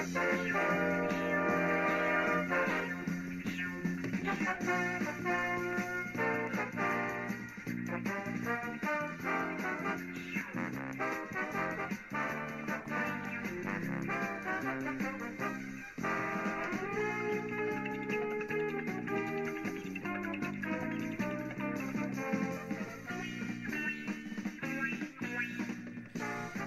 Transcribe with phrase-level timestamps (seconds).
[0.00, 0.46] Thank
[4.92, 4.97] you.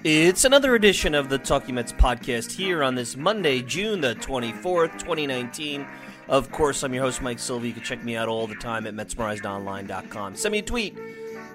[0.04, 4.98] It's another edition of the Talking Mets podcast here on this Monday, June the 24th,
[4.98, 5.86] 2019.
[6.26, 7.68] Of course, I'm your host, Mike Silva.
[7.68, 10.34] You can check me out all the time at MetsMerizedOnline.com.
[10.34, 10.98] Send me a tweet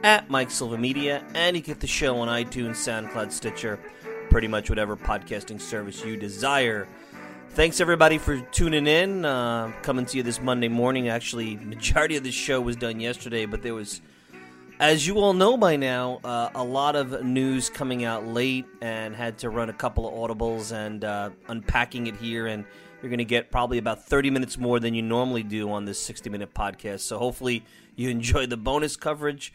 [0.02, 3.80] at Mike Silva Media, and you get the show on iTunes, SoundCloud, Stitcher,
[4.30, 6.88] pretty much whatever podcasting service you desire.
[7.50, 9.26] Thanks everybody for tuning in.
[9.26, 11.10] Uh, coming to you this Monday morning.
[11.10, 14.00] Actually, majority of the show was done yesterday, but there was
[14.80, 19.16] as you all know by now, uh, a lot of news coming out late and
[19.16, 22.46] had to run a couple of audibles and uh, unpacking it here.
[22.46, 22.64] And
[23.02, 26.00] you're going to get probably about 30 minutes more than you normally do on this
[26.00, 27.02] 60 minute podcast.
[27.02, 27.64] So hopefully
[27.96, 29.52] you enjoy the bonus coverage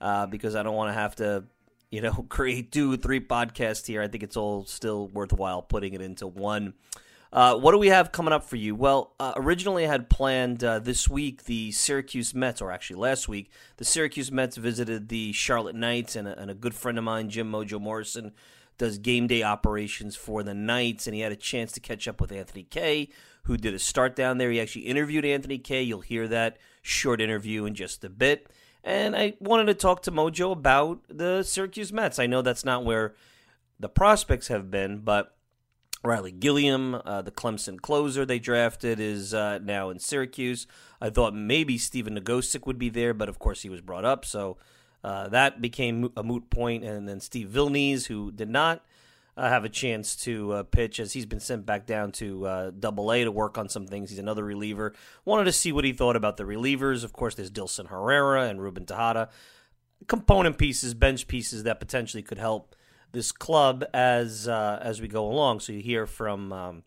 [0.00, 1.44] uh, because I don't want to have to,
[1.90, 4.02] you know, create two, three podcasts here.
[4.02, 6.74] I think it's all still worthwhile putting it into one.
[7.34, 8.76] Uh, what do we have coming up for you?
[8.76, 13.28] Well, uh, originally I had planned uh, this week the Syracuse Mets, or actually last
[13.28, 17.02] week, the Syracuse Mets visited the Charlotte Knights, and a, and a good friend of
[17.02, 18.30] mine, Jim Mojo Morrison,
[18.78, 22.20] does game day operations for the Knights, and he had a chance to catch up
[22.20, 23.08] with Anthony Kay,
[23.42, 24.52] who did a start down there.
[24.52, 25.82] He actually interviewed Anthony Kay.
[25.82, 28.46] You'll hear that short interview in just a bit.
[28.84, 32.20] And I wanted to talk to Mojo about the Syracuse Mets.
[32.20, 33.16] I know that's not where
[33.80, 35.34] the prospects have been, but
[36.04, 40.66] Riley Gilliam, uh, the Clemson closer they drafted, is uh, now in Syracuse.
[41.00, 44.26] I thought maybe Stephen Nogosek would be there, but of course he was brought up,
[44.26, 44.58] so
[45.02, 46.84] uh, that became a moot point.
[46.84, 48.84] And then Steve Villines, who did not
[49.34, 52.70] uh, have a chance to uh, pitch, as he's been sent back down to uh,
[52.78, 54.10] Double A to work on some things.
[54.10, 54.92] He's another reliever.
[55.24, 57.02] Wanted to see what he thought about the relievers.
[57.02, 59.30] Of course, there's Dilson Herrera and Ruben Tejada,
[60.06, 62.76] component pieces, bench pieces that potentially could help
[63.14, 65.60] this club as uh, as we go along.
[65.60, 66.82] So you hear from um,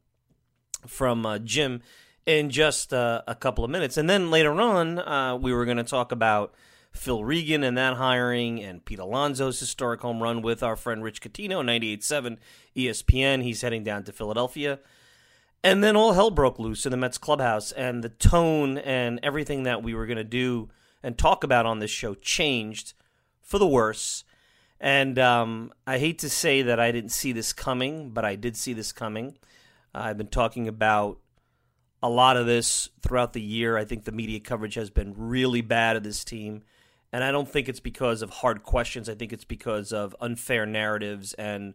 [0.86, 1.82] from uh, Jim
[2.26, 5.78] in just uh, a couple of minutes, and then later on uh, we were going
[5.78, 6.54] to talk about
[6.92, 11.22] Phil Regan and that hiring, and Pete Alonso's historic home run with our friend Rich
[11.22, 12.38] Catino, 98.7
[12.76, 13.44] ESPN.
[13.44, 14.80] He's heading down to Philadelphia.
[15.64, 19.64] And then all hell broke loose in the Mets clubhouse, and the tone and everything
[19.64, 20.70] that we were going to do
[21.02, 22.94] and talk about on this show changed
[23.42, 24.24] for the worse.
[24.80, 28.56] And um, I hate to say that I didn't see this coming, but I did
[28.56, 29.38] see this coming.
[29.94, 31.20] Uh, I've been talking about
[32.04, 33.78] a lot of this throughout the year.
[33.78, 36.62] I think the media coverage has been really bad of this team.
[37.12, 39.10] And I don't think it's because of hard questions.
[39.10, 41.74] I think it's because of unfair narratives and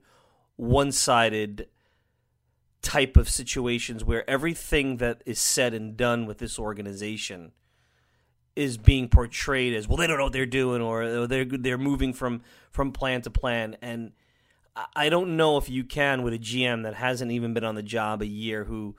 [0.57, 1.69] one sided
[2.83, 7.53] type of situations where everything that is said and done with this organization
[8.55, 12.13] is being portrayed as well they don't know what they're doing or they're they're moving
[12.13, 12.43] from
[12.73, 13.77] from plan to plan.
[13.81, 14.13] And
[14.97, 17.83] I don't know if you can with a GM that hasn't even been on the
[17.83, 18.97] job a year who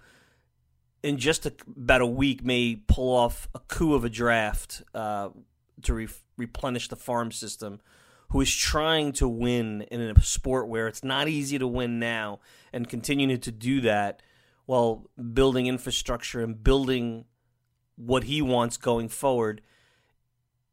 [1.01, 5.29] in just a, about a week may pull off a coup of a draft uh,
[5.81, 7.81] to re- replenish the farm system
[8.29, 12.39] who is trying to win in a sport where it's not easy to win now
[12.71, 14.21] and continuing to do that
[14.65, 17.25] while building infrastructure and building
[17.95, 19.61] what he wants going forward.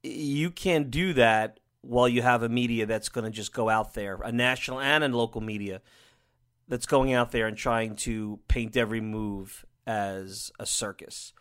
[0.03, 3.95] You can't do that while you have a media that's going to just go out
[3.95, 5.81] there, a national and a local media
[6.69, 11.33] that's going out there and trying to paint every move as a circus.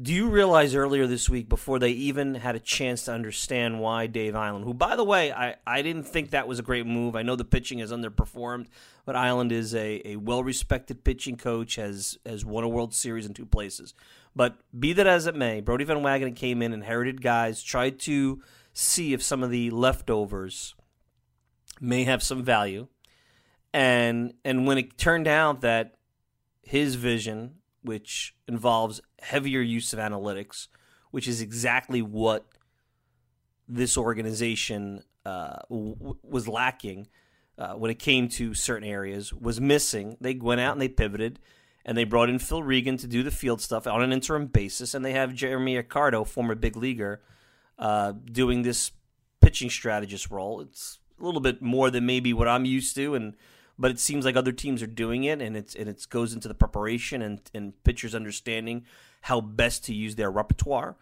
[0.00, 4.06] Do you realize earlier this week, before they even had a chance to understand why
[4.06, 7.16] Dave Eiland, who, by the way, I, I didn't think that was a great move.
[7.16, 8.66] I know the pitching has underperformed,
[9.06, 13.24] but Eiland is a, a well respected pitching coach, has, has won a World Series
[13.24, 13.94] in two places.
[14.34, 18.42] But be that as it may, Brodie Van Wagenen came in, inherited guys, tried to
[18.74, 20.74] see if some of the leftovers
[21.80, 22.88] may have some value.
[23.72, 25.94] And and when it turned out that
[26.60, 27.54] his vision,
[27.86, 30.68] which involves heavier use of analytics,
[31.10, 32.46] which is exactly what
[33.68, 37.08] this organization uh, w- was lacking
[37.58, 40.16] uh, when it came to certain areas, was missing.
[40.20, 41.40] They went out and they pivoted
[41.86, 44.92] and they brought in Phil Regan to do the field stuff on an interim basis,
[44.92, 47.22] and they have Jeremy Accardo, former big leaguer,
[47.78, 48.90] uh, doing this
[49.40, 50.60] pitching strategist role.
[50.60, 53.36] It's a little bit more than maybe what I'm used to, and
[53.78, 56.48] but it seems like other teams are doing it, and it's and it goes into
[56.48, 58.84] the preparation and and pitchers understanding
[59.22, 60.96] how best to use their repertoire.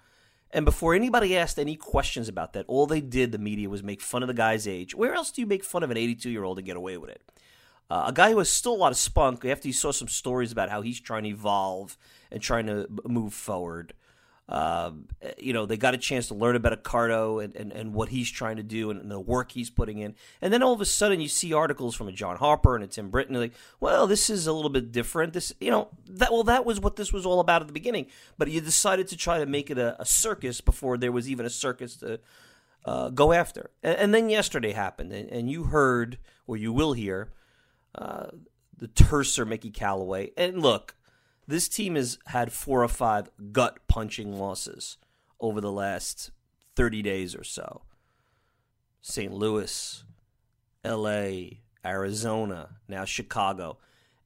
[0.51, 4.01] And before anybody asked any questions about that, all they did, the media, was make
[4.01, 4.95] fun of the guy's age.
[4.95, 7.11] Where else do you make fun of an 82 year old and get away with
[7.11, 7.23] it?
[7.91, 10.53] Uh, a guy who has still a lot of spunk after you saw some stories
[10.53, 11.99] about how he's trying to evolve
[12.31, 13.95] and trying to move forward.
[14.47, 14.91] Uh,
[15.39, 18.31] you know, they got a chance to learn about Accardo and, and, and what he's
[18.31, 20.15] trying to do and, and, the work he's putting in.
[20.43, 22.87] And then all of a sudden you see articles from a John Harper and a
[22.87, 25.33] Tim Britton like, well, this is a little bit different.
[25.33, 28.07] This, you know, that well, that was what this was all about at the beginning.
[28.37, 31.47] But you decided to try to make it a, a circus before there was even
[31.47, 32.21] a circus to
[32.85, 33.71] uh, go after.
[33.83, 37.33] And, and, then yesterday happened, and, and, you heard, or you will hear,
[37.95, 38.27] uh,
[38.77, 40.33] the terser Mickey Callaway.
[40.37, 40.95] And look,
[41.47, 44.99] this team has had four or five gut punching losses
[45.41, 46.31] over the last
[46.77, 47.83] 30 days or so.
[49.03, 49.33] St.
[49.33, 50.05] Louis,
[50.85, 53.79] LA, Arizona, now Chicago.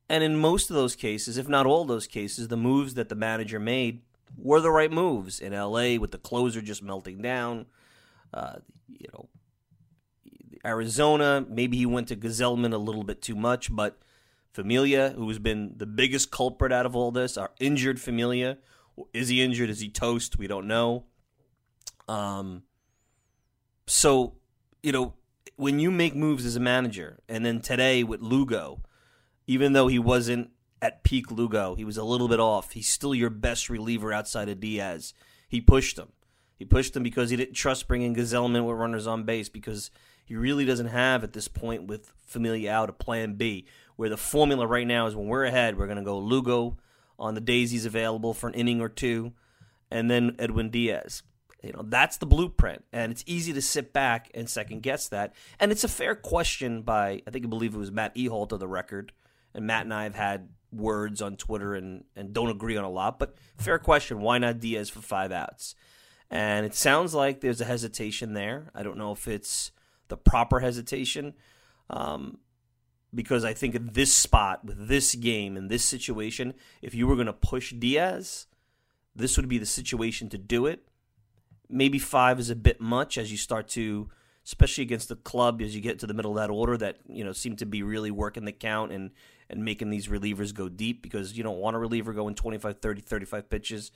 [0.09, 3.15] And in most of those cases, if not all those cases, the moves that the
[3.15, 4.03] manager made
[4.37, 5.41] were the right moves.
[5.41, 7.67] In LA, with the closer just melting down,
[8.33, 8.57] uh,
[8.89, 9.29] you know,
[10.65, 13.99] Arizona, maybe he went to Gsellman a little bit too much, but
[14.53, 18.59] Familia, who's been the biggest culprit out of all this, our injured Familia.
[19.13, 19.71] Is he injured?
[19.71, 20.39] Is he toast?
[20.39, 21.05] We don't know.
[22.09, 22.63] Um,
[23.87, 24.35] so,
[24.83, 25.15] you know,
[25.57, 28.81] when you make moves as a manager, and then today with Lugo,
[29.47, 30.51] even though he wasn't
[30.81, 32.73] at peak Lugo, he was a little bit off.
[32.73, 35.15] He's still your best reliever outside of Diaz.
[35.49, 36.13] He pushed him.
[36.57, 39.91] He pushed him because he didn't trust bringing Gsellman with runners on base because
[40.25, 43.67] he really doesn't have at this point with Familia out a plan B
[43.99, 46.77] where the formula right now is when we're ahead, we're going to go Lugo
[47.19, 49.33] on the days he's available for an inning or two,
[49.91, 51.25] and then Edwin Diaz.
[51.65, 52.85] You know, that's the blueprint.
[52.93, 55.35] And it's easy to sit back and second guess that.
[55.59, 58.61] And it's a fair question by, I think I believe it was Matt Ehalt of
[58.61, 59.13] the record.
[59.53, 62.91] And Matt and I have had words on Twitter and, and don't agree on a
[62.91, 64.21] lot, but fair question.
[64.21, 65.75] Why not Diaz for five outs?
[66.31, 68.71] And it sounds like there's a hesitation there.
[68.77, 69.73] I don't know if it's
[70.07, 71.35] the proper hesitation.
[71.91, 72.39] Um,
[73.15, 77.15] because I think at this spot with this game and this situation, if you were
[77.15, 78.47] going to push Diaz,
[79.17, 80.87] this would be the situation to do it.
[81.69, 84.09] Maybe five is a bit much as you start to,
[84.45, 87.25] especially against the club, as you get to the middle of that order that you
[87.25, 89.11] know seem to be really working the count and
[89.51, 93.01] and making these relievers go deep because you don't want a reliever going 25, 30,
[93.01, 93.91] 35 pitches.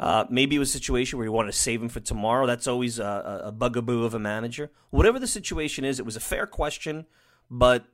[0.00, 2.46] Uh, maybe it was a situation where you want to save him for tomorrow.
[2.46, 4.70] That's always a, a bugaboo of a manager.
[4.90, 7.06] Whatever the situation is, it was a fair question,
[7.48, 7.86] but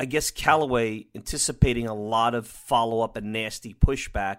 [0.00, 4.38] I guess Callaway anticipating a lot of follow up and nasty pushback,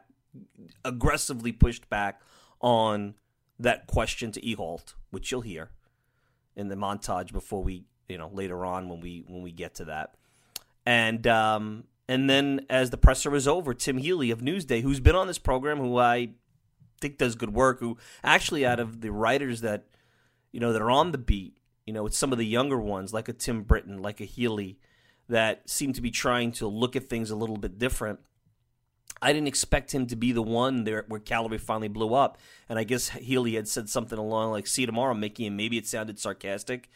[0.84, 2.20] aggressively pushed back
[2.62, 3.14] on
[3.60, 5.70] that question to Ehalt, which you'll hear
[6.56, 9.86] in the montage before we, you know, later on when we when we get to
[9.86, 10.16] that.
[10.84, 15.14] And um, and then as the presser was over, Tim Healey of Newsday, who's been
[15.14, 16.30] on this program, who I
[17.00, 19.86] think does good work, who actually out of the writers that
[20.52, 23.14] you know that are on the beat, you know, it's some of the younger ones
[23.14, 24.80] like a Tim Britton, like a Healey
[25.32, 28.20] that seemed to be trying to look at things a little bit different.
[29.22, 32.38] I didn't expect him to be the one there where Callaway finally blew up.
[32.68, 35.78] And I guess Healey had said something along like, see you tomorrow, Mickey, and maybe
[35.78, 36.90] it sounded sarcastic.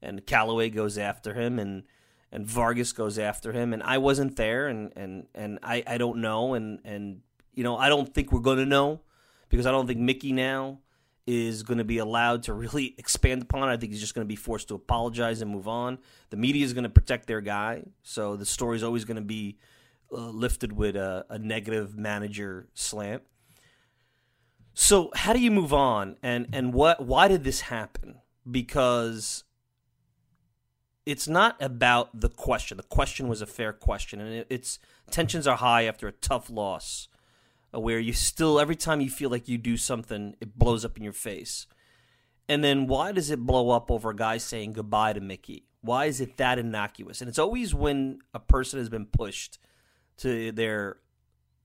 [0.00, 1.84] And Callaway goes after him and
[2.34, 3.74] and Vargas goes after him.
[3.74, 7.20] And I wasn't there and, and, and I, I don't know and, and
[7.52, 9.00] you know, I don't think we're gonna know
[9.50, 10.78] because I don't think Mickey now
[11.26, 13.68] is going to be allowed to really expand upon.
[13.68, 15.98] I think he's just going to be forced to apologize and move on.
[16.30, 19.22] The media is going to protect their guy, so the story is always going to
[19.22, 19.58] be
[20.12, 23.22] uh, lifted with a, a, negative manager slant.
[24.74, 27.04] So how do you move on, and and what?
[27.04, 28.16] Why did this happen?
[28.50, 29.44] Because
[31.04, 32.76] it's not about the question.
[32.76, 34.78] The question was a fair question, and it, it's
[35.10, 37.08] tensions are high after a tough loss
[37.72, 41.04] where you still every time you feel like you do something, it blows up in
[41.04, 41.66] your face.
[42.48, 45.66] And then why does it blow up over a guy saying goodbye to Mickey?
[45.80, 47.20] Why is it that innocuous?
[47.20, 49.58] And it's always when a person has been pushed
[50.18, 50.98] to their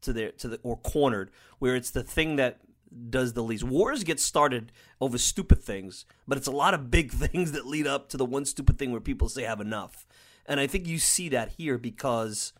[0.02, 2.62] to their to the or cornered where it's the thing that
[3.10, 3.64] does the least.
[3.64, 4.72] Wars get started
[5.02, 8.26] over stupid things, but it's a lot of big things that lead up to the
[8.26, 10.08] one stupid thing where people say have enough.
[10.46, 12.54] And I think you see that here because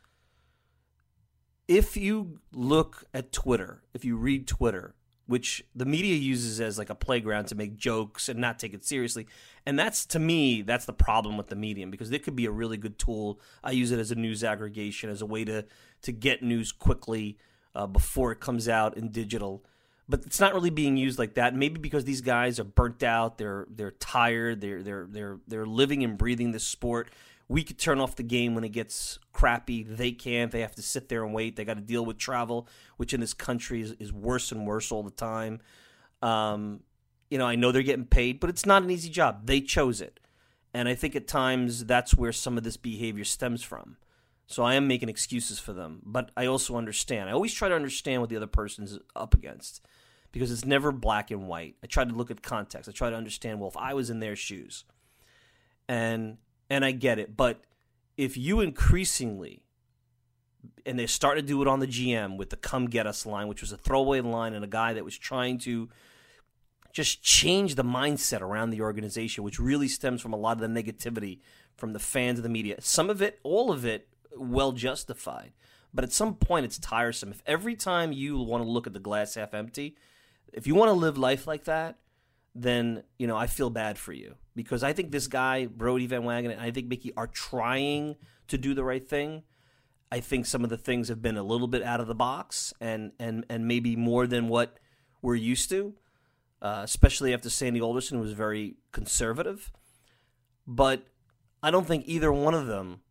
[1.68, 4.96] if you look at Twitter, if you read Twitter,
[5.26, 8.86] which the media uses as like a playground to make jokes and not take it
[8.86, 9.28] seriously.
[9.66, 12.52] And that's to me, that's the problem with the medium because it could be a
[12.52, 13.40] really good tool.
[13.64, 15.66] I use it as a news aggregation, as a way to
[16.04, 17.38] to get news quickly
[17.76, 19.66] uh, before it comes out in digital.
[20.10, 21.54] But it's not really being used like that.
[21.54, 26.06] Maybe because these guys are burnt out, they're they're tired, they're they're they're they're living
[26.06, 27.10] and breathing this sport
[27.50, 29.84] we could turn off the game when it gets crappy.
[29.84, 30.52] They can't.
[30.52, 31.56] They have to sit there and wait.
[31.56, 34.92] They got to deal with travel, which in this country is, is worse and worse
[34.92, 35.62] all the time.
[36.22, 36.82] Um,
[37.30, 39.46] you know, I know they're getting paid, but it's not an easy job.
[39.46, 40.20] They chose it.
[40.74, 43.98] And I think at times that's where some of this behavior stems from.
[44.46, 47.30] So I am making excuses for them, but I also understand.
[47.30, 49.82] I always try to understand what the other person's up against
[50.32, 51.76] because it's never black and white.
[51.84, 52.88] I try to look at context.
[52.88, 54.86] I try to understand, well, if I was in their shoes.
[55.90, 56.38] And
[56.70, 57.62] and I get it, but
[58.18, 59.64] if you increasingly
[60.86, 63.48] and they started to do it on the GM with the come get us line,
[63.48, 65.90] which was a throwaway line and a guy that was trying to
[66.94, 70.84] just change the mindset around the organization, which really stems from a lot of the
[70.84, 71.40] negativity
[71.76, 72.76] from the fans of the media.
[72.80, 75.54] Some of it, all of it, well justified.
[75.94, 77.32] But at some point, it's tiresome.
[77.32, 79.96] If every time you want to look at the glass half empty,
[80.54, 81.98] if you want to live life like that,
[82.62, 86.24] then you know I feel bad for you because I think this guy Brodie Van
[86.24, 88.16] Wagenen and I think Mickey are trying
[88.48, 89.44] to do the right thing.
[90.12, 92.74] I think some of the things have been a little bit out of the box
[92.80, 94.80] and and and maybe more than what
[95.22, 95.94] we're used to
[96.62, 99.72] uh, especially after Sandy Alderson was very conservative.
[100.66, 101.04] But
[101.62, 103.02] I don't think either one of them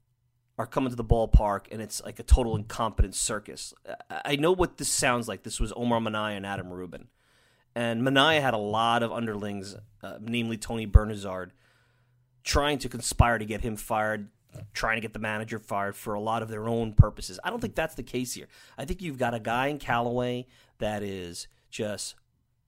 [0.58, 3.74] are coming to the ballpark and it's like a total incompetent circus.
[4.10, 5.42] I know what this sounds like.
[5.42, 7.08] This was Omar Minaya and Adam Rubin.
[7.76, 11.50] And Minaya had a lot of underlings, uh, namely Tony Bernazard,
[12.42, 14.30] trying to conspire to get him fired,
[14.72, 17.38] trying to get the manager fired for a lot of their own purposes.
[17.44, 18.48] I don't think that's the case here.
[18.78, 20.46] I think you've got a guy in Callaway
[20.78, 22.14] that is just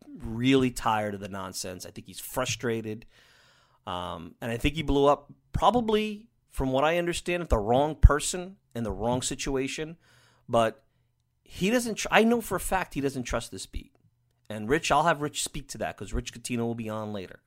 [0.07, 1.87] really tired of the nonsense.
[1.87, 3.07] I think he's frustrated.
[3.87, 7.95] Um, and I think he blew up probably, from what I understand, at the wrong
[7.95, 9.97] person in the wrong situation.
[10.51, 10.85] But
[11.43, 13.95] he doesn't, tr- I know for a fact he doesn't trust this beat.
[14.49, 17.41] And Rich, I'll have Rich speak to that because Rich Catino will be on later.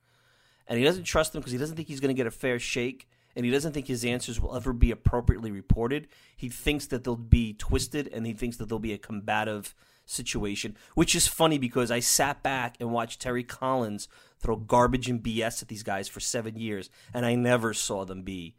[0.66, 2.58] And he doesn't trust them because he doesn't think he's going to get a fair
[2.58, 6.06] shake and he doesn't think his answers will ever be appropriately reported.
[6.36, 10.76] He thinks that they'll be twisted and he thinks that there'll be a combative situation,
[10.94, 15.62] which is funny because I sat back and watched Terry Collins throw garbage and BS
[15.62, 18.54] at these guys for seven years, and I never saw them be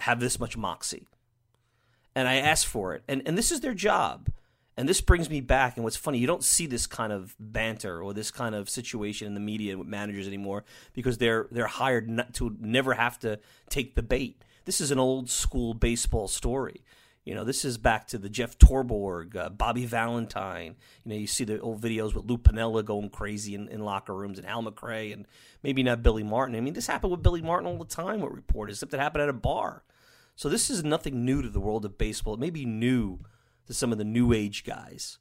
[0.00, 1.06] have this much moxie.
[2.14, 4.28] And I asked for it, and and this is their job.
[4.76, 5.76] And this brings me back.
[5.76, 9.26] And what's funny, you don't see this kind of banter or this kind of situation
[9.26, 13.38] in the media with managers anymore because they're they're hired not to never have to
[13.68, 14.42] take the bait.
[14.64, 16.82] This is an old school baseball story.
[17.24, 20.76] You know, this is back to the Jeff Torborg, uh, Bobby Valentine.
[21.04, 24.14] You know, you see the old videos with Lou Piniella going crazy in, in locker
[24.14, 25.26] rooms and Hal McRae and
[25.62, 26.54] maybe not Billy Martin.
[26.54, 29.22] I mean, this happened with Billy Martin all the time with reporters, except it happened
[29.22, 29.84] at a bar.
[30.36, 32.34] So this is nothing new to the world of baseball.
[32.34, 33.20] It may be new
[33.66, 35.18] to some of the new age guys,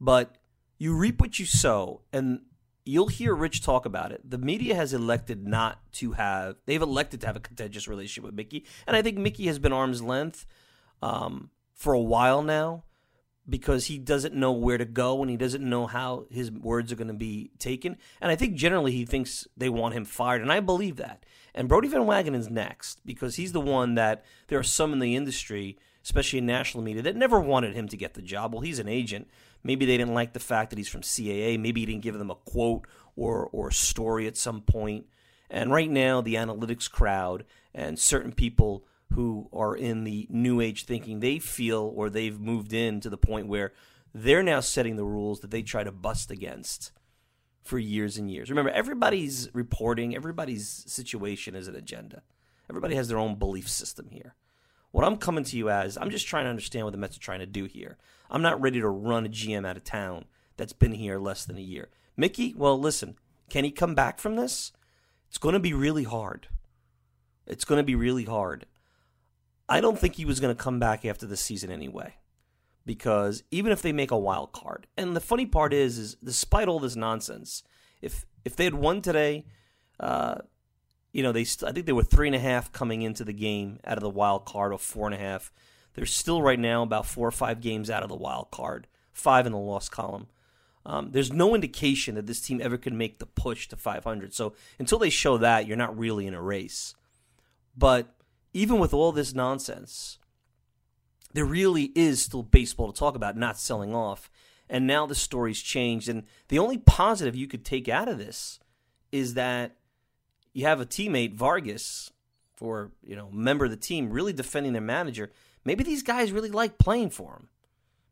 [0.00, 0.36] but
[0.78, 2.02] you reap what you sow.
[2.12, 2.40] And
[2.84, 4.20] you'll hear Rich talk about it.
[4.28, 8.34] The media has elected not to have, they've elected to have a contentious relationship with
[8.34, 8.64] Mickey.
[8.86, 10.46] And I think Mickey has been arm's length
[11.02, 12.84] um, for a while now
[13.48, 16.96] because he doesn't know where to go and he doesn't know how his words are
[16.96, 17.96] going to be taken.
[18.20, 21.24] And I think generally he thinks they want him fired, and I believe that.
[21.54, 25.14] And Brodie Van Wagenen's next because he's the one that there are some in the
[25.14, 28.52] industry, especially in national media, that never wanted him to get the job.
[28.52, 29.28] Well, he's an agent.
[29.62, 31.58] Maybe they didn't like the fact that he's from CAA.
[31.58, 35.06] Maybe he didn't give them a quote or or a story at some point.
[35.50, 37.44] And right now, the analytics crowd
[37.74, 42.72] and certain people who are in the new age thinking they feel or they've moved
[42.72, 43.72] in to the point where
[44.12, 46.92] they're now setting the rules that they try to bust against
[47.62, 48.50] for years and years.
[48.50, 52.22] Remember, everybody's reporting, everybody's situation is an agenda.
[52.68, 54.34] Everybody has their own belief system here.
[54.94, 57.20] What I'm coming to you as, I'm just trying to understand what the Mets are
[57.20, 57.98] trying to do here.
[58.30, 61.58] I'm not ready to run a GM out of town that's been here less than
[61.58, 61.88] a year.
[62.16, 63.16] Mickey, well, listen,
[63.50, 64.70] can he come back from this?
[65.26, 66.46] It's going to be really hard.
[67.44, 68.66] It's going to be really hard.
[69.68, 72.14] I don't think he was going to come back after the season anyway.
[72.86, 76.68] Because even if they make a wild card, and the funny part is, is despite
[76.68, 77.64] all this nonsense,
[78.00, 79.44] if if they had won today,
[79.98, 80.36] uh,
[81.14, 83.32] you know they st- I think they were three and a half coming into the
[83.32, 85.52] game out of the wild card, or four and a half.
[85.94, 89.46] They're still right now about four or five games out of the wild card, five
[89.46, 90.26] in the loss column.
[90.84, 94.34] Um, there's no indication that this team ever could make the push to 500.
[94.34, 96.94] So until they show that, you're not really in a race.
[97.76, 98.14] But
[98.52, 100.18] even with all this nonsense,
[101.32, 104.30] there really is still baseball to talk about, not selling off.
[104.68, 106.08] And now the story's changed.
[106.08, 108.58] And the only positive you could take out of this
[109.10, 109.76] is that
[110.54, 112.10] you have a teammate, Vargas,
[112.60, 115.30] or you know, member of the team, really defending their manager.
[115.64, 117.48] Maybe these guys really like playing for him.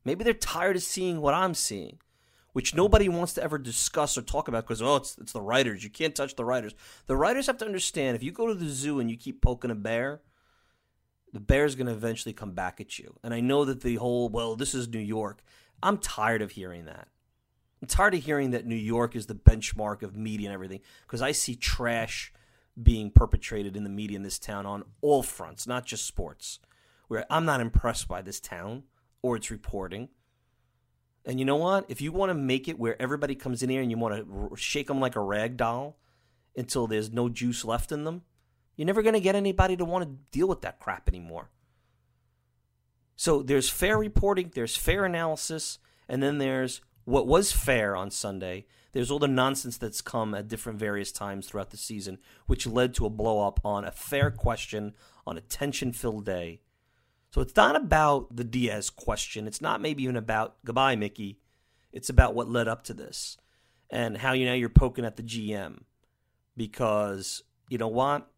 [0.05, 1.99] Maybe they're tired of seeing what I'm seeing,
[2.53, 5.85] which nobody wants to ever discuss or talk about because oh, it's it's the writers.
[5.85, 6.75] You can't touch the writers.
[7.07, 9.71] The writers have to understand if you go to the zoo and you keep poking
[9.71, 10.21] a bear,
[11.33, 13.15] the bear's going to eventually come back at you.
[13.23, 15.43] And I know that the whole, well, this is New York.
[15.83, 17.09] I'm tired of hearing that.
[17.83, 21.21] I'm tired of hearing that New York is the benchmark of media and everything because
[21.21, 22.33] I see trash
[22.81, 26.61] being perpetrated in the media in this town on all fronts, not just sports.
[27.09, 28.85] Where I'm not impressed by this town
[29.21, 30.09] or its reporting.
[31.27, 31.85] And you know what?
[31.89, 34.57] If you want to make it where everybody comes in here and you want to
[34.57, 35.99] shake them like a rag doll
[36.57, 38.23] until there's no juice left in them,
[38.77, 41.51] you're never going to get anybody to want to deal with that crap anymore.
[43.17, 48.67] So there's fair reporting, there's fair analysis, and then there's what was fair on Sunday.
[48.93, 52.95] There's all the nonsense that's come at different various times throughout the season, which led
[52.95, 54.95] to a blow up on a fair question
[55.27, 56.61] on a tension filled day.
[57.31, 59.47] So it's not about the Diaz question.
[59.47, 61.39] It's not maybe even about goodbye, Mickey.
[61.91, 63.39] It's about what led up to this
[63.91, 65.85] and how you know you're poking at the GM
[66.57, 68.31] because you know what?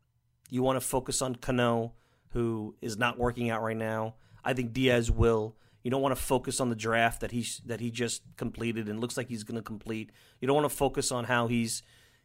[0.50, 1.94] You want to focus on Cano,
[2.28, 4.14] who is not working out right now.
[4.44, 5.56] I think Diaz will.
[5.84, 9.00] You don't want to focus on the draft that he's that he just completed and
[9.00, 10.10] looks like he's going to complete.
[10.40, 11.82] You don't want to focus on how he's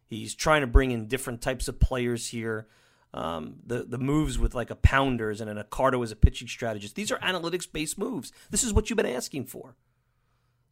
[0.07, 2.67] he's trying to bring in different types of players here.
[3.13, 6.95] Um, the the moves with like a Pounders and an Accardo as a pitching strategist.
[6.95, 8.31] These are analytics based moves.
[8.49, 9.75] This is what you've been asking for.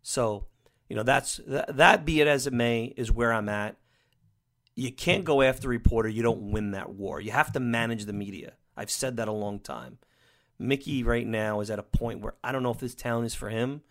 [0.02, 0.46] So
[0.88, 3.76] you know that's that, that be it as it may is where I'm at.
[4.76, 6.08] You can't go after a reporter.
[6.08, 7.20] You don't win that war.
[7.20, 8.54] You have to manage the media.
[8.78, 9.98] I've said that a long time.
[10.60, 13.36] Mickey right now is at a point where I don't know if this town is
[13.36, 13.82] for him.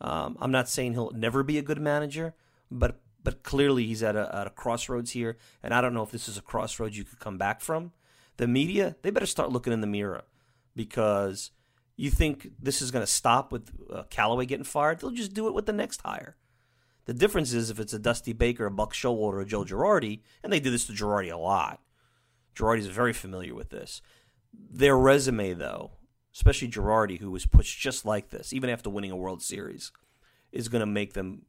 [0.00, 2.34] Um, I'm not saying he'll never be a good manager,
[2.70, 6.10] but but clearly he's at a, at a crossroads here, and I don't know if
[6.10, 7.92] this is a crossroads you could come back from.
[8.36, 10.24] The media, they better start looking in the mirror
[10.74, 11.52] because
[11.96, 14.98] you think this is going to stop with uh, Callaway getting fired?
[14.98, 16.36] They'll just do it with the next hire.
[17.04, 20.20] The difference is if it's a Dusty Baker, a Buck Showalter, or a Joe Girardi,
[20.42, 21.80] and they do this to Girardi a lot.
[22.56, 24.02] Girardi's very familiar with this.
[24.52, 25.92] Their resume, though,
[26.34, 29.92] especially Girardi, who was pushed just like this, even after winning a World Series,
[30.50, 31.42] is going to make them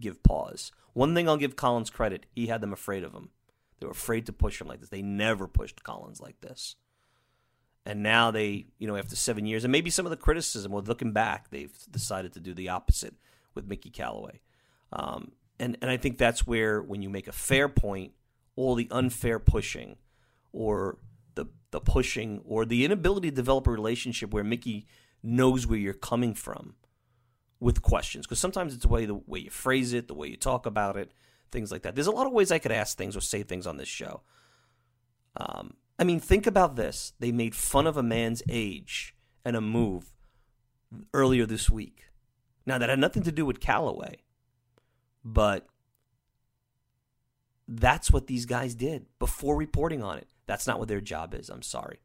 [0.00, 0.72] give pause.
[0.92, 3.30] One thing I'll give Collins credit, he had them afraid of him.
[3.80, 4.90] They were afraid to push him like this.
[4.90, 6.76] They never pushed Collins like this.
[7.86, 10.82] And now they, you know, after seven years, and maybe some of the criticism, well,
[10.82, 13.14] looking back, they've decided to do the opposite
[13.54, 14.40] with Mickey Callaway.
[14.92, 18.12] Um, and, and I think that's where, when you make a fair point,
[18.56, 19.96] all the unfair pushing
[20.52, 20.98] or
[21.74, 24.86] the pushing or the inability to develop a relationship where Mickey
[25.24, 26.76] knows where you're coming from
[27.58, 30.36] with questions because sometimes it's the way the way you phrase it, the way you
[30.36, 31.10] talk about it,
[31.50, 31.96] things like that.
[31.96, 34.20] There's a lot of ways I could ask things or say things on this show.
[35.36, 37.12] Um, I mean, think about this.
[37.18, 40.12] They made fun of a man's age and a move
[41.12, 42.04] earlier this week.
[42.66, 44.18] Now that had nothing to do with Callaway,
[45.24, 45.66] but
[47.66, 50.28] that's what these guys did before reporting on it.
[50.46, 51.48] That's not what their job is.
[51.48, 52.00] I'm sorry.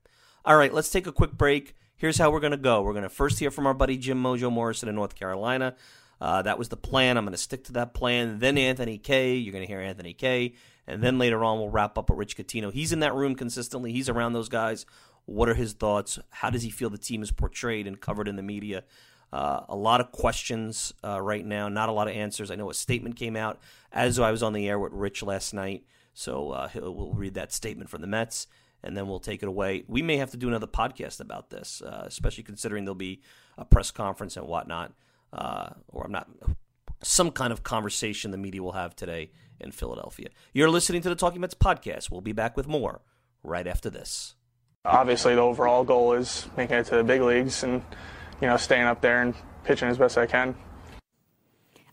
[0.46, 1.76] All right, let's take a quick break.
[1.96, 2.82] Here's how we're going to go.
[2.82, 5.76] We're going to first hear from our buddy Jim Mojo Morrison in North Carolina.
[6.22, 7.18] Uh, that was the plan.
[7.18, 8.40] I'm going to stick to that plan.
[8.40, 9.36] Then Anthony Kay.
[9.36, 10.56] You're going to hear Anthony Kay.
[10.88, 12.72] And then later on, we'll wrap up with Rich Catino.
[12.72, 13.92] He's in that room consistently.
[13.92, 14.86] He's around those guys.
[15.26, 16.18] What are his thoughts?
[16.30, 18.84] How does he feel the team is portrayed and covered in the media?
[19.32, 22.50] Uh, a lot of questions uh, right now, not a lot of answers.
[22.50, 23.60] I know a statement came out
[23.92, 25.84] as I was on the air with Rich last night.
[26.20, 28.48] So uh, we'll read that statement from the Mets,
[28.84, 29.86] and then we'll take it away.
[29.88, 33.22] We may have to do another podcast about this, uh, especially considering there'll be
[33.58, 34.92] a press conference and whatnot,
[35.32, 36.28] uh, or I'm not
[37.02, 40.28] some kind of conversation the media will have today in Philadelphia.
[40.52, 42.12] You're listening to the Talking Mets podcast.
[42.12, 43.00] We'll be back with more
[43.42, 44.36] right after this.
[44.84, 47.82] Obviously, the overall goal is making it to the big leagues and
[48.42, 50.54] you know staying up there and pitching as best I can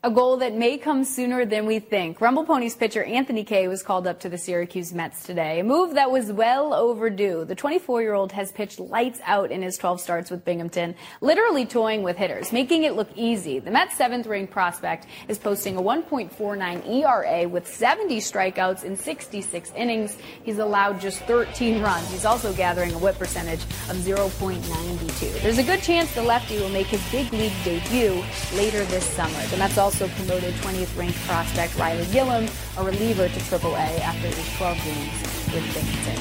[0.07, 2.21] a goal that may come sooner than we think.
[2.21, 5.95] Rumble Ponies pitcher Anthony Kay was called up to the Syracuse Mets today, a move
[5.95, 7.45] that was well overdue.
[7.45, 12.16] The 24-year-old has pitched lights out in his 12 starts with Binghamton, literally toying with
[12.16, 13.59] hitters, making it look easy.
[13.59, 20.19] The Mets' seventh-ranked prospect is posting a 1.49 ERA with 70 strikeouts in 66 innings.
[20.45, 22.09] He's allowed just 13 runs.
[22.12, 25.42] He's also gathering a whip percentage of 0.92.
[25.42, 28.23] There's a good chance the lefty will make his big league debut
[28.55, 29.45] later this summer.
[29.47, 34.29] The Mets also also promoted 20th ranked prospect Riley Gilliam, a reliever, to AAA after
[34.29, 35.11] his 12 games
[35.55, 36.21] with Binghamton.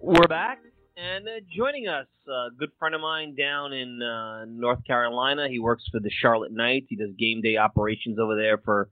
[0.00, 0.58] We're back,
[0.96, 5.48] and uh, joining us, a good friend of mine down in uh, North Carolina.
[5.48, 6.86] He works for the Charlotte Knights.
[6.88, 8.90] He does game day operations over there for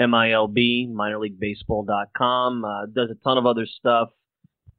[0.00, 2.64] MILB, minorleaguebaseball.com.
[2.64, 4.08] Uh, does a ton of other stuff.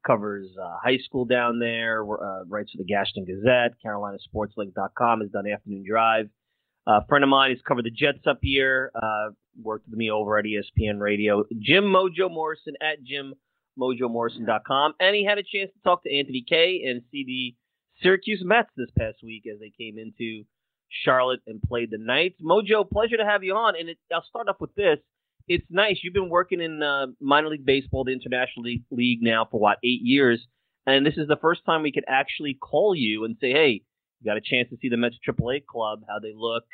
[0.06, 2.02] Covers uh, high school down there.
[2.02, 3.74] Uh, writes for the Gaston Gazette.
[3.84, 6.28] CarolinaSportsLink.com has done Afternoon Drive.
[6.86, 8.92] Uh, a friend of mine has covered the Jets up here.
[8.94, 11.44] Uh, worked with me over at ESPN Radio.
[11.58, 14.94] Jim Mojo Morrison at JimMojoMorrison.com.
[15.00, 17.56] And he had a chance to talk to Anthony Kay and see the
[18.02, 20.44] Syracuse Mets this past week as they came into
[21.04, 22.40] Charlotte and played the Knights.
[22.42, 23.74] Mojo, pleasure to have you on.
[23.78, 24.98] And it, I'll start off with this.
[25.48, 25.98] It's nice.
[26.02, 29.78] You've been working in uh, minor league baseball, the International League, league now for what
[29.84, 30.44] eight years,
[30.86, 33.82] and this is the first time we could actually call you and say, "Hey,
[34.20, 36.64] you got a chance to see the Mets AAA club, how they look."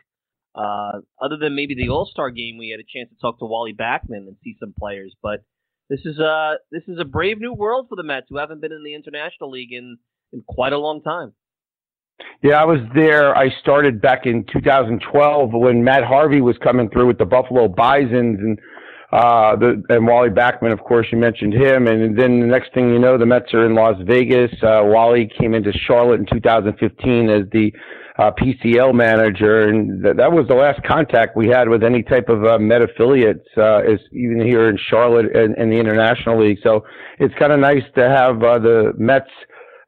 [0.55, 3.45] Uh, other than maybe the All Star game, we had a chance to talk to
[3.45, 5.15] Wally Backman and see some players.
[5.23, 5.45] But
[5.91, 8.73] this is a this is a brave new world for the Mets, who haven't been
[8.73, 9.99] in the International League in
[10.33, 11.35] in quite a long time.
[12.43, 13.37] Yeah, I was there.
[13.37, 18.39] I started back in 2012 when Matt Harvey was coming through with the Buffalo Bisons
[18.41, 18.59] and
[19.13, 21.87] uh, the, and Wally Backman, of course, you mentioned him.
[21.87, 24.51] And then the next thing you know, the Mets are in Las Vegas.
[24.63, 27.73] Uh, Wally came into Charlotte in 2015 as the
[28.19, 32.29] uh, PCL manager, and th- that was the last contact we had with any type
[32.29, 36.59] of uh, Met affiliates, uh, is even here in Charlotte and, and the International League.
[36.63, 36.85] So
[37.19, 39.31] it's kind of nice to have uh, the Mets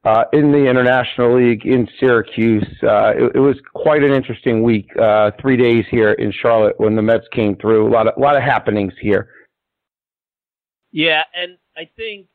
[0.05, 2.67] uh, in the International League in Syracuse.
[2.83, 6.95] Uh, it, it was quite an interesting week, uh, three days here in Charlotte when
[6.95, 7.87] the Mets came through.
[7.87, 9.29] A lot of a lot of happenings here.
[10.91, 12.27] Yeah, and I think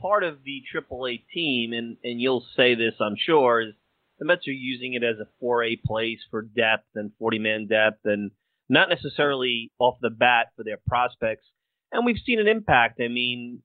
[0.00, 3.74] part of the AAA team, and and you'll say this, I'm sure, is
[4.18, 8.00] the Mets are using it as a 4A place for depth and 40 man depth,
[8.04, 8.30] and
[8.68, 11.46] not necessarily off the bat for their prospects.
[11.90, 13.00] And we've seen an impact.
[13.00, 13.62] I mean,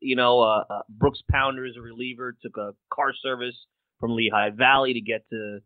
[0.00, 3.56] you know, uh, uh, Brooks Pounder is a reliever, took a car service
[4.00, 5.60] from Lehigh Valley to get to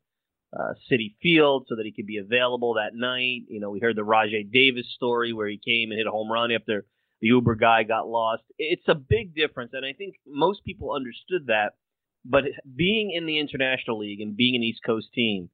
[0.57, 3.43] uh, Citi Field so that he could be available that night.
[3.49, 6.31] You know, we heard the Rajai Davis story where he came and hit a home
[6.31, 6.85] run after
[7.21, 8.43] the Uber guy got lost.
[8.59, 11.75] It's a big difference, and I think most people understood that.
[12.25, 12.45] But
[12.77, 15.51] being in the International League and being an East Coast team,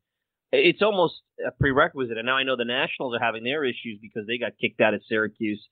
[0.52, 1.14] it's almost
[1.46, 2.16] a prerequisite.
[2.16, 4.94] And now I know the Nationals are having their issues because they got kicked out
[4.94, 5.66] of Syracuse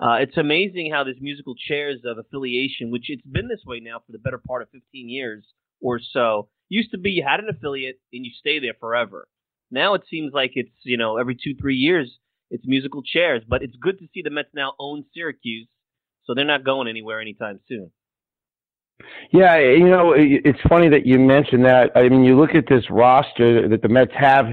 [0.00, 3.98] uh, it's amazing how this musical chairs of affiliation, which it's been this way now
[3.98, 5.44] for the better part of 15 years
[5.80, 9.26] or so, used to be you had an affiliate and you stay there forever.
[9.70, 12.18] Now it seems like it's you know every two three years
[12.50, 15.66] it's musical chairs, but it's good to see the Mets now own Syracuse,
[16.24, 17.90] so they're not going anywhere anytime soon.
[19.32, 21.90] Yeah, you know, it's funny that you mentioned that.
[21.94, 24.46] I mean, you look at this roster that the Mets have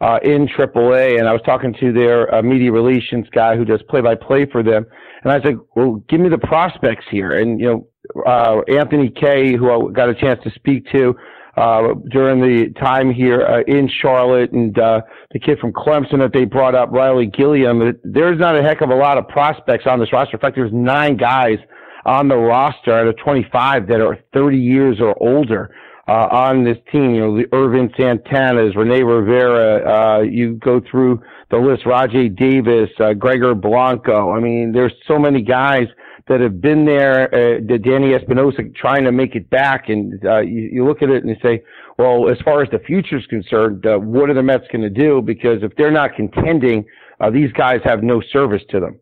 [0.00, 3.82] uh, in AAA, and I was talking to their uh, media relations guy who does
[3.88, 4.86] play-by-play for them,
[5.22, 7.66] and I said, like, "Well, give me the prospects here." And you
[8.14, 11.16] know, uh, Anthony Kay, who I got a chance to speak to
[11.56, 15.00] uh, during the time here uh, in Charlotte, and uh,
[15.32, 17.98] the kid from Clemson that they brought up, Riley Gilliam.
[18.04, 20.36] There's not a heck of a lot of prospects on this roster.
[20.36, 21.58] In fact, there's nine guys
[22.06, 25.74] on the roster out of 25 that are 30 years or older
[26.08, 27.14] uh, on this team.
[27.14, 30.18] You know, the Ervin Santanas, Rene Rivera.
[30.18, 34.32] Uh, you go through the list: Rajai Davis, uh, Gregor Blanco.
[34.32, 35.86] I mean, there's so many guys
[36.28, 37.34] that have been there.
[37.34, 41.24] Uh, Danny Espinosa trying to make it back, and uh, you, you look at it
[41.24, 41.62] and you say,
[41.98, 44.90] well, as far as the future is concerned, uh, what are the Mets going to
[44.90, 45.20] do?
[45.22, 46.84] Because if they're not contending,
[47.20, 49.00] uh, these guys have no service to them.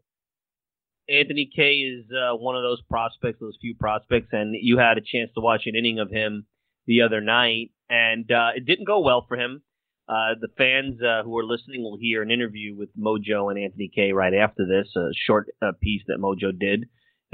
[1.09, 5.01] Anthony Kay is uh, one of those prospects, those few prospects, and you had a
[5.01, 6.47] chance to watch an inning of him
[6.87, 9.63] the other night, and uh, it didn't go well for him.
[10.09, 13.91] Uh, the fans uh, who are listening will hear an interview with Mojo and Anthony
[13.93, 16.87] Kay right after this, a short uh, piece that Mojo did.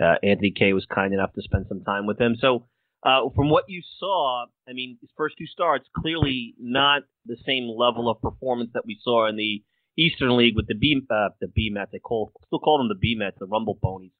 [0.02, 2.34] Uh, Anthony Kay was kind enough to spend some time with him.
[2.40, 2.66] So,
[3.04, 7.68] uh, from what you saw, I mean, his first two starts clearly not the same
[7.68, 9.62] level of performance that we saw in the
[9.98, 11.92] Eastern League with the B the B Mets.
[11.92, 14.12] They call still call them the B Mets, the Rumble Ponies.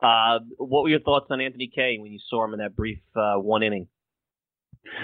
[0.00, 3.62] what were your thoughts on Anthony Kay when you saw him in that brief one
[3.62, 3.88] inning?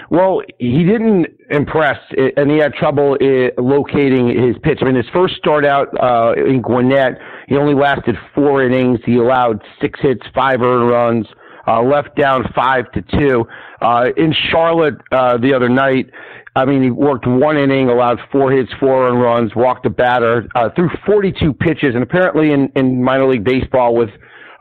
[0.09, 1.97] Well, he didn't impress,
[2.37, 4.79] and he had trouble uh, locating his pitch.
[4.81, 8.99] I mean, his first start out uh, in Gwinnett, he only lasted four innings.
[9.05, 11.27] He allowed six hits, five earned runs,
[11.67, 13.45] uh, left down five to two.
[13.81, 16.09] Uh, in Charlotte uh, the other night,
[16.55, 20.47] I mean, he worked one inning, allowed four hits, four earned runs, walked a batter,
[20.55, 24.09] uh, threw 42 pitches, and apparently in, in minor league baseball with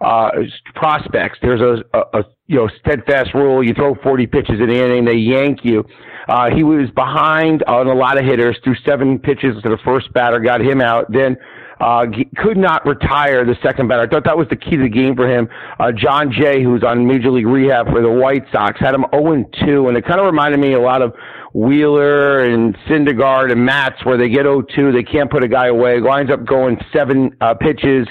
[0.01, 0.31] uh,
[0.75, 1.39] prospects.
[1.43, 5.05] There's a, a, a, you know steadfast rule: you throw 40 pitches in the inning,
[5.05, 5.85] they yank you.
[6.29, 10.13] Uh, he was behind on a lot of hitters, threw seven pitches to the first
[10.13, 11.11] batter, got him out.
[11.11, 11.37] Then
[11.81, 14.03] uh, could not retire the second batter.
[14.03, 15.49] I thought that was the key to the game for him.
[15.79, 19.89] Uh, Jon Jay, who's on Major League Rehab for the White Sox, had him 0-2,
[19.89, 21.15] and it kind of reminded me a lot of
[21.55, 26.01] Wheeler and Syndergaard and Matz, where they get 0-2, they can't put a guy away.
[26.01, 28.07] Winds up going seven uh, pitches.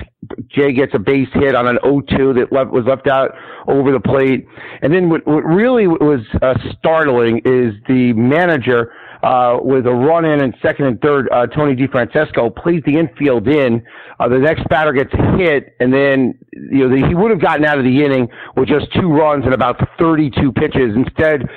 [0.50, 3.32] Jay gets a base hit on an 0-2 that left, was left out
[3.68, 4.48] over the plate.
[4.82, 8.92] And then what, what really was uh, startling is the manager
[9.24, 13.48] uh, with a run in and second and third, uh, Tony DeFrancesco plays the infield
[13.48, 13.84] in.
[14.20, 17.66] Uh, the next batter gets hit, and then you know the, he would have gotten
[17.66, 20.96] out of the inning with just two runs and about 32 pitches.
[20.96, 21.48] Instead,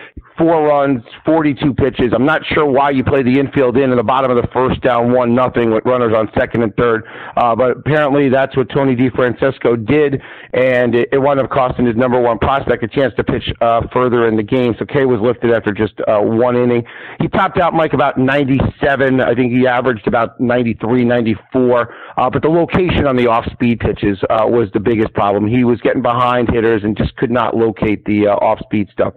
[0.40, 2.12] four runs, 42 pitches.
[2.14, 4.80] I'm not sure why you play the infield in in the bottom of the first
[4.80, 7.04] down, one nothing with runners on second and third.
[7.36, 10.22] Uh, but apparently that's what Tony DeFrancesco did,
[10.54, 13.82] and it, it wound up costing his number one prospect a chance to pitch uh,
[13.92, 14.74] further in the game.
[14.78, 16.84] So Kay was lifted after just uh, one inning.
[17.20, 19.20] He topped out Mike about 97.
[19.20, 21.94] I think he averaged about 93, 94.
[22.16, 25.46] Uh, but the location on the off-speed pitches uh, was the biggest problem.
[25.46, 29.12] He was getting behind hitters and just could not locate the uh, off-speed stuff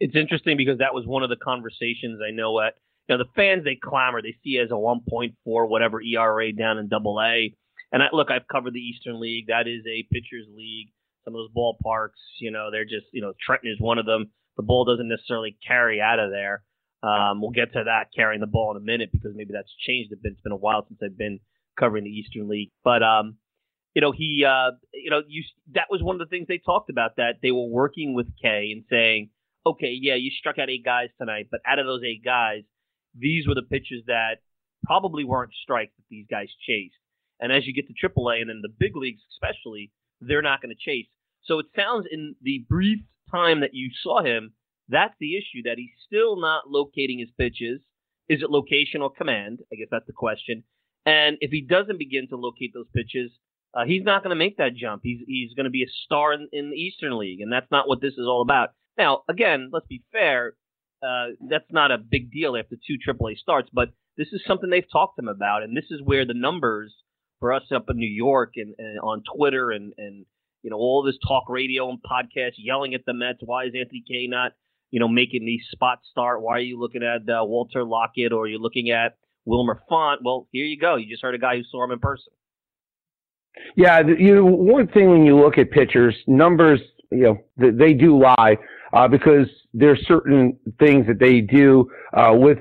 [0.00, 2.74] it's interesting because that was one of the conversations I know at
[3.08, 6.88] you know the fans they clamor they see as a 1.4 whatever ERA down in
[6.88, 7.54] Double A.
[7.92, 9.46] And I, look, I've covered the Eastern League.
[9.46, 10.88] That is a pitchers league.
[11.24, 14.30] Some of those ballparks, you know, they're just you know Trenton is one of them.
[14.56, 16.62] The ball doesn't necessarily carry out of there.
[17.02, 20.12] Um, we'll get to that carrying the ball in a minute because maybe that's changed
[20.12, 20.32] a bit.
[20.32, 21.40] It's been a while since I've been
[21.78, 23.36] covering the Eastern League, but um,
[23.94, 26.90] you know he, uh, you know, you that was one of the things they talked
[26.90, 29.30] about that they were working with Kay and saying
[29.66, 32.62] okay, yeah, you struck out eight guys tonight, but out of those eight guys,
[33.18, 34.36] these were the pitches that
[34.84, 36.94] probably weren't strikes that these guys chased.
[37.40, 40.74] And as you get to AAA and then the big leagues especially, they're not going
[40.74, 41.06] to chase.
[41.44, 43.00] So it sounds in the brief
[43.30, 44.52] time that you saw him,
[44.88, 47.80] that's the issue that he's still not locating his pitches.
[48.28, 49.60] Is it location or command?
[49.72, 50.62] I guess that's the question.
[51.04, 53.30] And if he doesn't begin to locate those pitches,
[53.74, 55.02] uh, he's not going to make that jump.
[55.04, 57.86] He's he's going to be a star in, in the Eastern League, and that's not
[57.86, 58.70] what this is all about.
[58.98, 60.54] Now, again, let's be fair.
[61.02, 64.90] Uh, that's not a big deal after two AAA starts, but this is something they've
[64.90, 66.94] talked to him about, and this is where the numbers
[67.38, 70.24] for us up in New York and, and on Twitter and and
[70.62, 73.40] you know all this talk radio and podcast yelling at the Mets.
[73.44, 74.52] Why is Anthony Kay not
[74.90, 76.42] you know making these spots start?
[76.42, 80.22] Why are you looking at uh, Walker Lockett or you're looking at Wilmer Font?
[80.24, 80.96] Well, here you go.
[80.96, 82.32] You just heard a guy who saw him in person.
[83.76, 86.80] Yeah, you one thing when you look at pitchers, numbers,
[87.10, 88.56] you know, they do lie
[88.92, 92.58] uh, because there's certain things that they do uh, with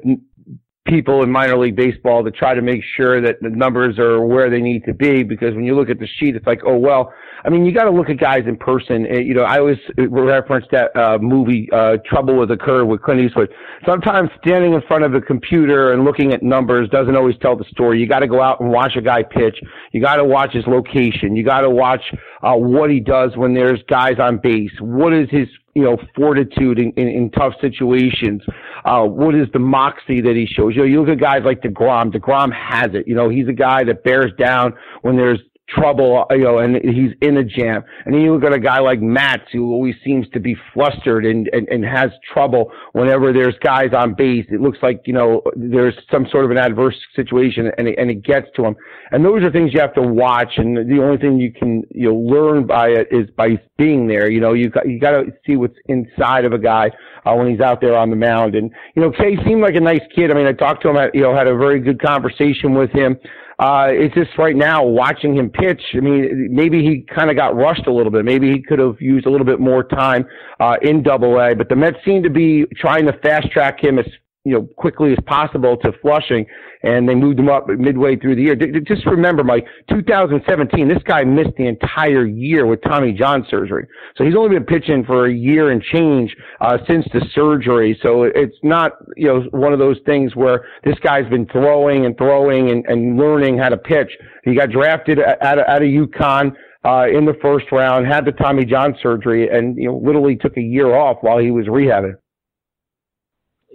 [0.86, 4.52] people in minor league baseball to try to make sure that the numbers are where
[4.52, 5.24] they need to be.
[5.24, 7.12] Because when you look at the sheet, it's like, oh well.
[7.44, 9.06] I mean, you got to look at guys in person.
[9.06, 13.22] You know, I always reference that uh, movie uh, Trouble with the Curve with Clint
[13.22, 13.54] Eastwood.
[13.86, 17.66] Sometimes standing in front of a computer and looking at numbers doesn't always tell the
[17.66, 18.00] story.
[18.00, 19.60] You got to go out and watch a guy pitch.
[19.92, 21.36] You got to watch his location.
[21.36, 22.02] You got to watch
[22.42, 24.72] uh, what he does when there's guys on base.
[24.80, 28.42] What is his you know, fortitude in, in, in tough situations.
[28.86, 30.74] Uh, what is the moxie that he shows?
[30.74, 32.14] You know, you look at guys like DeGrom.
[32.16, 33.08] DeGrom has it.
[33.08, 37.12] You know, he's a guy that bears down when there's trouble, you know, and he's
[37.22, 37.84] in a jam.
[38.06, 41.26] And then you look at a guy like Matz, who always seems to be flustered
[41.26, 44.46] and, and, and has trouble whenever there's guys on base.
[44.50, 48.12] It looks like, you know, there's some sort of an adverse situation and it, and
[48.12, 48.76] it gets to him.
[49.12, 50.54] And those are things you have to watch.
[50.58, 54.30] And the only thing you can, you know, learn by it is by being there.
[54.30, 56.92] You know, you got, you got to see what's inside of a guy.
[57.26, 59.80] Uh, when he's out there on the mound, and you know, Kay seemed like a
[59.80, 60.30] nice kid.
[60.30, 63.18] I mean, I talked to him, you know, had a very good conversation with him.
[63.58, 65.82] Uh, it's just right now watching him pitch.
[65.94, 68.26] I mean, maybe he kind of got rushed a little bit.
[68.26, 70.26] Maybe he could have used a little bit more time
[70.60, 71.56] uh, in Double A.
[71.56, 74.06] But the Mets seem to be trying to fast track him as
[74.46, 76.46] you know quickly as possible to Flushing,
[76.84, 78.56] and they moved him up midway through the year.
[78.56, 84.24] Just remember, Mike, 2017, this guy missed the entire year with Tommy John surgery, so
[84.24, 88.00] he's only been pitching for a year and change uh, since the surgery.
[88.02, 92.16] So it's not you know one of those things where this guy's been throwing and
[92.16, 94.12] throwing and, and learning how to pitch.
[94.44, 96.56] He got drafted out of, out of UConn.
[96.86, 100.56] Uh, in the first round, had the Tommy John surgery, and you know, literally took
[100.56, 102.14] a year off while he was rehabbing.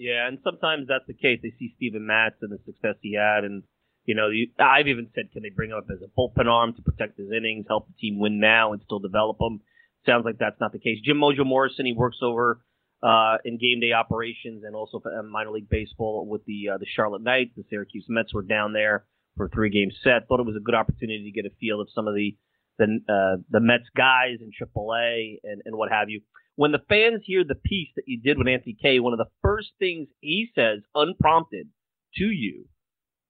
[0.00, 1.40] Yeah, and sometimes that's the case.
[1.42, 3.64] They see Steven Matz and the success he had, and
[4.06, 6.72] you know, you, I've even said, can they bring him up as a bullpen arm
[6.72, 9.60] to protect his innings, help the team win now, and still develop him?
[10.06, 10.96] Sounds like that's not the case.
[11.04, 12.62] Jim Mojo Morrison, he works over
[13.02, 16.86] uh, in game day operations and also for minor league baseball with the uh, the
[16.86, 17.50] Charlotte Knights.
[17.54, 19.04] The Syracuse Mets were down there
[19.36, 20.26] for a three game set.
[20.28, 22.38] Thought it was a good opportunity to get a feel of some of the
[22.78, 26.22] the uh, the Mets guys in AAA and and what have you
[26.60, 29.30] when the fans hear the piece that you did with Anthony Kay, one of the
[29.40, 31.68] first things he says, unprompted
[32.16, 32.66] to you,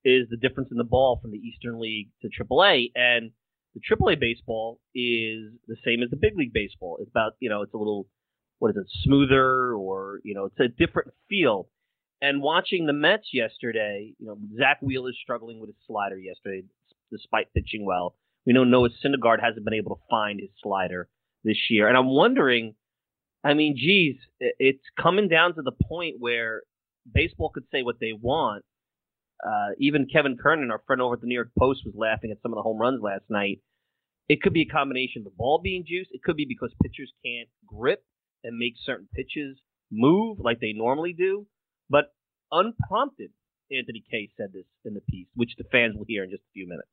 [0.03, 2.91] is the difference in the ball from the Eastern League to AAA.
[2.93, 3.31] And
[3.73, 6.97] the AAA baseball is the same as the big league baseball.
[6.99, 8.05] It's about, you know, it's a little,
[8.59, 11.69] what is it, smoother or, you know, it's a different feel.
[12.21, 16.63] And watching the Mets yesterday, you know, Zack Wheeler is struggling with his slider yesterday,
[17.09, 18.13] despite pitching well.
[18.45, 21.07] We know Noah Syndergaard hasn't been able to find his slider
[21.45, 21.87] this year.
[21.87, 22.75] And I'm wondering
[23.43, 26.61] I mean, geez, it's coming down to the point where
[27.11, 28.63] baseball could say what they want.
[29.43, 32.41] Uh, even Kevin Kernan, our friend over at the New York Post, was laughing at
[32.43, 33.59] some of the home runs last night.
[34.29, 36.11] It could be a combination of the ball being juiced.
[36.13, 38.03] It could be because pitchers can't grip
[38.43, 39.57] and make certain pitches
[39.91, 41.47] move like they normally do,
[41.89, 42.13] but
[42.51, 43.31] unprompted.
[43.71, 46.53] Anthony Kay said this in the piece, which the fans will hear in just a
[46.53, 46.89] few minutes.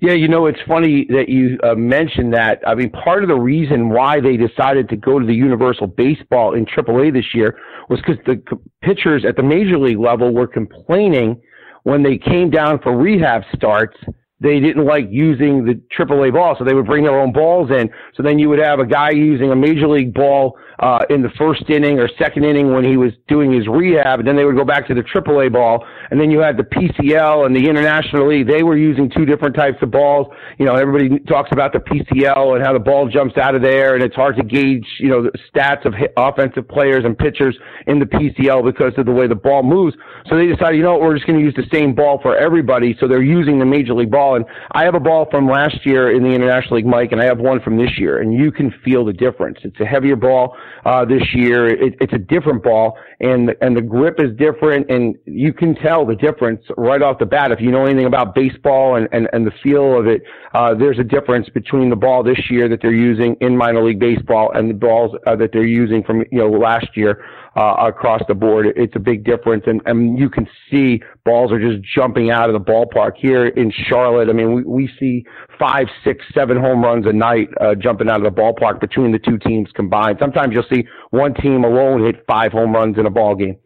[0.00, 2.60] Yeah, you know, it's funny that you uh, mentioned that.
[2.66, 6.54] I mean, part of the reason why they decided to go to the universal baseball
[6.54, 7.58] in AAA this year
[7.88, 8.40] was because the
[8.82, 11.40] pitchers at the major league level were complaining
[11.84, 13.96] when they came down for rehab starts
[14.40, 17.88] they didn't like using the AAA ball, so they would bring their own balls in.
[18.14, 21.30] So then you would have a guy using a major league ball uh, in the
[21.38, 24.56] first inning or second inning when he was doing his rehab, and then they would
[24.56, 25.86] go back to the AAA ball.
[26.10, 28.46] And then you had the PCL and the International League.
[28.46, 30.26] They were using two different types of balls.
[30.58, 33.94] You know, everybody talks about the PCL and how the ball jumps out of there,
[33.94, 37.98] and it's hard to gauge, you know, the stats of offensive players and pitchers in
[37.98, 39.96] the PCL because of the way the ball moves.
[40.28, 42.94] So they decided, you know, we're just going to use the same ball for everybody.
[43.00, 44.36] So they're using the major league ball ball.
[44.36, 47.24] And I have a ball from last year in the International League, Mike, and I
[47.24, 49.58] have one from this year, and you can feel the difference.
[49.62, 51.66] It's a heavier ball uh, this year.
[51.68, 56.04] It, it's a different ball, and and the grip is different, and you can tell
[56.04, 57.50] the difference right off the bat.
[57.50, 60.22] If you know anything about baseball and and, and the feel of it,
[60.54, 64.00] uh, there's a difference between the ball this year that they're using in minor league
[64.00, 67.24] baseball and the balls uh, that they're using from you know last year
[67.56, 68.66] uh, across the board.
[68.76, 72.52] It's a big difference, and, and you can see balls are just jumping out of
[72.52, 74.28] the ballpark here in Charlotte.
[74.28, 75.24] I mean, we, we see
[75.58, 79.18] five, six, seven home runs a night uh, jumping out of the ballpark between the
[79.18, 80.18] two teams combined.
[80.20, 83.56] Sometimes you'll see one team alone hit five home runs in a ball game.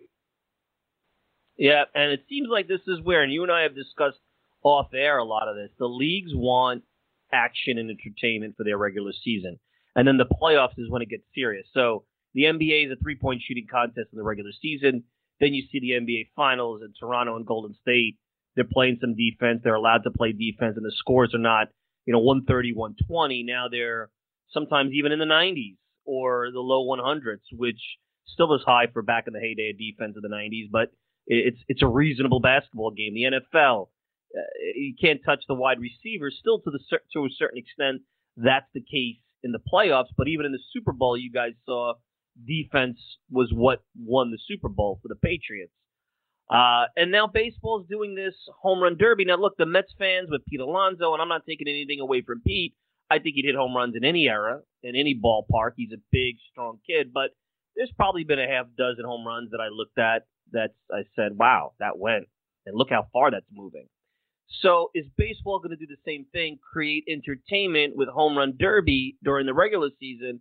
[1.56, 4.18] Yeah, and it seems like this is where, and you and I have discussed
[4.62, 5.70] off air a lot of this.
[5.78, 6.84] The leagues want
[7.32, 9.58] action and entertainment for their regular season,
[9.96, 11.66] and then the playoffs is when it gets serious.
[11.74, 15.04] So the NBA is a three point shooting contest in the regular season.
[15.40, 18.18] Then you see the NBA finals in Toronto and Golden State.
[18.54, 19.60] They're playing some defense.
[19.64, 21.68] They're allowed to play defense, and the scores are not,
[22.04, 23.44] you know, 130, 120.
[23.44, 24.10] Now they're
[24.52, 27.80] sometimes even in the 90s or the low 100s, which
[28.26, 30.90] still is high for back in the heyday of defense of the 90s, but
[31.26, 33.14] it's it's a reasonable basketball game.
[33.14, 33.88] The NFL,
[34.36, 34.40] uh,
[34.74, 36.36] you can't touch the wide receivers.
[36.40, 36.80] Still, to the
[37.12, 38.02] to a certain extent,
[38.36, 40.08] that's the case in the playoffs.
[40.16, 41.94] But even in the Super Bowl, you guys saw
[42.46, 42.98] defense
[43.30, 45.72] was what won the Super Bowl for the Patriots.
[46.50, 49.24] Uh, and now baseball is doing this home run derby.
[49.24, 52.42] Now, look, the Mets fans with Pete Alonso, and I'm not taking anything away from
[52.44, 52.74] Pete.
[53.08, 55.72] I think he'd hit home runs in any era, in any ballpark.
[55.76, 57.30] He's a big, strong kid, but
[57.76, 61.36] there's probably been a half dozen home runs that I looked at that I said,
[61.36, 62.26] wow, that went.
[62.66, 63.86] And look how far that's moving.
[64.62, 69.16] So is baseball going to do the same thing, create entertainment with home run derby
[69.22, 70.40] during the regular season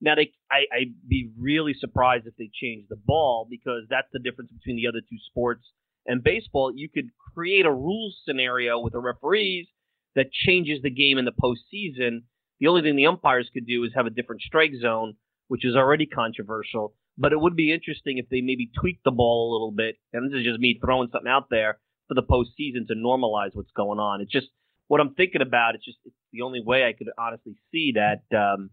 [0.00, 4.18] now, they, I, I'd be really surprised if they change the ball because that's the
[4.18, 5.64] difference between the other two sports
[6.06, 6.72] and baseball.
[6.74, 9.66] You could create a rules scenario with the referees
[10.14, 12.22] that changes the game in the postseason.
[12.60, 15.14] The only thing the umpires could do is have a different strike zone,
[15.48, 16.94] which is already controversial.
[17.18, 19.96] But it would be interesting if they maybe tweak the ball a little bit.
[20.12, 21.78] And this is just me throwing something out there
[22.08, 24.20] for the postseason to normalize what's going on.
[24.20, 24.48] It's just
[24.88, 25.74] what I'm thinking about.
[25.74, 28.70] It's just it's the only way I could honestly see that um,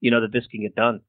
[0.00, 1.00] you know that this can get done.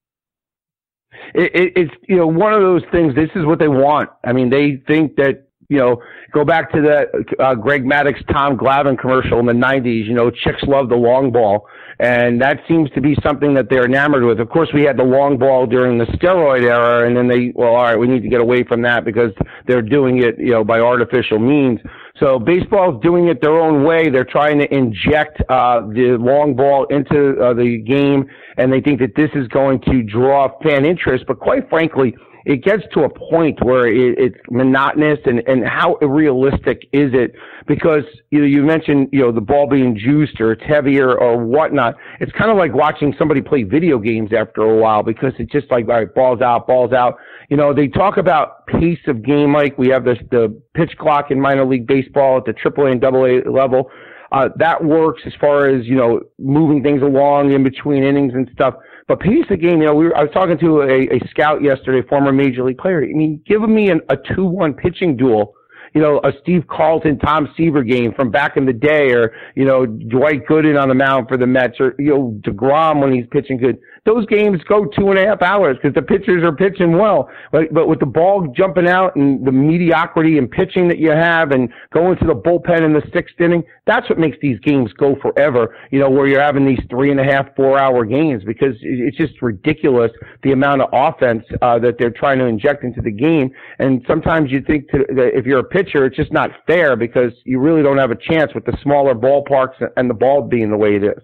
[1.34, 3.15] It, it, it's you know one of those things.
[3.15, 4.10] This is what they want.
[4.23, 8.58] I mean, they think that you know go back to the uh, Greg Maddux Tom
[8.58, 10.06] Glavine commercial in the '90s.
[10.06, 11.66] You know, chicks love the long ball,
[11.98, 14.42] and that seems to be something that they're enamored with.
[14.42, 17.70] Of course, we had the long ball during the steroid era, and then they well,
[17.70, 19.32] all right, we need to get away from that because
[19.66, 21.80] they're doing it you know by artificial means.
[22.20, 24.10] So baseball is doing it their own way.
[24.10, 29.00] They're trying to inject uh, the long ball into uh, the game, and they think
[29.00, 31.24] that this is going to draw fan interest.
[31.28, 32.14] But quite frankly,
[32.45, 37.34] it gets to a point where it, it's monotonous and, and how realistic is it?
[37.67, 41.38] Because you know, you mentioned, you know, the ball being juiced or it's heavier or
[41.38, 41.95] whatnot.
[42.19, 45.69] It's kind of like watching somebody play video games after a while because it's just
[45.71, 47.17] like, all right, balls out, balls out.
[47.49, 51.32] You know, they talk about pace of game like we have this, the pitch clock
[51.32, 53.91] in minor league baseball at the AAA and AA level.
[54.32, 58.50] Uh, that works as far as, you know, moving things along in between innings and
[58.54, 58.76] stuff.
[59.08, 61.62] But pace of game, you know, we were, I was talking to a, a scout
[61.62, 63.04] yesterday, former major league player.
[63.04, 65.56] I mean, give me an, a two-one pitching duel
[65.94, 69.65] you know, a Steve Carlton, Tom Seaver game from back in the day, or, you
[69.65, 73.25] know, Dwight Gooden on the mound for the Mets, or, you know, DeGrom when he's
[73.29, 76.97] pitching good those games go two and a half hours because the pitchers are pitching
[76.97, 77.29] well.
[77.52, 81.52] But, but with the ball jumping out and the mediocrity and pitching that you have
[81.52, 85.15] and going to the bullpen in the sixth inning, that's what makes these games go
[85.21, 88.75] forever, you know, where you're having these three and a half, four hour games because
[88.81, 93.12] it's just ridiculous the amount of offense uh, that they're trying to inject into the
[93.12, 93.52] game.
[93.77, 97.33] And sometimes you think to, that if you're a pitcher, it's just not fair because
[97.45, 100.77] you really don't have a chance with the smaller ballparks and the ball being the
[100.77, 101.21] way it is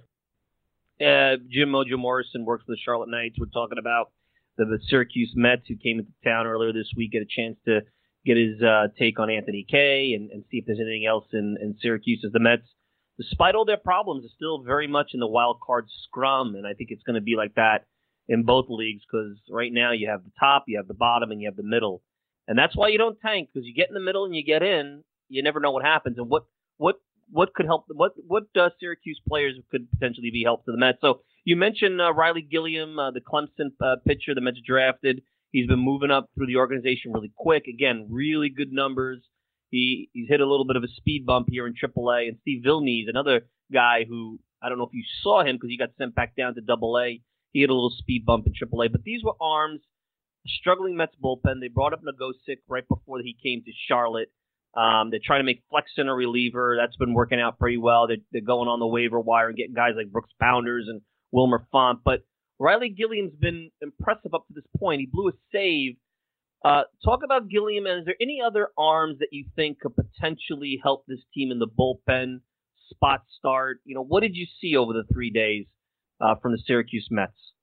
[1.02, 3.38] uh, Jim Mojo Morrison works for the Charlotte Knights.
[3.40, 4.12] We're talking about
[4.58, 7.82] the, the Syracuse Mets, who came into town earlier this week, get a chance to
[8.26, 11.58] get his uh, take on Anthony Kay and, and see if there's anything else in,
[11.62, 12.68] in Syracuse as the Mets,
[13.18, 16.74] despite all their problems, are still very much in the wild card scrum, and I
[16.74, 17.86] think it's going to be like that
[18.28, 21.42] in both leagues because right now you have the top, you have the bottom, and
[21.42, 22.02] you have the middle,
[22.48, 24.64] and that's why you don't tank because you get in the middle and you get
[24.64, 26.18] in, you never know what happens.
[26.18, 26.46] And what
[26.78, 30.78] what what could help what what uh, Syracuse players could potentially be help to the
[30.78, 31.00] Mets.
[31.02, 35.22] So you mentioned uh, Riley Gilliam, uh, the Clemson uh, pitcher the Mets drafted.
[35.52, 37.66] He's been moving up through the organization really quick.
[37.68, 39.22] Again, really good numbers.
[39.70, 42.28] He he's hit a little bit of a speed bump here in AAA.
[42.28, 45.78] And Steve Villines, another guy who I don't know if you saw him because he
[45.78, 47.20] got sent back down to AA.
[47.52, 48.92] He had a little speed bump in AAA.
[48.92, 49.82] But these were arms.
[50.46, 51.60] Struggling Mets bullpen.
[51.60, 54.32] They brought up Nogosek right before he came to Charlotte.
[54.78, 56.78] Um, they're trying to make Flexen a reliever.
[56.80, 58.08] That's been working out pretty well.
[58.08, 61.02] They're, they're going on the waiver wire and getting guys like Brooks Pounders and
[61.32, 62.02] Wilmer Font.
[62.06, 62.26] But
[62.60, 65.02] Riley Gilliam's been impressive up to this point.
[65.02, 65.96] He blew a save.
[66.64, 70.80] Uh, talk about Gilliam, and is there any other arms that you think could potentially
[70.82, 72.42] help this team in the bullpen,
[72.90, 73.80] spot start?
[73.84, 75.66] You know, what did you see over the three days
[76.22, 77.54] uh, from the Syracuse Mets?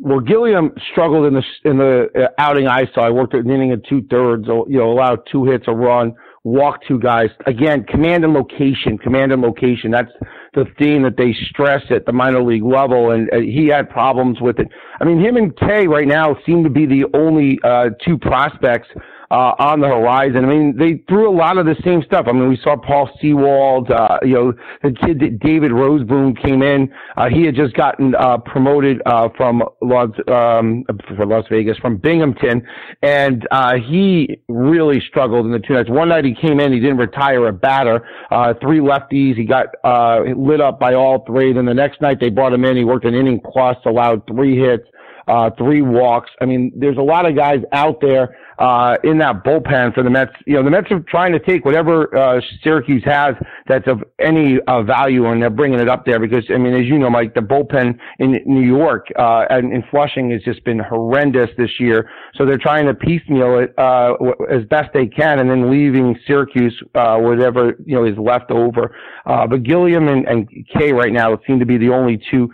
[0.00, 3.00] Well, Gilliam struggled in the in the uh, outing I saw.
[3.00, 4.46] I worked at an inning and two thirds.
[4.46, 7.30] You know, allowed two hits, a run, walked two guys.
[7.46, 9.90] Again, command and location, command and location.
[9.90, 10.12] That's
[10.54, 14.40] the theme that they stress at the minor league level, and uh, he had problems
[14.40, 14.68] with it.
[15.00, 18.88] I mean, him and Kay right now seem to be the only uh, two prospects
[19.30, 20.44] uh, on the horizon.
[20.44, 22.26] I mean, they threw a lot of the same stuff.
[22.28, 24.52] I mean, we saw Paul Sewald, uh, you know,
[24.82, 26.92] the kid that David Roseboom came in.
[27.16, 30.84] Uh, he had just gotten uh, promoted uh, from Las um,
[31.16, 32.66] for Las Vegas from Binghamton,
[33.02, 35.90] and uh, he really struggled in the two nights.
[35.90, 38.06] One night he came in, he didn't retire a batter.
[38.30, 41.52] Uh, three lefties, he got uh, lit up by all three.
[41.52, 44.58] Then the next night they brought him in, he worked an inning plus, allowed three
[44.58, 44.88] hits.
[45.28, 46.30] Uh, three walks.
[46.40, 50.10] I mean, there's a lot of guys out there uh, in that bullpen for the
[50.10, 50.32] Mets.
[50.46, 53.34] You know, the Mets are trying to take whatever uh, Syracuse has
[53.66, 56.86] that's of any uh, value, and they're bringing it up there because, I mean, as
[56.86, 60.78] you know, Mike, the bullpen in New York uh, and in Flushing has just been
[60.78, 62.10] horrendous this year.
[62.34, 64.14] So they're trying to piecemeal it uh,
[64.50, 68.96] as best they can, and then leaving Syracuse uh, whatever you know is left over.
[69.26, 72.50] Uh, but Gilliam and, and Kay right now seem to be the only two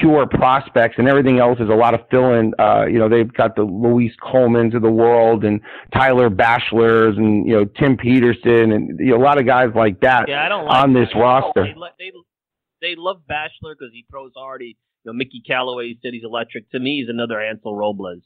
[0.00, 2.52] pure prospects, and everything else is a lot of fill-in.
[2.58, 5.60] Uh, you know, they've got the Luis Colemans of the world, and
[5.92, 10.00] Tyler Bashlors, and you know Tim Peterson, and you know, a lot of guys like
[10.00, 11.64] that yeah, I don't like on this roster.
[11.98, 12.12] They, they,
[12.80, 14.62] they love Bashlor because he throws hard.
[14.62, 16.70] He, you know, Mickey Callaway said he's electric.
[16.70, 18.22] To me, he's another Hansel Robles.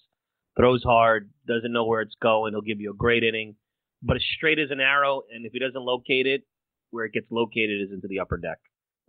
[0.57, 2.53] Throws hard, doesn't know where it's going.
[2.53, 3.55] He'll give you a great inning,
[4.03, 5.23] but as straight as an arrow.
[5.33, 6.43] And if he doesn't locate it,
[6.91, 8.59] where it gets located is into the upper deck.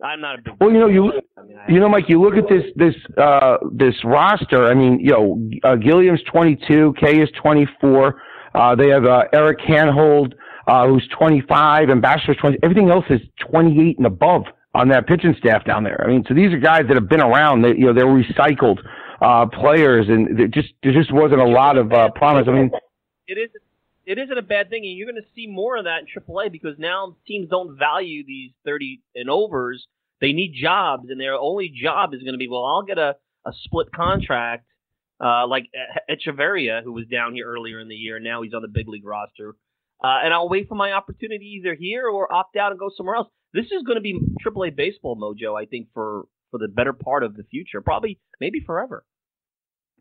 [0.02, 0.54] I'm not a big.
[0.60, 2.08] Well, you know, you I mean, I, you know, Mike.
[2.08, 4.66] You look at this this uh, this roster.
[4.66, 8.20] I mean, you know, uh, Gilliam's 22, Kay is 24.
[8.54, 10.34] Uh, they have uh, Eric Hanhold,
[10.66, 12.58] uh, who's 25, and Bashlor's 20.
[12.62, 14.44] Everything else is 28 and above
[14.74, 16.02] on that pitching staff down there.
[16.04, 17.62] I mean, so these are guys that have been around.
[17.62, 18.78] They, you know, they're recycled
[19.20, 22.46] uh, players, and there just there just wasn't a lot of uh, promise.
[22.48, 22.70] I mean,
[23.28, 23.50] it is
[24.06, 26.50] it isn't a bad thing, and you're going to see more of that in AAA
[26.52, 29.86] because now teams don't value these 30 and overs.
[30.20, 33.16] They need jobs, and their only job is going to be, well, I'll get a,
[33.44, 34.66] a split contract
[35.22, 35.66] uh, like
[36.10, 38.88] Hechavarria, who was down here earlier in the year, and now he's on the big
[38.88, 39.54] league roster.
[40.02, 43.14] Uh, and I'll wait for my opportunity either here or opt out and go somewhere
[43.14, 43.28] else.
[43.54, 47.22] This is going to be AAA baseball mojo, I think, for for the better part
[47.22, 49.04] of the future, probably maybe forever.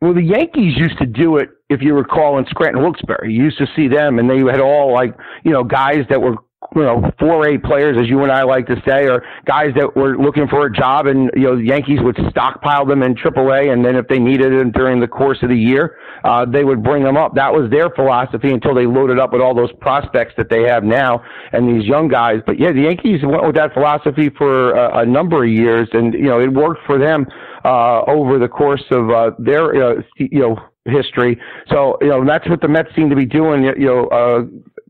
[0.01, 3.31] Well, the Yankees used to do it, if you recall, in Scranton Wilkes-Barre.
[3.31, 6.37] You used to see them, and they had all like, you know, guys that were,
[6.75, 9.95] you know, four A players, as you and I like to say, or guys that
[9.95, 13.71] were looking for a job, and you know, the Yankees would stockpile them in AAA,
[13.71, 16.81] and then if they needed them during the course of the year, uh, they would
[16.81, 17.35] bring them up.
[17.35, 20.83] That was their philosophy until they loaded up with all those prospects that they have
[20.83, 22.41] now and these young guys.
[22.43, 26.15] But yeah, the Yankees went with that philosophy for a, a number of years, and
[26.15, 27.27] you know, it worked for them
[27.65, 31.39] uh, over the course of uh, their uh, you know history.
[31.69, 33.63] So you know that's what the Mets seem to be doing.
[33.63, 34.41] You know, uh,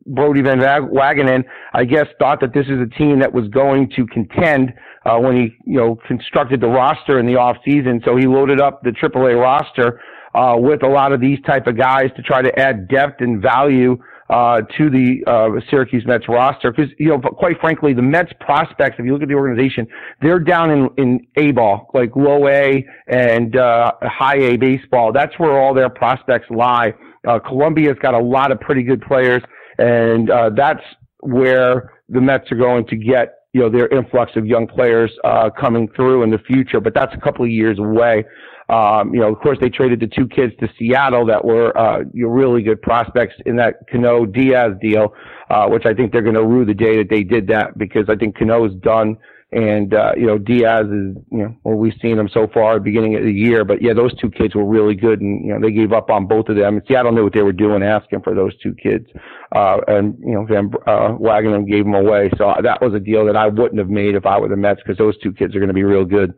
[0.08, 1.44] Brodie Van Wagenen,
[1.74, 4.74] I guess, thought that this is a team that was going to contend
[5.06, 8.02] uh, when he you know constructed the roster in the off season.
[8.06, 10.02] So he loaded up the AAA roster
[10.34, 13.42] uh, with a lot of these type of guys to try to add depth and
[13.42, 13.98] value
[14.32, 18.96] uh, to the uh, Syracuse Mets roster because you know, quite frankly, the Mets prospects,
[18.98, 19.86] if you look at the organization,
[20.22, 25.12] they're down in in A ball, like low A and uh, high A baseball.
[25.12, 26.94] That's where all their prospects lie.
[27.28, 29.44] Uh, Columbia's got a lot of pretty good players,
[29.78, 30.84] and uh, that's
[31.20, 35.50] where the Mets are going to get you know their influx of young players uh,
[35.50, 36.80] coming through in the future.
[36.80, 38.24] But that's a couple of years away.
[38.72, 42.04] Um, you know, of course, they traded the two kids to Seattle that were uh,
[42.14, 45.14] really good prospects in that Cano Diaz deal,
[45.50, 48.06] uh, which I think they're going to rue the day that they did that because
[48.10, 49.18] I think Cano's done
[49.54, 52.78] and, uh, you know, Diaz is, you know, well, we've seen him so far at
[52.78, 53.66] the beginning of the year.
[53.66, 55.20] But yeah, those two kids were really good.
[55.20, 56.78] And, you know, they gave up on both of them.
[56.78, 59.08] And Seattle knew what they were doing asking for those two kids.
[59.54, 62.32] Uh, and, you know, Van, uh, Wagenen gave them away.
[62.38, 64.80] So that was a deal that I wouldn't have made if I were the Mets
[64.86, 66.34] because those two kids are going to be real good.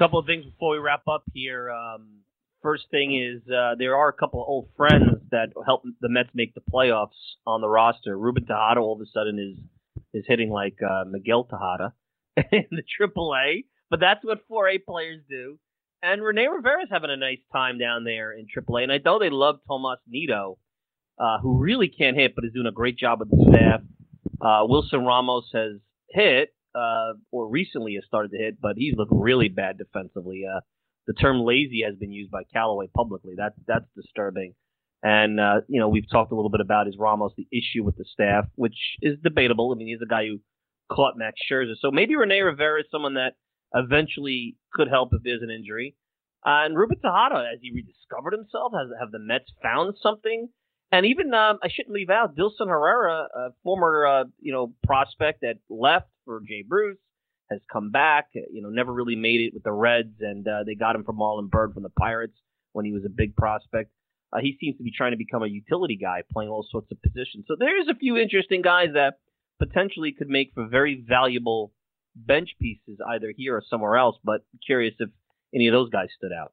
[0.00, 1.70] Couple of things before we wrap up here.
[1.70, 2.20] Um,
[2.62, 6.30] first thing is uh, there are a couple of old friends that helped the Mets
[6.32, 7.08] make the playoffs
[7.46, 8.18] on the roster.
[8.18, 9.58] Ruben Tejada all of a sudden is
[10.14, 11.92] is hitting like uh, Miguel Tejada
[12.50, 15.58] in the AAA, but that's what 4A players do.
[16.02, 19.28] And Rene Rivera's having a nice time down there in AAA, and I know they
[19.28, 20.56] love Tomas Nido,
[21.18, 23.82] uh, who really can't hit, but is doing a great job with the staff.
[24.40, 25.72] Uh, Wilson Ramos has
[26.08, 30.44] hit, uh, or recently has started to hit, but he's looked really bad defensively.
[30.46, 30.60] Uh,
[31.06, 33.34] the term lazy has been used by Callaway publicly.
[33.36, 34.54] That's that's disturbing.
[35.02, 37.96] And uh, you know, we've talked a little bit about is Ramos the issue with
[37.96, 39.72] the staff, which is debatable.
[39.72, 40.38] I mean, he's a guy who
[40.94, 41.74] caught Max Scherzer.
[41.80, 43.34] So maybe Rene Rivera is someone that
[43.74, 45.94] eventually could help if there's an injury.
[46.44, 48.72] Uh, and Ruben Tejada, has he rediscovered himself?
[48.74, 50.48] Has have the Mets found something?
[50.92, 55.42] And even um, I shouldn't leave out Dilson Herrera, a former uh, you know prospect
[55.42, 56.98] that left for Jay Bruce,
[57.50, 58.28] has come back.
[58.34, 61.18] You know, never really made it with the Reds, and uh, they got him from
[61.18, 62.36] Marlon Byrd from the Pirates
[62.72, 63.90] when he was a big prospect.
[64.32, 67.02] Uh, he seems to be trying to become a utility guy, playing all sorts of
[67.02, 67.46] positions.
[67.48, 69.18] So there's a few interesting guys that
[69.58, 71.72] potentially could make for very valuable
[72.14, 74.16] bench pieces either here or somewhere else.
[74.22, 75.10] But curious if
[75.52, 76.52] any of those guys stood out.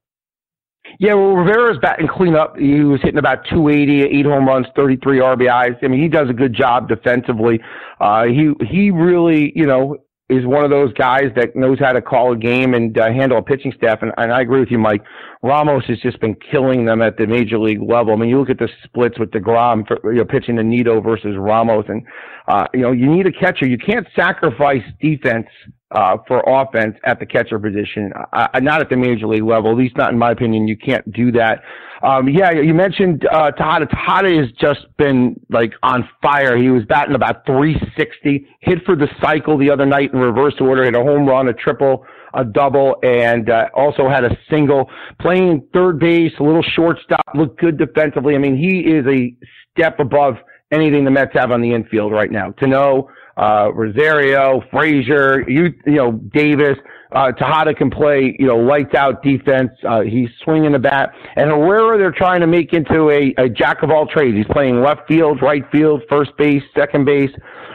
[0.99, 2.57] Yeah, well, Rivera's batting cleanup.
[2.57, 5.77] He was hitting about 280, eight home runs, 33 RBIs.
[5.83, 7.59] I mean, he does a good job defensively.
[7.99, 9.97] Uh, he he really, you know,
[10.29, 13.37] is one of those guys that knows how to call a game and uh, handle
[13.37, 13.99] a pitching staff.
[14.01, 15.01] And, and I agree with you, Mike.
[15.41, 18.13] Ramos has just been killing them at the major league level.
[18.13, 20.99] I mean, you look at the splits with Degrom for you know pitching to Nido
[20.99, 22.03] versus Ramos, and
[22.47, 23.65] uh, you know you need a catcher.
[23.65, 25.47] You can't sacrifice defense
[25.91, 28.11] uh, for offense at the catcher position.
[28.33, 30.67] Not at the major league level, at least not in my opinion.
[30.67, 31.61] You can't do that.
[32.03, 33.87] Um, yeah, you mentioned uh, Tejada.
[33.87, 36.55] Tejada has just been like on fire.
[36.57, 40.83] He was batting about 360, hit for the cycle the other night in reverse order,
[40.83, 44.89] hit a home run, a triple, a double, and uh, also had a single.
[45.19, 48.35] Playing third base, a little shortstop, looked good defensively.
[48.35, 49.33] I mean, he is a
[49.71, 50.35] step above
[50.71, 52.51] anything the Mets have on the infield right now.
[52.51, 56.77] To know uh, Rosario, Frazier, you, you know, Davis.
[57.11, 59.71] Uh, Tejada can play, you know, lights out defense.
[59.87, 61.13] Uh, he's swinging the bat.
[61.37, 64.35] And Herrera, they're trying to make into a, a jack of all trades.
[64.35, 67.31] He's playing left field, right field, first base, second base,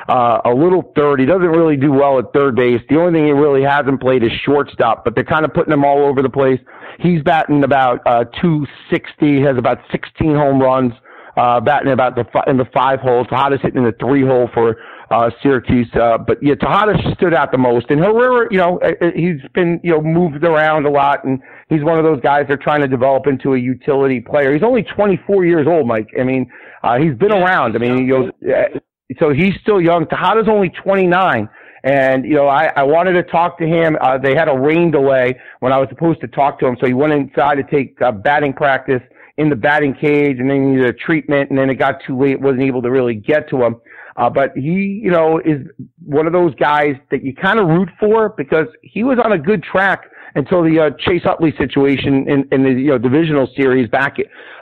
[0.09, 1.19] uh, a little third.
[1.19, 2.83] He doesn't really do well at third base.
[2.91, 5.85] The only thing he really hasn't played is shortstop, but they're kind of putting him
[5.85, 6.61] all over the place.
[6.99, 10.93] He's batting about, uh, 260, has about 16 home runs,
[11.39, 13.25] uh, batting about the, in the five hole.
[13.25, 14.77] Tejada's hitting in the three hole for,
[15.13, 15.89] uh, Syracuse.
[15.95, 17.91] Uh, but yeah, Tejada stood out the most.
[17.91, 21.41] And Herrera, you know, uh, uh, he's been, you know, moved around a lot and
[21.69, 24.53] he's one of those guys they're trying to develop into a utility player.
[24.53, 26.09] He's only 24 years old, Mike.
[26.19, 26.51] I mean,
[26.83, 27.77] uh, he's been yeah, around.
[27.77, 28.79] I mean, he goes, uh,
[29.21, 30.07] so he's still young.
[30.07, 31.49] Tejada's only 29.
[31.85, 33.99] And, you know, I, I wanted to talk to him.
[34.01, 36.77] Uh, they had a rain delay when I was supposed to talk to him.
[36.81, 39.03] So he went inside to take uh, batting practice
[39.39, 42.19] in the batting cage and then he needed a treatment and then it got too
[42.19, 43.77] late, wasn't able to really get to him.
[44.17, 45.67] Uh, but he, you know, is
[46.05, 49.39] one of those guys that you kind of root for because he was on a
[49.39, 50.05] good track
[50.35, 54.17] until the uh, Chase Utley situation in, in the you know divisional series back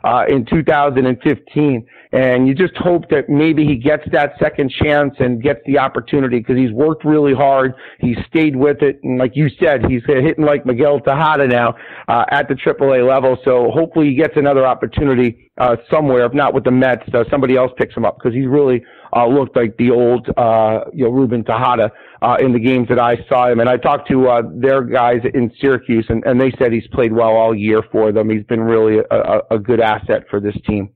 [0.05, 1.86] uh, in 2015.
[2.12, 6.40] And you just hope that maybe he gets that second chance and gets the opportunity
[6.40, 7.74] because he's worked really hard.
[8.01, 11.76] He's stayed with it, and like you said, he's hitting like Miguel Tejada now
[12.09, 13.38] uh, at the AAA level.
[13.44, 16.26] So hopefully he gets another opportunity uh, somewhere.
[16.26, 18.82] If not with the Mets, uh, somebody else picks him up because he's really
[19.14, 21.90] uh, looked like the old, uh, you know, Ruben Tejada
[22.22, 23.61] uh, in the games that I saw him.
[23.61, 27.12] And I talked to uh, their guys in Syracuse, and, and they said he's played
[27.12, 28.30] well all year for them.
[28.30, 30.90] He's been really a, a, good asset for this team.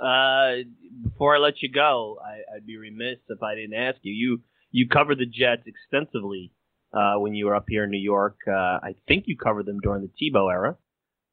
[0.00, 0.64] Uh,
[1.02, 4.12] before I let you go, I, I'd be remiss if I didn't ask you.
[4.12, 4.40] You
[4.70, 6.52] you covered the Jets extensively
[6.92, 8.36] uh, when you were up here in New York.
[8.46, 10.76] Uh, I think you covered them during the Tebow era,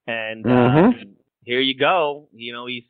[0.07, 1.09] and uh, mm-hmm.
[1.43, 2.29] here you go.
[2.33, 2.83] You know he's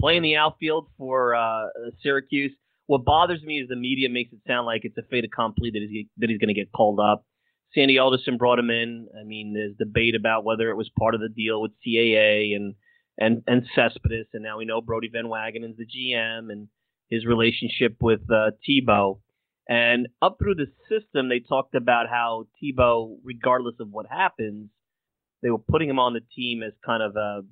[0.00, 1.66] playing the outfield for uh,
[2.02, 2.52] Syracuse.
[2.86, 5.86] What bothers me is the media makes it sound like it's a fait accompli that
[5.88, 7.24] he's, that he's going to get called up.
[7.74, 9.08] Sandy Alderson brought him in.
[9.18, 12.74] I mean, there's debate about whether it was part of the deal with CAA and
[13.16, 16.68] and and Cespedes, and now we know Brodie Van Wagenen's the GM and
[17.10, 19.20] his relationship with uh, Tebow.
[19.68, 24.70] And up through the system, they talked about how Tebow, regardless of what happens,
[25.42, 27.42] they were putting him on the team as kind of a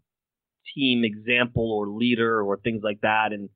[0.75, 3.33] team example or leader or things like that.
[3.33, 3.49] And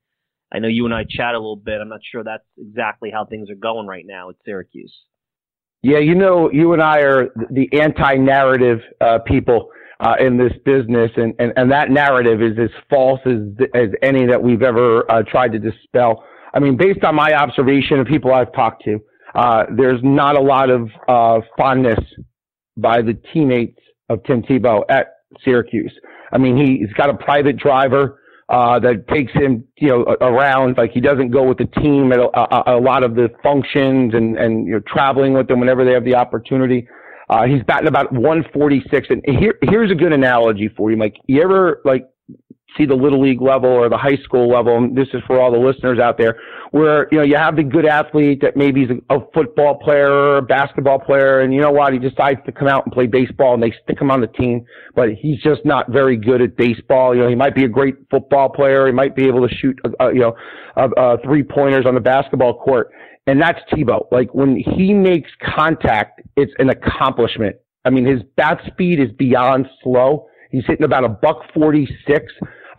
[0.53, 1.81] I know you and I chat a little bit.
[1.81, 4.95] I'm not sure that's exactly how things are going right now at Syracuse.
[5.83, 11.11] Yeah, you know, you and I are the anti-narrative uh, people uh, in this business,
[11.17, 13.41] and, and, and that narrative is as false as
[13.75, 16.25] as any that we've ever uh, tried to dispel.
[16.55, 19.01] I mean, based on my observation of people I've talked to,
[19.35, 21.99] uh, there's not a lot of uh, fondness
[22.77, 25.93] by the teammates of Tim Tebow at Syracuse.
[26.33, 30.77] I mean, he, he's got a private driver uh, that takes him, you know, around.
[30.77, 34.15] Like he doesn't go with the team at a, a, a lot of the functions
[34.15, 36.87] and and you know traveling with them whenever they have the opportunity.
[37.31, 39.09] Uh, he's batting about 146.
[39.09, 41.17] And here here's a good analogy for you, Mike.
[41.27, 42.07] You ever like
[42.77, 44.77] see the little league level or the high school level.
[44.77, 46.39] And this is for all the listeners out there,
[46.71, 50.11] where you know you have the good athlete that maybe is a, a football player
[50.11, 53.07] or a basketball player, and you know what, he decides to come out and play
[53.07, 54.65] baseball, and they stick him on the team,
[54.95, 57.15] but he's just not very good at baseball.
[57.15, 59.79] You know, he might be a great football player, he might be able to shoot,
[60.01, 60.37] uh, you know,
[60.77, 62.91] uh, uh, three pointers on the basketball court.
[63.27, 64.07] And that's Tebow.
[64.11, 67.57] Like when he makes contact, it's an accomplishment.
[67.85, 70.27] I mean, his bat speed is beyond slow.
[70.51, 72.33] He's hitting about a buck 46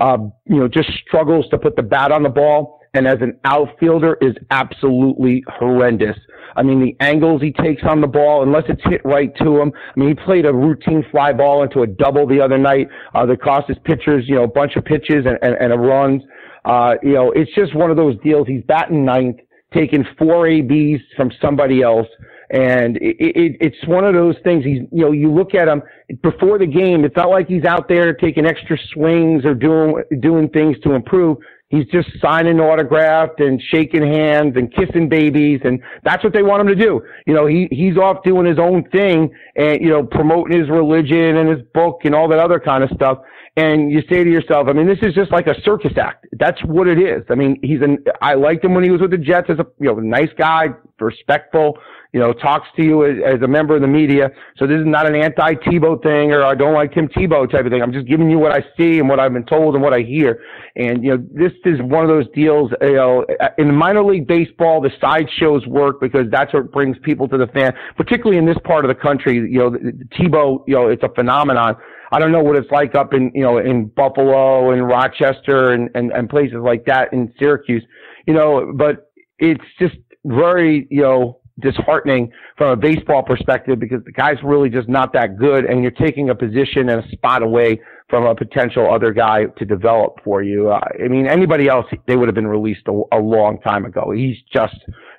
[0.03, 2.81] uh, you know, just struggles to put the bat on the ball.
[2.93, 6.17] And as an outfielder is absolutely horrendous.
[6.55, 9.71] I mean, the angles he takes on the ball, unless it's hit right to him.
[9.75, 13.25] I mean, he played a routine fly ball into a double the other night uh,
[13.25, 16.21] that cost his pitchers, you know, a bunch of pitches and, and, and a runs.
[16.65, 18.45] Uh, you know, it's just one of those deals.
[18.45, 19.37] He's batting ninth,
[19.73, 22.07] taking four ABs from somebody else.
[22.53, 24.63] And it, it, it's one of those things.
[24.63, 25.81] He's, you know, you look at him
[26.21, 27.03] before the game.
[27.03, 31.37] It's not like he's out there taking extra swings or doing doing things to improve.
[31.69, 36.61] He's just signing autographed and shaking hands and kissing babies, and that's what they want
[36.61, 37.01] him to do.
[37.25, 41.37] You know, he he's off doing his own thing and you know promoting his religion
[41.37, 43.17] and his book and all that other kind of stuff.
[43.55, 46.27] And you say to yourself, I mean, this is just like a circus act.
[46.33, 47.23] That's what it is.
[47.31, 47.97] I mean, he's an.
[48.21, 50.67] I liked him when he was with the Jets as a you know nice guy,
[50.99, 51.79] respectful
[52.13, 54.29] you know, talks to you as, as a member of the media.
[54.57, 57.71] So this is not an anti-Tebow thing or I don't like Tim Tebow type of
[57.71, 57.81] thing.
[57.81, 60.01] I'm just giving you what I see and what I've been told and what I
[60.01, 60.39] hear.
[60.75, 63.25] And, you know, this is one of those deals, you know,
[63.57, 67.73] in minor league baseball, the sideshows work because that's what brings people to the fan,
[67.97, 69.35] particularly in this part of the country.
[69.35, 69.71] You know,
[70.15, 71.75] Tebow, you know, it's a phenomenon.
[72.11, 75.89] I don't know what it's like up in, you know, in Buffalo and Rochester and,
[75.95, 77.83] and, and places like that in Syracuse,
[78.27, 84.11] you know, but it's just very, you know, disheartening from a baseball perspective because the
[84.11, 87.79] guy's really just not that good, and you're taking a position and a spot away
[88.09, 90.69] from a potential other guy to develop for you.
[90.71, 94.11] Uh, I mean, anybody else, they would have been released a, a long time ago.
[94.11, 94.77] He's just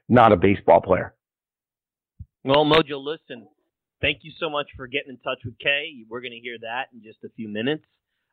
[0.08, 1.14] not a baseball player.
[2.44, 3.48] Well, Mojo, listen,
[4.02, 6.04] thank you so much for getting in touch with Kay.
[6.08, 7.84] We're going to hear that in just a few minutes.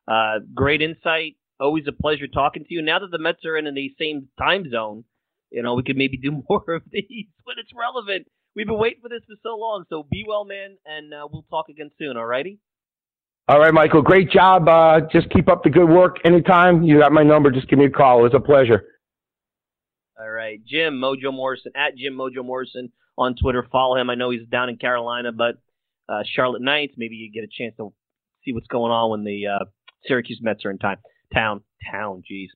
[0.08, 1.38] Uh, great insight.
[1.60, 2.82] Always a pleasure talking to you.
[2.82, 5.06] Now that the Mets are in the same time zone,
[5.52, 8.28] you know, we could maybe do more of these when it's relevant.
[8.56, 9.86] We've been waiting for this for so long.
[9.90, 12.18] So be well, man, and uh, we'll talk again soon.
[12.18, 12.60] All righty.
[13.48, 14.02] All right, Michael.
[14.02, 14.68] Great job.
[14.68, 16.18] Uh, just keep up the good work.
[16.26, 18.20] Anytime you got my number, just give me a call.
[18.20, 18.84] It was a pleasure.
[20.20, 23.66] All right, Jim Mojo Morrison at Jim Mojo Morrison on Twitter.
[23.72, 24.10] Follow him.
[24.10, 25.56] I know he's down in Carolina, but
[26.08, 26.94] uh, Charlotte Knights.
[26.98, 27.94] Maybe you get a chance to
[28.46, 29.66] see what's going on when the uh,
[30.06, 30.98] Syracuse Mets are in time.
[31.34, 32.24] Town, town.
[32.30, 32.48] Jeez.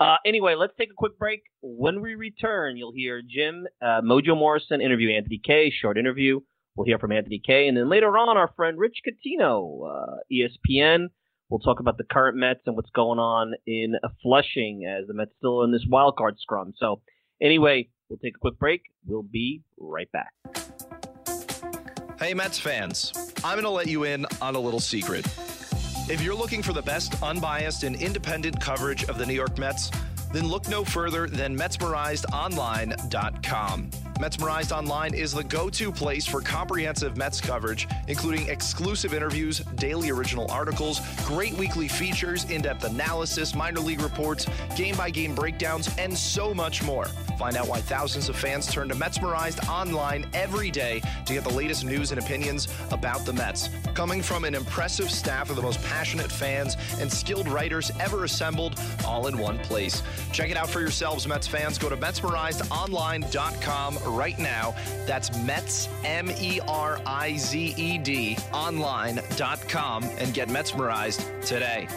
[0.00, 1.42] Uh, anyway, let's take a quick break.
[1.62, 6.40] When we return, you'll hear Jim uh, Mojo Morrison interview Anthony Kay short interview.
[6.76, 11.06] We'll hear from Anthony Kay and then later on, our friend Rich Catino, uh, ESPN.
[11.48, 15.30] We'll talk about the current Mets and what's going on in Flushing as the Mets
[15.38, 16.72] still in this wild card scrum.
[16.76, 17.02] So,
[17.40, 18.82] anyway, we'll take a quick break.
[19.06, 20.32] We'll be right back.
[22.18, 23.12] Hey, Mets fans,
[23.44, 25.26] I'm going to let you in on a little secret.
[26.06, 29.90] If you're looking for the best unbiased and independent coverage of the New York Mets,
[30.34, 33.90] then look no further than MetsmerizedOnline.com.
[34.18, 40.10] Metsmerized Online is the go to place for comprehensive Mets coverage, including exclusive interviews, daily
[40.10, 45.90] original articles, great weekly features, in depth analysis, minor league reports, game by game breakdowns,
[45.98, 47.06] and so much more.
[47.38, 51.52] Find out why thousands of fans turn to Metsmerized Online every day to get the
[51.52, 53.68] latest news and opinions about the Mets.
[53.94, 58.78] Coming from an impressive staff of the most passionate fans and skilled writers ever assembled,
[59.04, 60.04] all in one place.
[60.32, 61.78] Check it out for yourselves, Mets fans.
[61.78, 64.74] Go to MetsmerizedOnline.com right now.
[65.06, 71.88] That's Mets, M E R I Z E D, online.com and get Metsmerized today.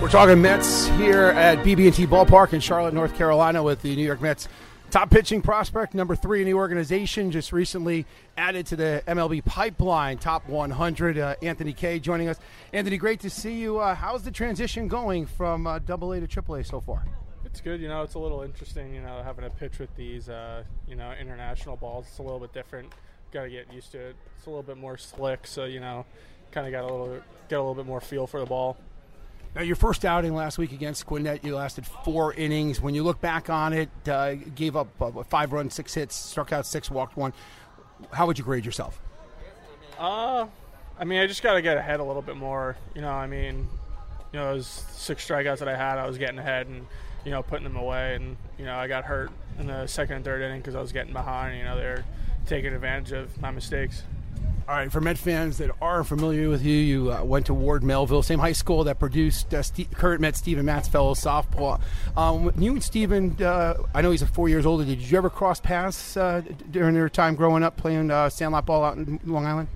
[0.00, 4.20] We're talking Mets here at BB&T Ballpark in Charlotte, North Carolina, with the New York
[4.20, 4.48] Mets
[4.90, 10.18] top pitching prospect, number three in the organization, just recently added to the MLB pipeline,
[10.18, 11.16] top 100.
[11.16, 12.38] Uh, Anthony Kay joining us.
[12.72, 13.78] Anthony, great to see you.
[13.78, 17.04] Uh, how's the transition going from uh, Double A to Triple A so far?
[17.44, 17.80] It's good.
[17.80, 18.94] You know, it's a little interesting.
[18.94, 22.06] You know, having to pitch with these, uh, you know, international balls.
[22.08, 22.92] It's a little bit different.
[23.32, 24.16] Got to get used to it.
[24.36, 26.04] It's a little bit more slick, so you know,
[26.50, 28.76] kind of got a little get a little bit more feel for the ball.
[29.54, 32.80] Now, your first outing last week against Gwinnett, you lasted four innings.
[32.80, 36.52] When you look back on it, uh, gave up uh, five runs, six hits, struck
[36.52, 37.32] out six, walked one.
[38.12, 39.00] How would you grade yourself?
[39.98, 40.46] Uh,
[40.98, 42.76] I mean, I just got to get ahead a little bit more.
[42.94, 43.68] You know, I mean,
[44.32, 46.86] you know, those six strikeouts that I had, I was getting ahead and,
[47.24, 48.14] you know, putting them away.
[48.14, 50.92] And, you know, I got hurt in the second and third inning because I was
[50.92, 51.58] getting behind.
[51.58, 52.04] You know, they're
[52.46, 54.04] taking advantage of my mistakes.
[54.70, 57.82] All right, for Met fans that are familiar with you, you uh, went to Ward
[57.82, 61.80] Melville, same high school that produced uh, St- current Met Steven Matz fellow softball.
[62.16, 64.84] Um, you and Stephen, uh, I know he's four years older.
[64.84, 68.84] Did you ever cross paths uh, during your time growing up playing uh, sandlot ball
[68.84, 69.66] out in Long Island?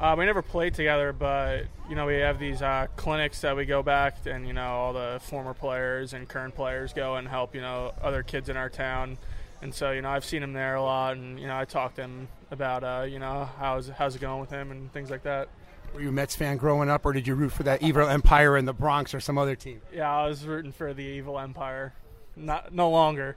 [0.00, 2.60] Uh, we never played together, but you know we have these
[2.96, 6.92] clinics that we go back, and you know all the former players and current players
[6.92, 9.16] go and help you know other kids in our town
[9.62, 11.96] and so you know I've seen him there a lot, and you know I talked
[11.96, 15.22] to him about uh, you know how's how's it going with him and things like
[15.24, 15.48] that.
[15.94, 18.56] Were you a Mets fan growing up, or did you root for that evil empire
[18.56, 19.80] in the Bronx or some other team?
[19.92, 21.94] Yeah, I was rooting for the evil empire.
[22.36, 23.36] Not no longer.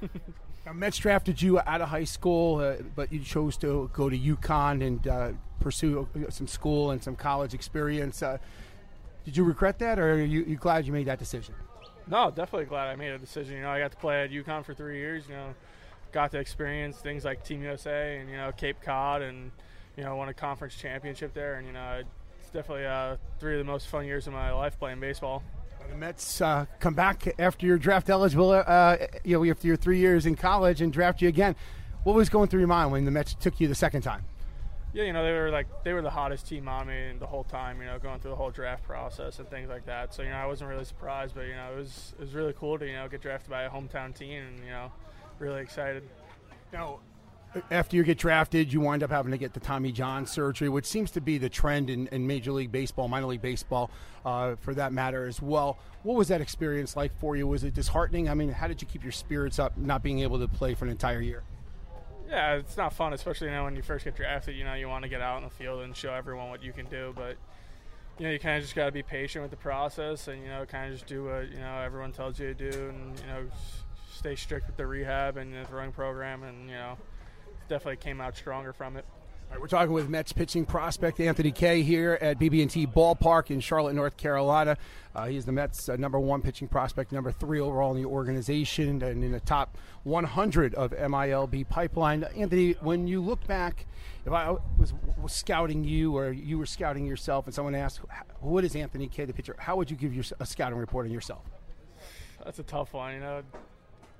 [0.66, 4.18] now, Mets drafted you out of high school, uh, but you chose to go to
[4.18, 8.22] UConn and uh, pursue uh, some school and some college experience.
[8.22, 8.38] Uh,
[9.24, 11.54] did you regret that, or are you, you glad you made that decision?
[12.06, 13.56] No, definitely glad I made a decision.
[13.56, 15.24] You know, I got to play at UConn for three years.
[15.28, 15.54] You know,
[16.12, 19.50] got to experience things like Team USA and you know Cape Cod, and
[19.96, 21.54] you know won a conference championship there.
[21.54, 22.02] And you know,
[22.40, 25.42] it's definitely uh, three of the most fun years of my life playing baseball.
[25.90, 28.50] The Mets uh, come back after you're draft eligible.
[28.50, 31.56] Uh, you know, after your three years in college and draft you again.
[32.04, 34.24] What was going through your mind when the Mets took you the second time?
[34.94, 37.44] Yeah, you know, they were like they were the hottest team on me the whole
[37.44, 37.80] time.
[37.80, 40.12] You know, going through the whole draft process and things like that.
[40.12, 42.52] So you know, I wasn't really surprised, but you know, it was it was really
[42.52, 44.92] cool to you know get drafted by a hometown team, and you know,
[45.38, 46.02] really excited.
[46.72, 47.00] Now,
[47.70, 50.86] after you get drafted, you wind up having to get the Tommy John surgery, which
[50.86, 53.90] seems to be the trend in, in Major League Baseball, minor league baseball,
[54.24, 55.78] uh, for that matter as well.
[56.02, 57.46] What was that experience like for you?
[57.46, 58.28] Was it disheartening?
[58.28, 60.84] I mean, how did you keep your spirits up, not being able to play for
[60.84, 61.42] an entire year?
[62.32, 64.56] Yeah, it's not fun, especially you know when you first get drafted.
[64.56, 66.72] You know, you want to get out in the field and show everyone what you
[66.72, 67.36] can do, but
[68.18, 70.48] you know, you kind of just got to be patient with the process, and you
[70.48, 73.26] know, kind of just do what you know everyone tells you to do, and you
[73.26, 73.44] know,
[74.10, 76.96] stay strict with the rehab and the throwing program, and you know,
[77.68, 79.04] definitely came out stronger from it
[79.58, 84.16] we're talking with Mets pitching prospect Anthony Kay here at BB&T Ballpark in Charlotte, North
[84.16, 84.76] Carolina.
[85.14, 88.08] Uh, he is the Mets' uh, number one pitching prospect, number three overall in the
[88.08, 92.24] organization, and in the top 100 of MILB pipeline.
[92.36, 93.86] Anthony, when you look back,
[94.24, 98.00] if I was, was scouting you or you were scouting yourself, and someone asked,
[98.40, 101.12] "What is Anthony Kay, the pitcher?" How would you give your, a scouting report on
[101.12, 101.44] yourself?
[102.44, 103.14] That's a tough one.
[103.14, 103.42] You know,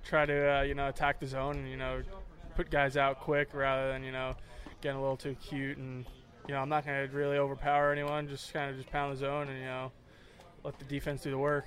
[0.04, 2.02] try to uh, you know attack the zone and you know
[2.54, 4.34] put guys out quick rather than you know
[4.82, 6.04] getting a little too cute, and
[6.46, 8.28] you know I'm not going to really overpower anyone.
[8.28, 9.92] Just kind of just pound the zone and you know
[10.64, 11.66] let the defense do the work.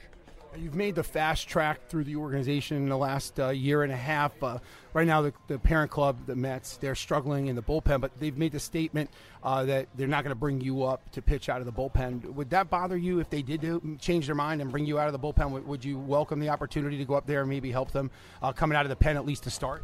[0.57, 3.95] You've made the fast track through the organization in the last uh, year and a
[3.97, 4.41] half.
[4.41, 4.59] Uh,
[4.93, 8.37] right now, the, the, parent club, the Mets, they're struggling in the bullpen, but they've
[8.37, 9.09] made the statement
[9.43, 12.23] uh, that they're not going to bring you up to pitch out of the bullpen.
[12.35, 15.07] Would that bother you if they did do, change their mind and bring you out
[15.07, 15.51] of the bullpen?
[15.51, 18.09] Would, would you welcome the opportunity to go up there and maybe help them
[18.41, 19.83] uh, coming out of the pen at least to start?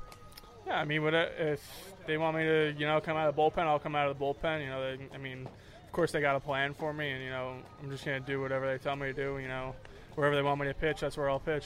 [0.71, 3.67] Yeah, I mean, if they want me to, you know, come out of the bullpen,
[3.67, 4.61] I'll come out of the bullpen.
[4.61, 7.29] You know, they, I mean, of course they got a plan for me, and you
[7.29, 9.37] know, I'm just gonna do whatever they tell me to do.
[9.37, 9.75] You know,
[10.15, 11.65] wherever they want me to pitch, that's where I'll pitch.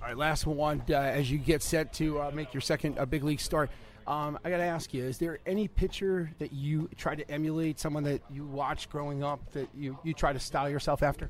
[0.00, 0.82] All right, last one.
[0.88, 3.68] Uh, as you get set to uh, make your second uh, big league start,
[4.06, 7.78] um, I got to ask you: Is there any pitcher that you try to emulate?
[7.78, 11.28] Someone that you watched growing up that you you try to style yourself after?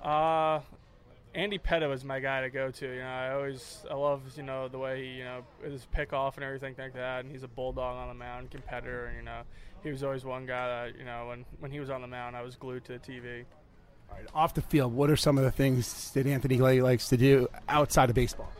[0.00, 0.60] Uh,
[1.34, 2.86] Andy Pettitte was my guy to go to.
[2.86, 6.12] You know, I always I love you know the way he you know his pick
[6.12, 7.24] off and everything like that.
[7.24, 9.06] And he's a bulldog on the mound, competitor.
[9.06, 9.42] And you know,
[9.82, 12.36] he was always one guy that you know when when he was on the mound,
[12.36, 13.44] I was glued to the TV.
[14.10, 17.08] All right, off the field, what are some of the things that Anthony Kay likes
[17.08, 18.52] to do outside of baseball?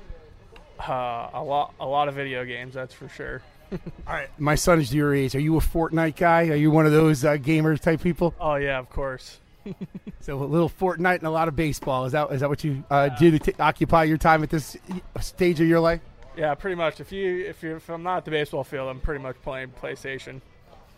[0.78, 3.42] Uh, a lot, a lot of video games, that's for sure.
[4.06, 5.34] All right, my son is your age.
[5.34, 6.48] Are you a Fortnite guy?
[6.48, 8.34] Are you one of those uh, gamer type people?
[8.40, 9.38] Oh yeah, of course.
[10.20, 12.04] so a little Fortnite and a lot of baseball.
[12.04, 14.76] Is that is that what you uh, do to t- occupy your time at this
[15.20, 16.00] stage of your life?
[16.36, 17.00] Yeah, pretty much.
[17.00, 19.72] If you if you if I'm not at the baseball field, I'm pretty much playing
[19.80, 20.40] PlayStation.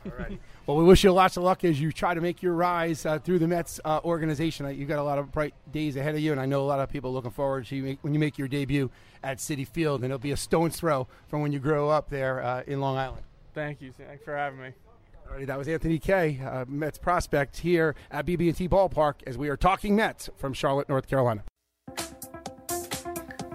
[0.07, 0.39] All right.
[0.67, 3.19] Well, we wish you lots of luck as you try to make your rise uh,
[3.19, 4.65] through the Mets uh, organization.
[4.65, 6.65] Uh, You've got a lot of bright days ahead of you, and I know a
[6.65, 8.91] lot of people looking forward to you make, when you make your debut
[9.23, 12.43] at Citi Field, and it'll be a stone's throw from when you grow up there
[12.43, 13.25] uh, in Long Island.
[13.53, 13.93] Thank you.
[13.93, 14.71] Thanks for having me.
[15.29, 19.49] All right, that was Anthony Kay, uh, Mets prospect here at BB&T Ballpark as we
[19.49, 21.43] are talking Mets from Charlotte, North Carolina.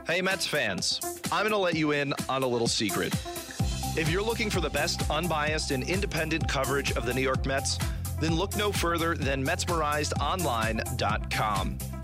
[0.05, 0.99] Hey, Mets fans,
[1.31, 3.13] I'm going to let you in on a little secret.
[3.95, 7.77] If you're looking for the best unbiased and independent coverage of the New York Mets,
[8.19, 11.77] then look no further than MetsmerizedOnline.com.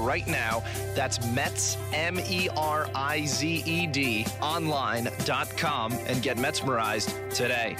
[0.00, 0.62] right now.
[0.94, 7.76] That's Mets, M E R I Z E D, online.com, and get Metsmerized today.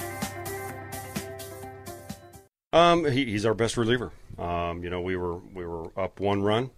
[2.73, 4.11] Um, he, he's our best reliever.
[4.39, 6.71] Um, you know, we were we were up one run.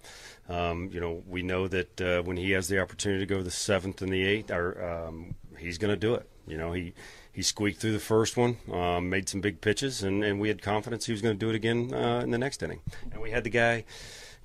[0.49, 3.51] Um, you know, we know that uh, when he has the opportunity to go the
[3.51, 6.27] seventh and the eighth, or, um, he's going to do it.
[6.47, 6.93] You know, he
[7.31, 10.61] he squeaked through the first one, um, made some big pitches, and, and we had
[10.61, 12.81] confidence he was going to do it again uh, in the next inning.
[13.11, 13.85] And we had the guy,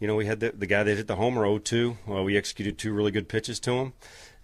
[0.01, 1.97] you know, we had the, the guy that hit the homer 0-2.
[2.09, 3.93] Uh, we executed two really good pitches to him,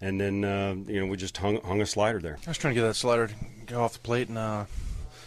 [0.01, 2.37] and then uh, you know we just hung hung a slider there.
[2.45, 3.33] I was trying to get that slider to
[3.65, 4.65] go off the plate, and uh,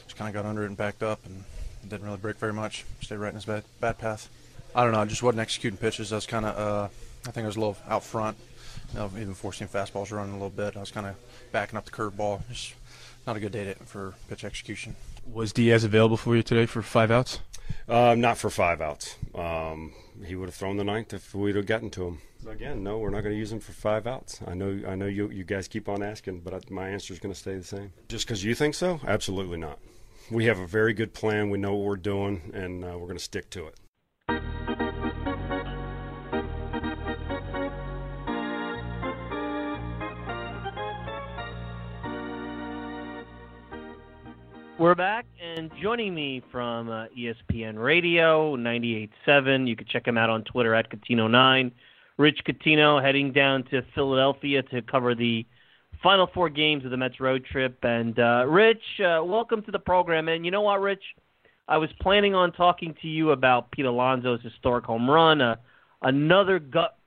[0.05, 1.45] just kind of got under it and backed up, and
[1.89, 2.85] didn't really break very much.
[3.01, 4.29] Stayed right in his bad, bad path.
[4.75, 5.01] I don't know.
[5.01, 6.13] I just wasn't executing pitches.
[6.13, 6.89] I was kind of, uh,
[7.27, 8.37] I think I was a little out front,
[8.93, 10.77] you know, even forcing fastballs running a little bit.
[10.77, 11.17] I was kind of
[11.53, 12.47] backing up the curveball.
[12.49, 12.75] Just
[13.27, 14.97] not a good day to, for pitch execution.
[15.33, 17.41] Was Diaz available for you today for five outs?
[17.89, 19.17] Uh, not for five outs.
[19.35, 19.93] Um,
[20.25, 22.19] he would have thrown the ninth if we'd have gotten to him.
[22.49, 24.41] Again, no, we're not going to use him for five outs.
[24.47, 27.19] I know, I know you, you guys keep on asking, but I, my answer is
[27.21, 27.93] going to stay the same.
[28.09, 29.01] Just because you think so?
[29.07, 29.79] Absolutely not.
[30.31, 31.51] We have a very good plan.
[31.51, 33.75] We know what we're doing, and uh, we're going to stick to it.
[45.81, 50.91] Joining me from uh, ESPN Radio 98.7, you can check him out on Twitter at
[50.91, 51.73] Catino9.
[52.17, 55.47] Rich Catino heading down to Philadelphia to cover the
[56.03, 57.79] final four games of the Mets road trip.
[57.83, 60.29] And uh, Rich, uh, welcome to the program.
[60.29, 61.03] And you know what, Rich?
[61.69, 65.57] I was planning on talking to you about Pete Alonso's historic home run, uh,
[66.03, 66.99] another gut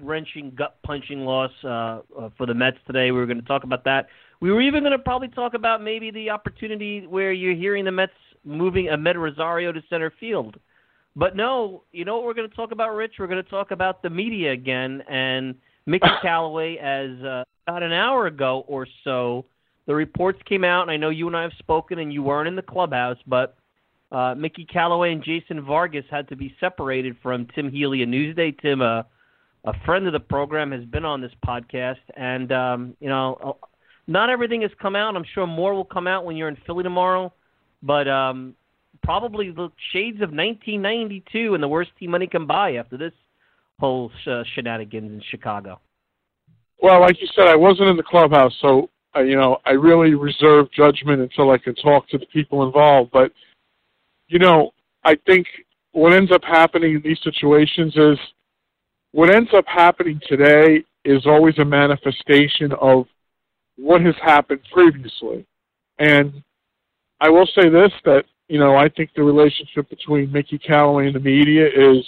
[0.00, 3.10] wrenching, gut punching loss uh, uh, for the Mets today.
[3.10, 4.08] We were going to talk about that.
[4.40, 7.92] We were even going to probably talk about maybe the opportunity where you're hearing the
[7.92, 8.12] Mets
[8.44, 10.58] moving Amed Rosario to center field.
[11.16, 13.14] But no, you know what we're going to talk about, Rich?
[13.18, 15.54] We're going to talk about the media again and
[15.86, 16.76] Mickey Callaway.
[16.76, 19.44] As uh, about an hour ago or so,
[19.86, 22.48] the reports came out, and I know you and I have spoken, and you weren't
[22.48, 23.56] in the clubhouse, but
[24.12, 28.58] uh, Mickey Callaway and Jason Vargas had to be separated from Tim Healey of Newsday.
[28.60, 29.02] Tim, uh,
[29.64, 33.58] a friend of the program, has been on this podcast, and um, you know,
[34.10, 35.14] not everything has come out.
[35.14, 37.32] I'm sure more will come out when you're in Philly tomorrow,
[37.80, 38.56] but um,
[39.04, 43.12] probably the shades of 1992 and the worst team money can buy after this
[43.78, 45.80] whole uh, shenanigans in Chicago.
[46.82, 50.14] Well, like you said, I wasn't in the clubhouse, so uh, you know I really
[50.14, 53.12] reserve judgment until I can talk to the people involved.
[53.12, 53.30] But
[54.26, 54.72] you know,
[55.04, 55.46] I think
[55.92, 58.18] what ends up happening in these situations is
[59.12, 63.06] what ends up happening today is always a manifestation of
[63.80, 65.46] what has happened previously.
[65.98, 66.42] And
[67.20, 71.14] I will say this that, you know, I think the relationship between Mickey Callaway and
[71.14, 72.04] the media is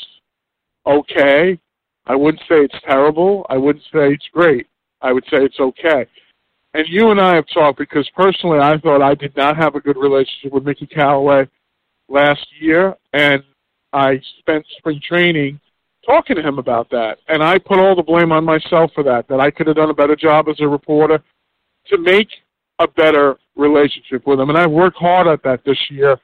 [0.87, 1.59] okay.
[2.07, 3.47] I wouldn't say it's terrible.
[3.49, 4.67] I wouldn't say it's great.
[5.01, 6.07] I would say it's okay.
[6.75, 9.81] And you and I have talked because personally I thought I did not have a
[9.81, 11.49] good relationship with Mickey Callaway
[12.09, 13.43] last year and
[13.93, 15.61] I spent spring training
[16.07, 17.19] talking to him about that.
[17.29, 19.91] And I put all the blame on myself for that, that I could have done
[19.91, 21.23] a better job as a reporter
[21.89, 22.29] to make
[22.79, 24.51] a better relationship with him.
[24.51, 26.19] And I worked hard at that this year.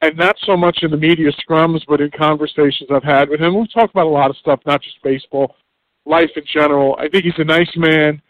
[0.00, 3.58] And not so much in the media scrums, but in conversations I've had with him.
[3.58, 5.54] We talk about a lot of stuff, not just baseball,
[6.06, 6.96] life in general.
[6.98, 8.20] I think he's a nice man.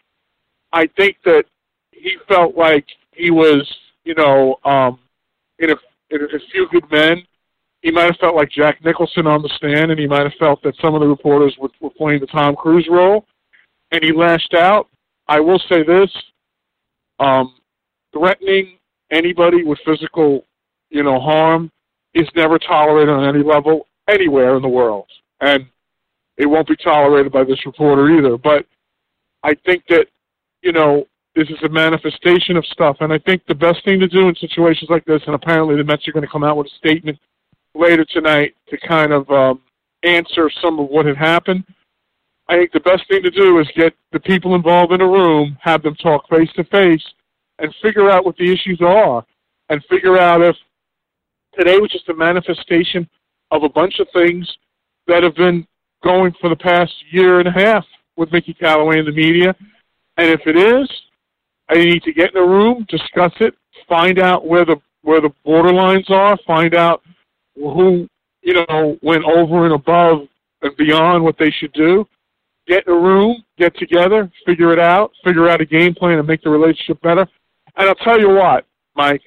[0.73, 1.45] I think that
[1.93, 3.67] he felt like he was,
[4.05, 4.99] you know, um,
[5.61, 5.77] in a
[6.11, 7.25] in a few good men.
[7.81, 10.63] He might have felt like Jack Nicholson on the stand, and he might have felt
[10.63, 13.25] that some of the reporters were, were playing the Tom Cruise role,
[13.91, 14.89] and he lashed out.
[15.27, 16.11] I will say this:
[17.23, 17.55] um,
[18.13, 18.79] threatening
[19.11, 20.45] anybody with physical,
[20.91, 21.71] you know, harm
[22.15, 25.07] is never tolerated on any level anywhere in the world.
[25.41, 25.67] And
[26.37, 28.37] it won't be tolerated by this reporter either.
[28.37, 28.67] But
[29.43, 30.07] I think that,
[30.63, 32.97] you know, this is a manifestation of stuff.
[33.01, 35.85] And I think the best thing to do in situations like this, and apparently the
[35.85, 37.19] Mets are going to come out with a statement
[37.75, 39.63] later tonight to kind of um,
[40.03, 41.65] answer some of what had happened.
[42.49, 45.57] I think the best thing to do is get the people involved in a room,
[45.61, 47.05] have them talk face to face,
[47.59, 49.25] and figure out what the issues are,
[49.69, 50.57] and figure out if
[51.59, 53.09] today was just a manifestation
[53.51, 54.51] of a bunch of things
[55.07, 55.67] that have been
[56.03, 57.85] going for the past year and a half
[58.17, 59.55] with Mickey Callaway and the media.
[60.17, 60.91] And if it is,
[61.69, 63.55] I need to get in a room, discuss it,
[63.89, 67.03] find out where the where the borderlines are, find out
[67.57, 68.09] who
[68.43, 70.29] you know went over and above
[70.63, 72.07] and beyond what they should do.
[72.73, 76.27] Get in a room, get together, figure it out, figure out a game plan, and
[76.27, 77.29] make the relationship better.
[77.77, 78.65] And I'll tell you what,
[78.97, 79.21] Mike,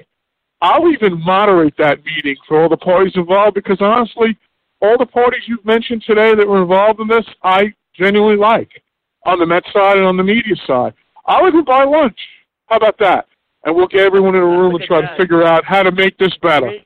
[0.62, 4.36] I'll even moderate that meeting for all the parties involved because honestly,
[4.82, 8.82] all the parties you've mentioned today that were involved in this, I genuinely like
[9.28, 10.96] on the Met side and on the media side.
[11.28, 12.18] I'll even buy lunch.
[12.66, 13.28] How about that?
[13.64, 15.92] And we'll get everyone in a room and try at to figure out how to
[15.92, 16.80] make this better.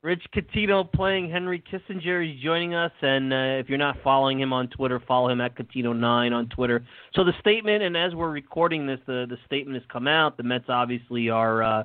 [0.00, 2.24] Rich Coutinho playing Henry Kissinger.
[2.24, 5.56] He's joining us, and uh, if you're not following him on Twitter, follow him at
[5.56, 6.86] Coutinho9 on Twitter.
[7.16, 10.36] So the statement, and as we're recording this, the the statement has come out.
[10.36, 11.84] The Mets obviously are uh,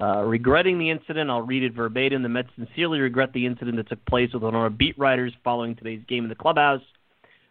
[0.00, 1.30] uh, regretting the incident.
[1.30, 2.22] I'll read it verbatim.
[2.22, 5.32] The Mets sincerely regret the incident that took place with one of our beat writers
[5.42, 6.82] following today's game in the clubhouse.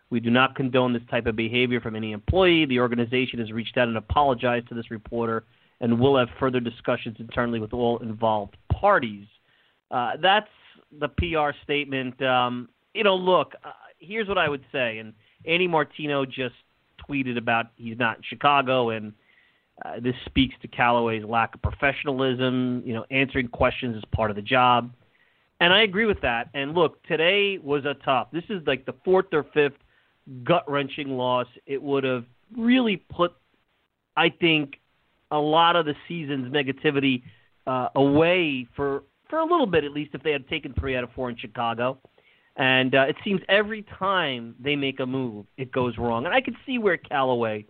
[0.10, 2.66] We do not condone this type of behavior from any employee.
[2.66, 5.44] The organization has reached out and apologized to this reporter
[5.82, 9.28] and will have further discussions internally with all involved parties.
[9.92, 10.50] Uh, that's
[11.00, 12.22] the PR statement.
[12.22, 14.98] Um, you know, look, uh, here's what I would say.
[15.00, 15.14] And
[15.46, 16.56] Andy Martino just
[17.08, 19.14] tweeted about he's not in Chicago, and
[19.86, 22.84] uh, this speaks to Callaway's lack of professionalism.
[22.86, 24.92] You know, answering questions is part of the job,
[25.60, 26.50] and I agree with that.
[26.54, 28.30] And look, today was a tough.
[28.32, 29.78] This is like the fourth or fifth
[30.44, 31.48] gut wrenching loss.
[31.66, 32.26] It would have
[32.56, 33.34] really put,
[34.16, 34.80] I think,
[35.32, 37.24] a lot of the season's negativity
[37.66, 41.04] uh, away for for a little bit at least if they had taken three out
[41.04, 41.98] of four in Chicago.
[42.56, 46.26] And uh, it seems every time they make a move, it goes wrong.
[46.26, 47.66] And I could see where Callaway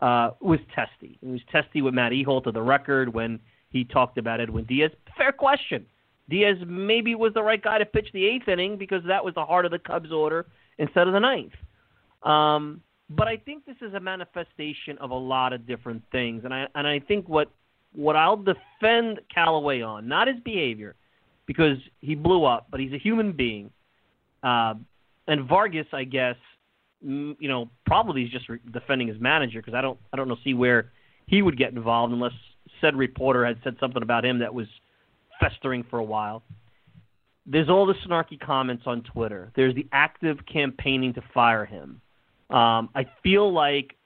[0.00, 1.18] uh, was testy.
[1.20, 3.38] He was testy with Matt Ehalt to the record when
[3.70, 4.90] he talked about Edwin Diaz.
[5.16, 5.86] Fair question.
[6.28, 9.44] Diaz maybe was the right guy to pitch the eighth inning because that was the
[9.44, 10.46] heart of the Cubs order
[10.78, 11.52] instead of the ninth.
[12.22, 12.80] Um,
[13.10, 16.66] but I think this is a manifestation of a lot of different things, and I
[16.74, 17.50] and I think what
[17.94, 20.94] what I'll defend Callaway on, not his behavior,
[21.46, 23.70] because he blew up, but he's a human being.
[24.42, 24.74] Uh,
[25.26, 26.36] and Vargas, I guess,
[27.00, 30.36] you know, probably he's just re- defending his manager because I don't, I don't know,
[30.42, 30.90] see where
[31.26, 32.32] he would get involved unless
[32.80, 34.66] said reporter had said something about him that was
[35.40, 36.42] festering for a while.
[37.46, 39.52] There's all the snarky comments on Twitter.
[39.54, 42.00] There's the active campaigning to fire him.
[42.50, 43.96] Um, I feel like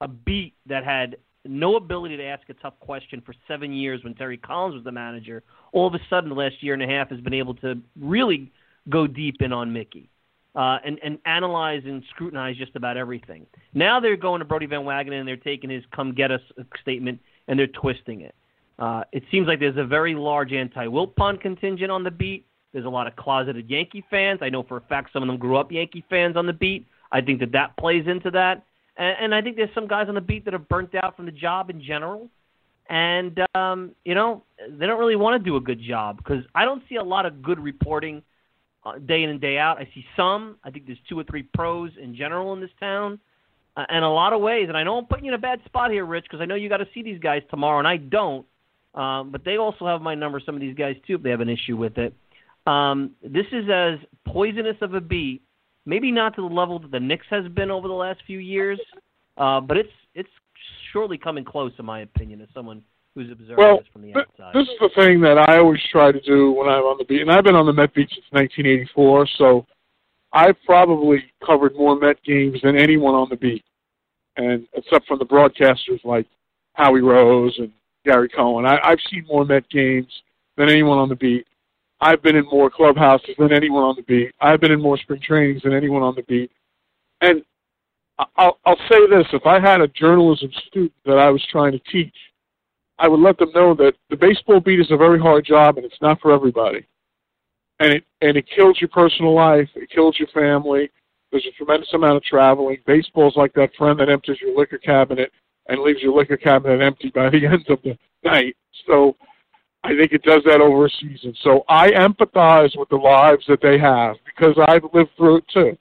[0.00, 1.16] a beat that had
[1.48, 4.92] no ability to ask a tough question for seven years when Terry Collins was the
[4.92, 5.42] manager,
[5.72, 8.52] all of a sudden the last year and a half has been able to really
[8.88, 10.08] go deep in on Mickey.
[10.54, 13.44] Uh, and, and analyze and scrutinize just about everything.
[13.74, 16.40] Now they're going to Brodie Van Wagenen and they're taking his "come get us"
[16.80, 18.34] statement and they're twisting it.
[18.78, 22.46] Uh, it seems like there's a very large anti-Wilpon contingent on the beat.
[22.72, 24.40] There's a lot of closeted Yankee fans.
[24.40, 26.86] I know for a fact some of them grew up Yankee fans on the beat.
[27.12, 28.64] I think that that plays into that
[28.96, 31.26] and, and I think there's some guys on the beat that are burnt out from
[31.26, 32.28] the job in general,
[32.88, 36.64] and um, you know they don't really want to do a good job because I
[36.64, 38.22] don't see a lot of good reporting
[38.84, 39.78] uh, day in and day out.
[39.78, 40.56] I see some.
[40.64, 43.18] I think there's two or three pros in general in this town,
[43.76, 44.68] uh, and a lot of ways.
[44.68, 46.54] And I know I'm putting you in a bad spot here, Rich, because I know
[46.54, 48.46] you got to see these guys tomorrow, and I don't.
[48.94, 50.40] Um, but they also have my number.
[50.44, 52.14] Some of these guys too, if they have an issue with it.
[52.66, 55.42] Um, this is as poisonous of a beat
[55.86, 58.80] Maybe not to the level that the Knicks has been over the last few years,
[59.38, 60.28] uh, but it's it's
[60.92, 62.82] surely coming close, in my opinion, as someone
[63.14, 64.54] who's observing well, this from the th- outside.
[64.54, 67.22] This is the thing that I always try to do when I'm on the beat,
[67.22, 69.66] and I've been on the Met beat since 1984, so
[70.32, 73.64] I've probably covered more Met games than anyone on the beat,
[74.36, 76.26] and except from the broadcasters like
[76.74, 77.70] Howie Rose and
[78.04, 80.12] Gary Cohen, I, I've seen more Met games
[80.56, 81.46] than anyone on the beat.
[82.00, 84.34] I've been in more clubhouses than anyone on the beat.
[84.40, 86.50] I've been in more spring trainings than anyone on the beat.
[87.20, 87.42] And
[88.36, 91.80] I'll, I'll say this: if I had a journalism student that I was trying to
[91.90, 92.14] teach,
[92.98, 95.84] I would let them know that the baseball beat is a very hard job and
[95.84, 96.86] it's not for everybody.
[97.80, 99.68] And it and it kills your personal life.
[99.74, 100.90] It kills your family.
[101.30, 102.78] There's a tremendous amount of traveling.
[102.86, 105.30] Baseball's like that friend that empties your liquor cabinet
[105.68, 108.56] and leaves your liquor cabinet empty by the end of the night.
[108.86, 109.16] So
[109.86, 111.32] I think it does that over a season.
[111.42, 115.78] So I empathize with the lives that they have because I've lived through it too.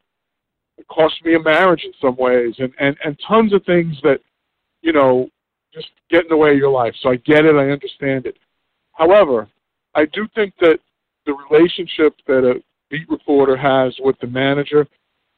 [0.77, 4.19] It cost me a marriage in some ways and, and, and tons of things that,
[4.81, 5.27] you know,
[5.73, 6.93] just get in the way of your life.
[7.01, 8.37] So I get it, I understand it.
[8.91, 9.47] However,
[9.95, 10.79] I do think that
[11.25, 14.87] the relationship that a beat reporter has with the manager,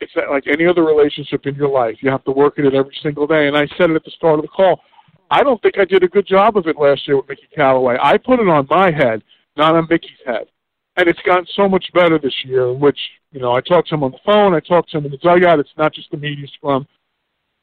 [0.02, 1.96] it's like any other relationship in your life.
[2.02, 3.48] You have to work at it every single day.
[3.48, 4.82] And I said it at the start of the call.
[5.30, 7.98] I don't think I did a good job of it last year with Mickey Callaway.
[8.02, 9.24] I put it on my head,
[9.58, 10.48] not on Mickey's head.
[10.96, 12.98] And it's gotten so much better this year, which,
[13.32, 15.18] you know, I talked to him on the phone, I talked to him in the
[15.18, 15.60] dugout.
[15.60, 16.88] It's not just the media scrum.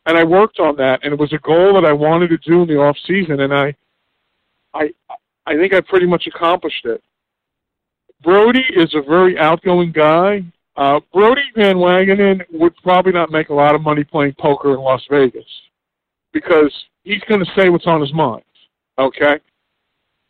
[0.07, 2.63] And I worked on that, and it was a goal that I wanted to do
[2.63, 3.75] in the off season, and I,
[4.75, 4.91] I,
[5.47, 7.03] I think I pretty much accomplished it.
[8.23, 10.45] Brodie is a very outgoing guy.
[10.77, 14.81] Uh, Brodie Van Wagenen would probably not make a lot of money playing poker in
[14.81, 15.45] Las Vegas
[16.35, 16.73] because
[17.05, 18.45] he's going to say what's on his mind.
[18.99, 19.39] Okay,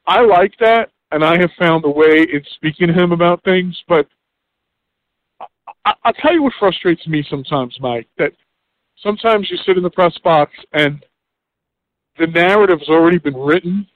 [0.07, 3.77] I like that, and I have found a way in speaking to him about things.
[3.89, 4.07] But
[5.85, 8.07] I, I'll tell you what frustrates me sometimes, Mike.
[8.19, 8.33] That
[9.03, 11.05] sometimes you sit in the press box and
[12.19, 13.87] the narrative's already been written,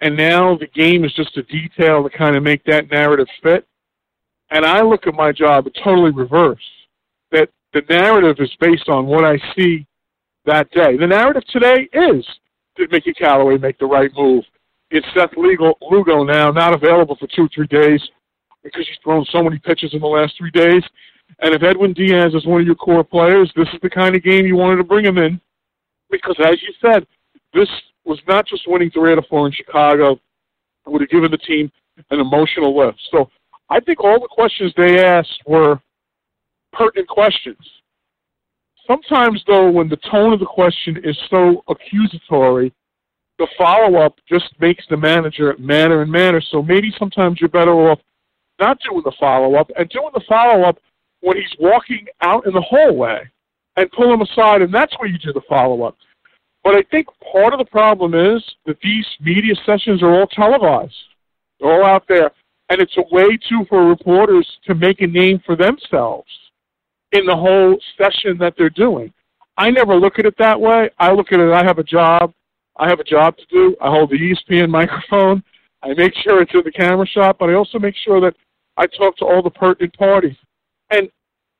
[0.00, 3.66] and now the game is just a detail to kind of make that narrative fit.
[4.50, 6.62] And I look at my job totally reverse.
[7.32, 9.86] That the narrative is based on what I see
[10.46, 10.96] that day.
[10.96, 12.26] The narrative today is
[12.76, 14.44] did Mickey Callaway make the right move?
[14.90, 18.00] It's Seth Lugo, Lugo now not available for two, three days
[18.62, 20.82] because he's thrown so many pitches in the last three days.
[21.40, 24.22] And if Edwin Diaz is one of your core players, this is the kind of
[24.22, 25.40] game you wanted to bring him in
[26.10, 27.06] because, as you said,
[27.52, 27.68] this
[28.04, 30.12] was not just winning three out of four in Chicago.
[30.86, 31.70] It would have given the team
[32.10, 32.98] an emotional lift.
[33.10, 33.30] So
[33.70, 35.80] I think all the questions they asked were
[36.72, 37.58] pertinent questions.
[38.86, 42.72] Sometimes, though, when the tone of the question is so accusatory,
[43.38, 46.40] the follow up just makes the manager manner and manner.
[46.50, 47.98] So maybe sometimes you're better off
[48.60, 50.78] not doing the follow up and doing the follow up
[51.20, 53.22] when he's walking out in the hallway
[53.76, 55.96] and pull him aside, and that's where you do the follow up.
[56.62, 60.94] But I think part of the problem is that these media sessions are all televised.
[61.58, 62.30] They're all out there.
[62.70, 66.28] And it's a way, too, for reporters to make a name for themselves
[67.14, 69.12] in the whole session that they're doing.
[69.56, 70.90] I never look at it that way.
[70.98, 72.32] I look at it, I have a job.
[72.76, 73.76] I have a job to do.
[73.80, 75.42] I hold the ESPN microphone.
[75.82, 78.34] I make sure it's in the camera shot, but I also make sure that
[78.76, 80.36] I talk to all the pertinent parties.
[80.90, 81.08] And,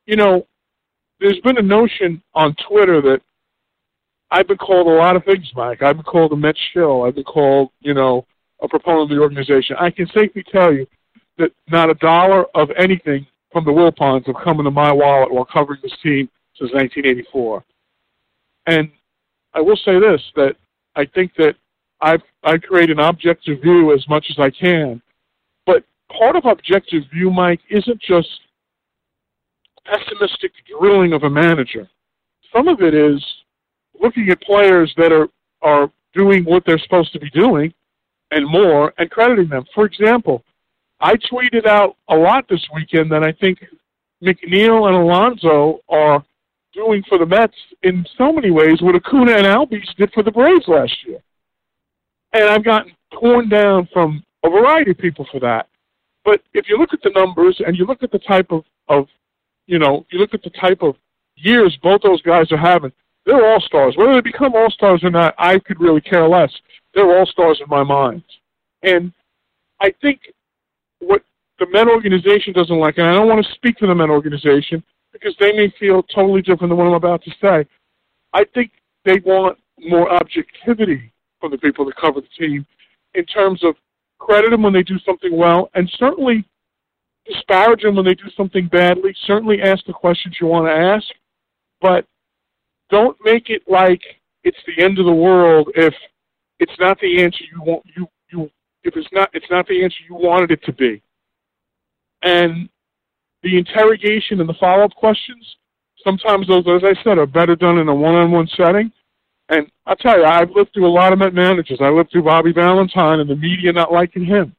[0.06, 0.46] you know,
[1.20, 3.20] there's been a notion on Twitter that
[4.32, 5.82] I've been called a lot of things, Mike.
[5.82, 7.04] I've been called a Met shill.
[7.04, 8.26] I've been called, you know,
[8.60, 9.76] a proponent of the organization.
[9.78, 10.86] I can safely tell you
[11.38, 15.44] that not a dollar of anything from the Wilpons have come into my wallet while
[15.44, 16.28] covering this team
[16.58, 17.64] since 1984.
[18.66, 18.90] And
[19.54, 20.56] I will say this, that
[20.96, 21.54] I think that
[22.00, 25.00] I've, I create an objective view as much as I can.
[25.66, 25.84] But
[26.18, 28.28] part of objective view, Mike, isn't just
[29.86, 31.88] pessimistic drilling of a manager.
[32.52, 33.24] Some of it is
[34.00, 35.28] looking at players that are,
[35.62, 37.72] are doing what they're supposed to be doing
[38.32, 39.64] and more and crediting them.
[39.76, 40.42] For example,
[41.04, 43.58] I tweeted out a lot this weekend that I think
[44.22, 46.24] McNeil and Alonso are
[46.72, 50.30] doing for the Mets in so many ways what Acuna and Albies did for the
[50.30, 51.18] Braves last year.
[52.32, 55.68] And I've gotten torn down from a variety of people for that.
[56.24, 59.06] But if you look at the numbers and you look at the type of, of
[59.66, 60.96] you know, you look at the type of
[61.36, 62.92] years both those guys are having,
[63.26, 63.94] they're all stars.
[63.98, 66.52] Whether they become all stars or not, I could really care less.
[66.94, 68.22] They're all stars in my mind.
[68.82, 69.12] And
[69.82, 70.20] I think
[71.06, 71.22] what
[71.58, 74.82] the Met organization doesn't like, and I don't want to speak for the Met organization
[75.12, 77.66] because they may feel totally different than what I'm about to say.
[78.32, 78.72] I think
[79.04, 82.66] they want more objectivity from the people that cover the team
[83.14, 83.76] in terms of
[84.18, 86.44] credit them when they do something well, and certainly
[87.26, 89.14] disparage them when they do something badly.
[89.26, 91.06] Certainly ask the questions you want to ask,
[91.80, 92.06] but
[92.90, 94.02] don't make it like
[94.42, 95.94] it's the end of the world if
[96.60, 98.08] it's not the answer you want you you
[98.84, 101.02] if it's not it's not the answer you wanted it to be.
[102.22, 102.68] And
[103.42, 105.56] the interrogation and the follow up questions,
[106.02, 108.92] sometimes those as I said, are better done in a one on one setting.
[109.50, 111.78] And I'll tell you, I've lived through a lot of Met managers.
[111.82, 114.56] I lived through Bobby Valentine and the media not liking him.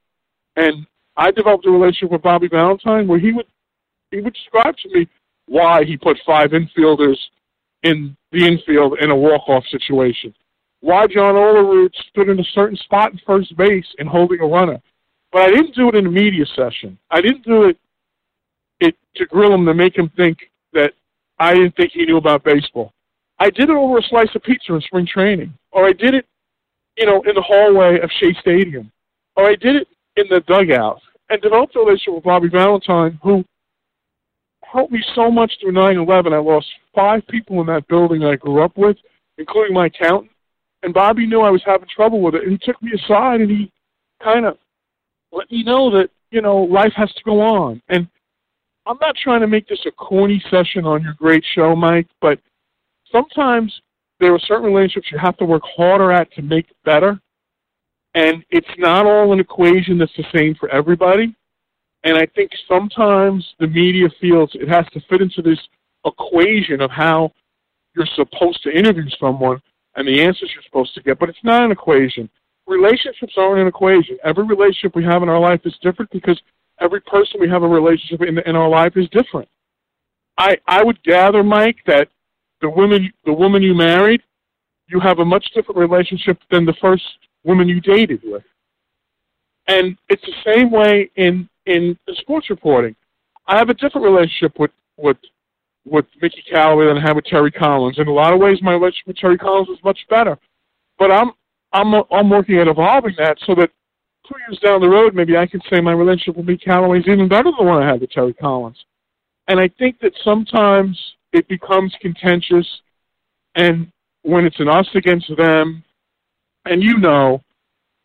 [0.56, 0.86] And
[1.18, 3.48] I developed a relationship with Bobby Valentine where he would
[4.12, 5.08] he would describe to me
[5.48, 7.18] why he put five infielders
[7.84, 10.34] in the infield in a walk-off situation.
[10.82, 14.82] Why John Olerud stood in a certain spot in first base and holding a runner.
[15.32, 16.98] But I didn't do it in a media session.
[17.10, 17.78] I didn't do it,
[18.80, 20.38] it to grill him to make him think
[20.74, 20.94] that
[21.40, 22.94] I didn't think he knew about baseball.
[23.40, 26.26] I did it over a slice of pizza in spring training, or I did it,
[26.98, 28.92] you know, in the hallway of Shea Stadium,
[29.36, 33.44] or I did it in the dugout and developed a relationship with Bobby Valentine, who
[34.64, 36.34] helped me so much through 9/11.
[36.34, 38.98] I lost five people in that building I grew up with,
[39.38, 40.32] including my accountant.
[40.86, 43.50] And Bobby knew I was having trouble with it, and he took me aside and
[43.50, 43.72] he
[44.24, 44.60] kind of
[45.32, 47.82] let me know that you know life has to go on.
[47.90, 48.08] And
[48.86, 52.40] I'm not trying to make this a corny session on your great show, Mike, but
[53.12, 53.74] sometimes
[54.20, 57.20] there are certain relationships you have to work harder at to make better.
[58.14, 61.36] And it's not all an equation that's the same for everybody.
[62.04, 65.60] And I think sometimes the media feels it has to fit into this
[66.06, 67.32] equation of how
[67.96, 69.60] you're supposed to interview someone
[69.96, 72.30] and the answers you're supposed to get, but it's not an equation.
[72.68, 74.18] Relationships aren't an equation.
[74.24, 76.40] Every relationship we have in our life is different because
[76.80, 79.48] every person we have a relationship in, in our life is different.
[80.38, 82.10] I I would gather, Mike, that
[82.62, 84.22] the woman the woman you married,
[84.88, 87.04] you have a much different relationship than the first
[87.44, 88.44] woman you dated with.
[89.68, 92.96] And it's the same way in in sports reporting.
[93.48, 95.18] I have a different relationship with with
[95.86, 98.00] with Mickey Callaway than I have with Terry Collins.
[98.00, 100.38] In a lot of ways, my relationship with Terry Collins is much better.
[100.98, 101.32] But I'm
[101.74, 103.70] I'm I'm working at evolving that so that
[104.28, 107.08] two years down the road, maybe I can say my relationship with Mickey Callaway is
[107.08, 108.84] even better than the one I had with Terry Collins.
[109.48, 111.00] And I think that sometimes
[111.34, 112.68] it becomes contentious,
[113.54, 113.92] and
[114.24, 115.84] when it's an us against them,
[116.66, 117.42] and you know,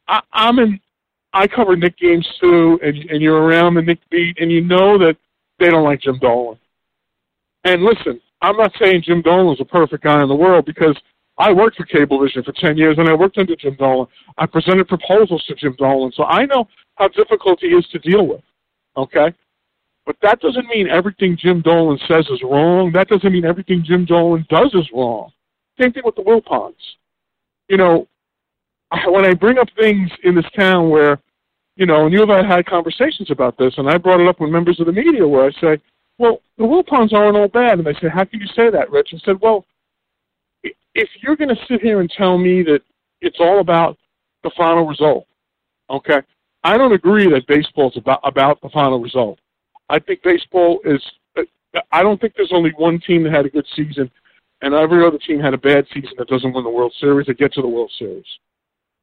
[0.07, 0.81] I, I'm in.
[1.33, 4.99] I cover Knick games too, and and you're around the Knick beat, and you know
[4.99, 5.17] that
[5.59, 6.59] they don't like Jim Dolan.
[7.65, 10.97] And listen, I'm not saying Jim Dolan is a perfect guy in the world because
[11.39, 14.07] I worked for Cablevision for 10 years and I worked under Jim Dolan.
[14.39, 16.67] I presented proposals to Jim Dolan, so I know
[16.97, 18.43] how difficult he is to deal with.
[18.97, 19.35] Okay?
[20.07, 22.91] But that doesn't mean everything Jim Dolan says is wrong.
[22.93, 25.31] That doesn't mean everything Jim Dolan does is wrong.
[25.81, 26.75] Same thing with the Wilpons.
[27.69, 28.09] You know,
[29.07, 31.21] when I bring up things in this town where,
[31.77, 34.41] you know, and you and I had conversations about this, and I brought it up
[34.41, 35.81] with members of the media where I say,
[36.21, 37.79] well, the Wilpons aren't all bad.
[37.79, 39.15] And they say, how can you say that, Rich?
[39.15, 39.65] I said, well,
[40.63, 42.83] if you're going to sit here and tell me that
[43.23, 43.97] it's all about
[44.43, 45.27] the final result,
[45.89, 46.21] okay,
[46.63, 49.39] I don't agree that baseball's about about the final result.
[49.89, 51.03] I think baseball is.
[51.39, 54.11] Uh, I don't think there's only one team that had a good season,
[54.61, 57.35] and every other team had a bad season that doesn't win the World Series or
[57.35, 58.27] get to the World Series.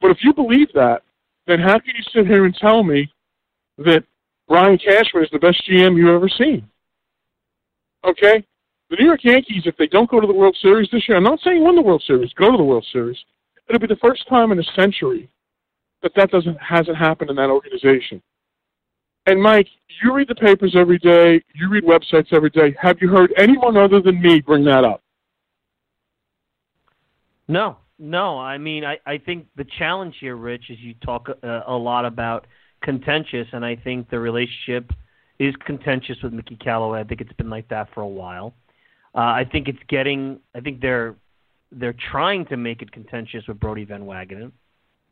[0.01, 1.01] But if you believe that,
[1.47, 3.11] then how can you sit here and tell me
[3.79, 4.03] that
[4.47, 6.69] Brian Cashman is the best GM you've ever seen?
[8.07, 8.45] Okay,
[8.89, 11.23] the New York Yankees, if they don't go to the World Series this year, I'm
[11.23, 13.17] not saying win the World Series, go to the World Series.
[13.67, 15.29] It'll be the first time in a century
[16.01, 18.21] that that doesn't hasn't happened in that organization.
[19.25, 19.67] And Mike,
[20.01, 22.73] you read the papers every day, you read websites every day.
[22.81, 25.01] Have you heard anyone other than me bring that up?
[27.49, 28.39] No, no.
[28.39, 32.05] I mean, I, I think the challenge here, Rich, is you talk a, a lot
[32.05, 32.47] about
[32.81, 34.93] contentious, and I think the relationship
[35.39, 36.99] is contentious with Mickey Callaway.
[36.99, 38.53] I think it's been like that for a while.
[39.15, 40.39] Uh, I think it's getting.
[40.55, 41.15] I think they're
[41.71, 44.51] they're trying to make it contentious with Brodie Van Wagenen.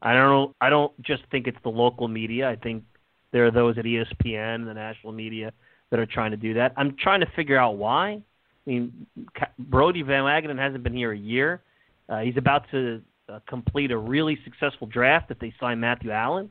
[0.02, 0.56] I don't.
[0.62, 2.50] I don't just think it's the local media.
[2.50, 2.84] I think
[3.32, 5.52] there are those at ESPN the national media
[5.90, 6.74] that are trying to do that.
[6.78, 8.12] I'm trying to figure out why.
[8.12, 9.06] I mean,
[9.60, 11.62] Brodie Van Wagenen hasn't been here a year.
[12.10, 16.50] Uh, he's about to uh, complete a really successful draft if they sign Matthew Allan.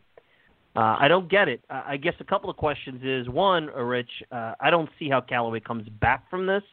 [0.76, 1.60] Uh, I don't get it.
[1.70, 4.10] I guess a couple of questions is one, uh, Rich.
[4.32, 6.64] Uh, I don't see how Callaway comes back from this.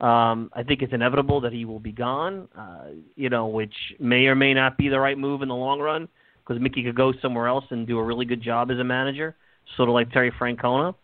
[0.00, 2.48] Um, I think it's inevitable that he will be gone.
[2.56, 5.80] Uh, you know, which may or may not be the right move in the long
[5.80, 6.06] run
[6.46, 9.34] because Mickey could go somewhere else and do a really good job as a manager,
[9.76, 10.94] sort of like Terry Francona.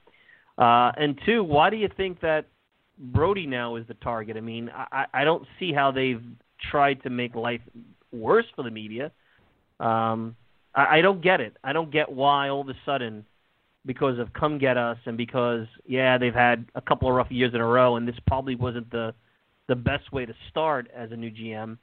[0.58, 2.46] Uh, and two, why do you think that
[2.98, 4.36] Brodie now is the target?
[4.36, 6.22] I mean, I, I don't see how they've
[6.70, 7.62] tried to make life
[8.12, 9.10] worse for the media.
[9.80, 10.36] Um,
[10.74, 11.56] I, I don't get it.
[11.62, 13.24] I don't get why all of a sudden
[13.84, 17.52] because of come get us and because yeah they've had a couple of rough years
[17.52, 19.12] in a row and this probably wasn't the
[19.68, 21.78] the best way to start as a new GM.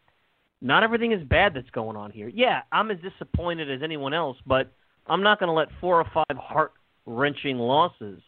[0.62, 2.28] Not everything is bad that's going on here.
[2.28, 4.72] Yeah, I'm as disappointed as anyone else, but
[5.08, 6.74] I'm not going to let four or five heart
[7.06, 8.22] wrenching losses,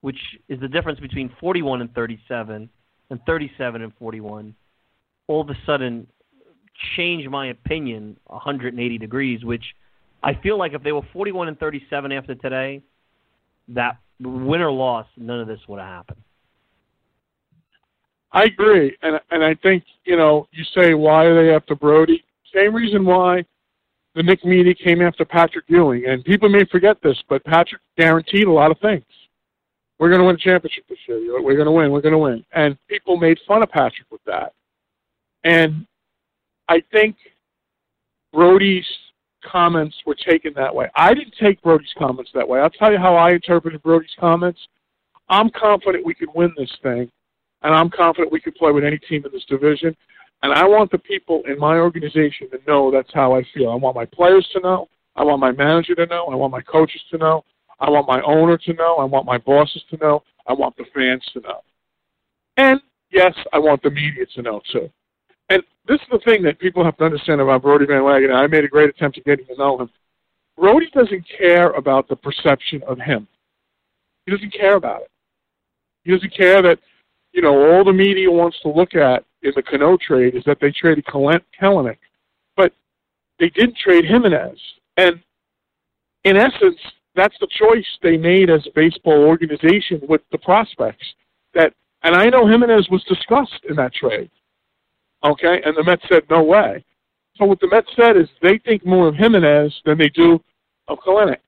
[0.00, 0.18] which
[0.48, 2.68] is the difference between 41 and 37
[3.10, 4.54] and 37 and 41,
[5.28, 6.06] all of a sudden
[6.96, 9.64] change my opinion 180 degrees, which
[10.22, 12.82] I feel like if they were 41 and 37 after today,
[13.68, 16.20] that win or loss, none of this would have happened.
[18.32, 22.22] I agree, and and I think you know you say why are they after Brodie?
[22.54, 23.44] Same reason why
[24.14, 28.46] the Knick media came after Patrick Ewing, and people may forget this, but Patrick guaranteed
[28.46, 29.04] a lot of things.
[29.98, 31.42] We're going to win a championship this year.
[31.42, 31.90] We're going to win.
[31.90, 34.52] We're going to win, and people made fun of Patrick with that.
[35.44, 35.86] And
[36.68, 37.16] I think
[38.32, 38.84] Brodie's
[39.50, 40.88] comments were taken that way.
[40.96, 42.60] I didn't take Brodie's comments that way.
[42.60, 44.60] I'll tell you how I interpreted Brodie's comments.
[45.28, 47.10] I'm confident we could win this thing,
[47.62, 49.96] and I'm confident we could play with any team in this division.
[50.42, 53.70] And I want the people in my organization to know that's how I feel.
[53.70, 54.88] I want my players to know.
[55.16, 56.26] I want my manager to know.
[56.26, 57.44] I want my coaches to know.
[57.80, 58.96] I want my owner to know.
[58.96, 60.22] I want my bosses to know.
[60.46, 61.60] I want the fans to know.
[62.56, 64.90] And yes, I want the media to know too.
[65.88, 68.34] This is the thing that people have to understand about Brodie Van Wagenen.
[68.34, 69.90] I made a great attempt at getting to know him.
[70.56, 73.28] Brodie doesn't care about the perception of him.
[74.24, 75.10] He doesn't care about it.
[76.02, 76.78] He doesn't care that,
[77.32, 80.58] you know, all the media wants to look at in the Cano trade is that
[80.60, 81.98] they traded Kelenic,
[82.56, 82.72] but
[83.38, 84.58] they didn't trade Gimenez.
[84.96, 85.20] And
[86.24, 86.78] in essence,
[87.14, 91.04] that's the choice they made as a baseball organization with the prospects.
[91.54, 91.72] That,
[92.02, 94.30] and I know Gimenez was discussed in that trade.
[95.24, 96.84] Okay, and the Mets said no way.
[97.36, 100.42] So what the Mets said is they think more of Gimenez than they do
[100.88, 101.38] of Kelenic.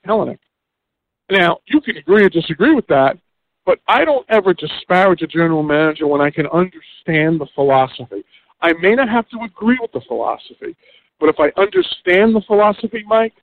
[1.31, 3.19] Now you can agree or disagree with that,
[3.65, 8.25] but I don't ever disparage a general manager when I can understand the philosophy.
[8.61, 10.77] I may not have to agree with the philosophy,
[11.21, 13.35] but if I understand the philosophy, Mike,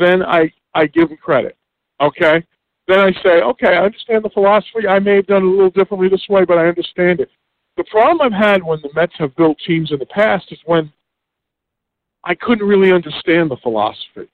[0.00, 1.56] then I I give him credit.
[2.00, 2.44] Okay,
[2.86, 4.86] then I say, okay, I understand the philosophy.
[4.88, 7.30] I may have done it a little differently this way, but I understand it.
[7.80, 10.92] The problem I've had when the Mets have built teams in the past is when
[12.22, 14.28] I couldn't really understand the philosophy,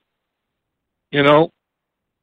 [1.12, 1.52] you know,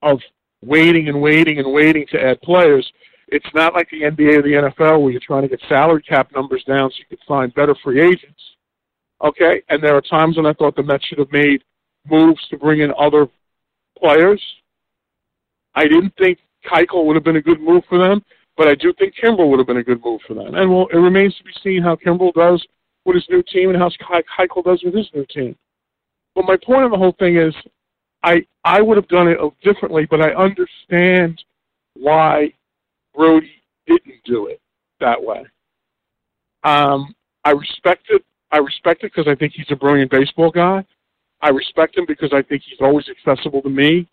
[0.01, 0.19] of
[0.61, 2.85] waiting and waiting and waiting to add players.
[3.29, 6.29] It's not like the NBA or the NFL where you're trying to get salary cap
[6.35, 8.41] numbers down so you can find better free agents.
[9.23, 11.63] Okay, and there are times when I thought the Mets should have made
[12.05, 13.29] moves to bring in other
[13.97, 14.43] players.
[15.73, 16.39] I didn't think
[16.69, 18.21] Keuchel would have been a good move for them.
[18.55, 20.53] But I do think Kimbrel would have been a good move for them.
[20.53, 22.65] And well, it remains to be seen how Kimbrel does
[23.05, 25.55] with his new team and how Keuchel does with his new team.
[26.35, 27.53] But my point on the whole thing is,
[28.23, 31.43] I I would have done it differently, but I understand
[31.95, 32.53] why
[33.13, 34.61] Brodie didn't do it
[34.99, 35.45] that way.
[36.63, 37.13] Um,
[37.43, 38.23] I respect it.
[38.51, 40.85] I respect it because I think he's a brilliant baseball guy.
[41.41, 44.07] I respect him because I think he's always accessible to me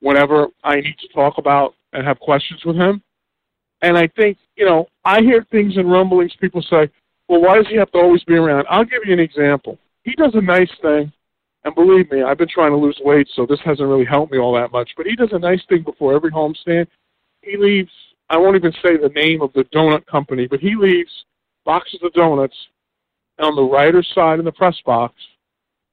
[0.00, 3.02] whenever I need to talk about and have questions with him.
[3.84, 6.32] And I think, you know, I hear things in rumblings.
[6.40, 6.88] People say,
[7.28, 8.66] well, why does he have to always be around?
[8.70, 9.78] I'll give you an example.
[10.04, 11.12] He does a nice thing.
[11.64, 14.38] And believe me, I've been trying to lose weight, so this hasn't really helped me
[14.38, 14.90] all that much.
[14.96, 16.86] But he does a nice thing before every homestand.
[17.42, 17.90] He leaves,
[18.30, 21.12] I won't even say the name of the donut company, but he leaves
[21.66, 22.56] boxes of donuts
[23.38, 25.12] on the writer's side in the press box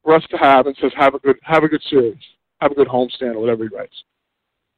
[0.02, 2.24] for us to have and says, have a good, have a good series,
[2.62, 4.04] have a good homestand, or whatever he writes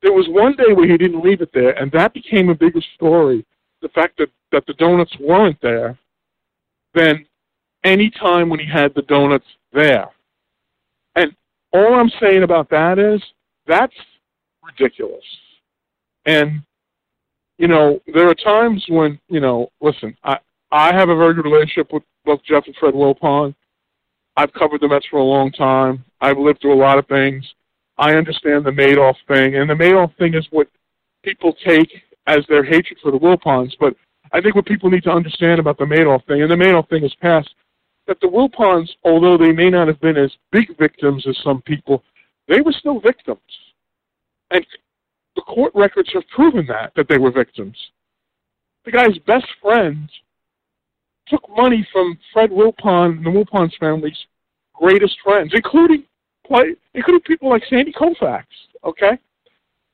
[0.03, 2.81] there was one day where he didn't leave it there, and that became a bigger
[2.95, 3.45] story.
[3.81, 5.97] The fact that, that the donuts weren't there
[6.93, 7.25] than
[7.83, 10.09] any time when he had the donuts there.
[11.15, 11.33] And
[11.71, 13.21] all I'm saying about that is
[13.65, 13.95] that's
[14.61, 15.23] ridiculous.
[16.25, 16.61] And
[17.57, 20.37] you know, there are times when you know, listen, I
[20.71, 23.55] I have a very good relationship with both Jeff and Fred Wilpon.
[24.35, 26.03] I've covered the Mets for a long time.
[26.19, 27.45] I've lived through a lot of things.
[27.97, 30.67] I understand the Madoff thing, and the Madoff thing is what
[31.23, 31.89] people take
[32.27, 33.73] as their hatred for the Wilpons.
[33.79, 33.95] But
[34.31, 37.03] I think what people need to understand about the Madoff thing, and the Madoff thing
[37.03, 37.49] is past,
[38.07, 42.03] that the Wilpons, although they may not have been as big victims as some people,
[42.47, 43.39] they were still victims.
[44.51, 44.65] And
[45.35, 47.77] the court records have proven that, that they were victims.
[48.85, 50.09] The guy's best friend
[51.27, 54.17] took money from Fred Wilpon and the Wilpons family's
[54.73, 56.03] greatest friends, including
[56.45, 58.43] play, including people like Sandy Koufax.
[58.83, 59.17] Okay,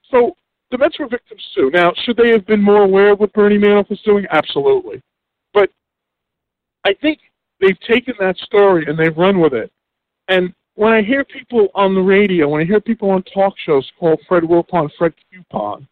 [0.10, 0.36] so
[0.72, 1.70] the Mets were victims too.
[1.74, 4.26] Now, should they have been more aware of what Bernie Madoff was doing?
[4.32, 5.02] Absolutely,
[5.54, 5.70] but
[6.86, 7.20] I think
[7.60, 9.72] they've taken that story and they've run with it.
[10.28, 13.90] And when I hear people on the radio, when I hear people on talk shows
[14.00, 15.88] call Fred Wilpon Fred Coupon,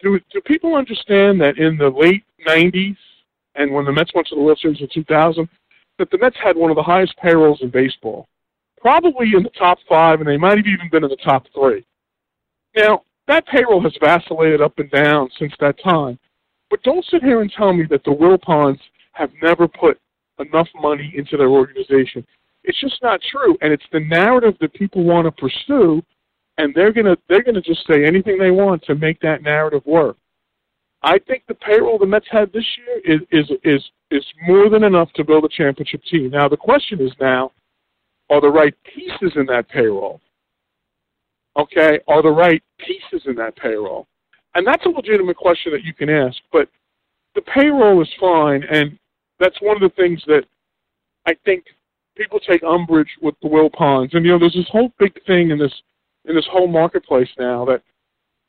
[0.00, 2.96] do do people understand that in the late '90s
[3.56, 5.48] and when the Mets went to the World Series in 2000,
[5.98, 8.26] that the Mets had one of the highest payrolls in baseball?
[8.84, 11.86] Probably in the top five, and they might have even been in the top three.
[12.76, 16.18] Now, that payroll has vacillated up and down since that time.
[16.68, 18.78] But don't sit here and tell me that the Wilpons
[19.12, 19.98] have never put
[20.38, 22.26] enough money into their organization.
[22.64, 26.02] It's just not true, and it's the narrative that people want to pursue,
[26.58, 30.16] and they're gonna they're gonna just say anything they want to make that narrative work.
[31.02, 34.84] I think the payroll the Mets had this year is is is is more than
[34.84, 36.30] enough to build a championship team.
[36.30, 37.52] Now the question is now,
[38.30, 40.20] are the right pieces in that payroll?
[41.56, 44.06] Okay, are the right pieces in that payroll?
[44.54, 46.68] And that's a legitimate question that you can ask, but
[47.34, 48.98] the payroll is fine, and
[49.38, 50.44] that's one of the things that
[51.26, 51.64] I think
[52.16, 55.58] people take umbrage with the Wilpons, and you know, there's this whole big thing in
[55.58, 55.72] this
[56.26, 57.82] in this whole marketplace now that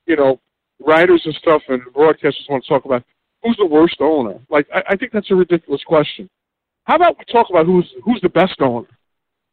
[0.05, 0.39] you know
[0.79, 3.03] writers and stuff and broadcasters want to talk about
[3.43, 4.39] who's the worst owner.
[4.49, 6.29] Like, I, I think that's a ridiculous question.
[6.85, 8.87] How about we talk about who's who's the best owner?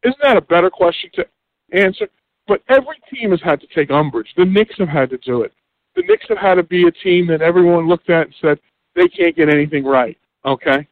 [0.05, 1.27] Isn't that a better question to
[1.73, 2.09] answer?
[2.47, 4.33] But every team has had to take umbrage.
[4.37, 5.53] The Knicks have had to do it.
[5.95, 8.59] The Knicks have had to be a team that everyone looked at and said
[8.95, 10.19] they can't get anything right.
[10.45, 10.87] Okay.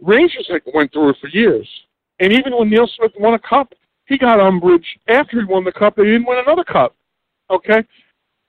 [0.00, 1.68] Rangers went through it for years,
[2.18, 3.72] and even when Neil Smith won a cup,
[4.06, 5.96] he got umbrage after he won the cup.
[5.96, 6.96] They didn't win another cup.
[7.50, 7.84] Okay.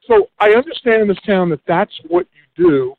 [0.08, 2.96] So I understand in this town that that's what you do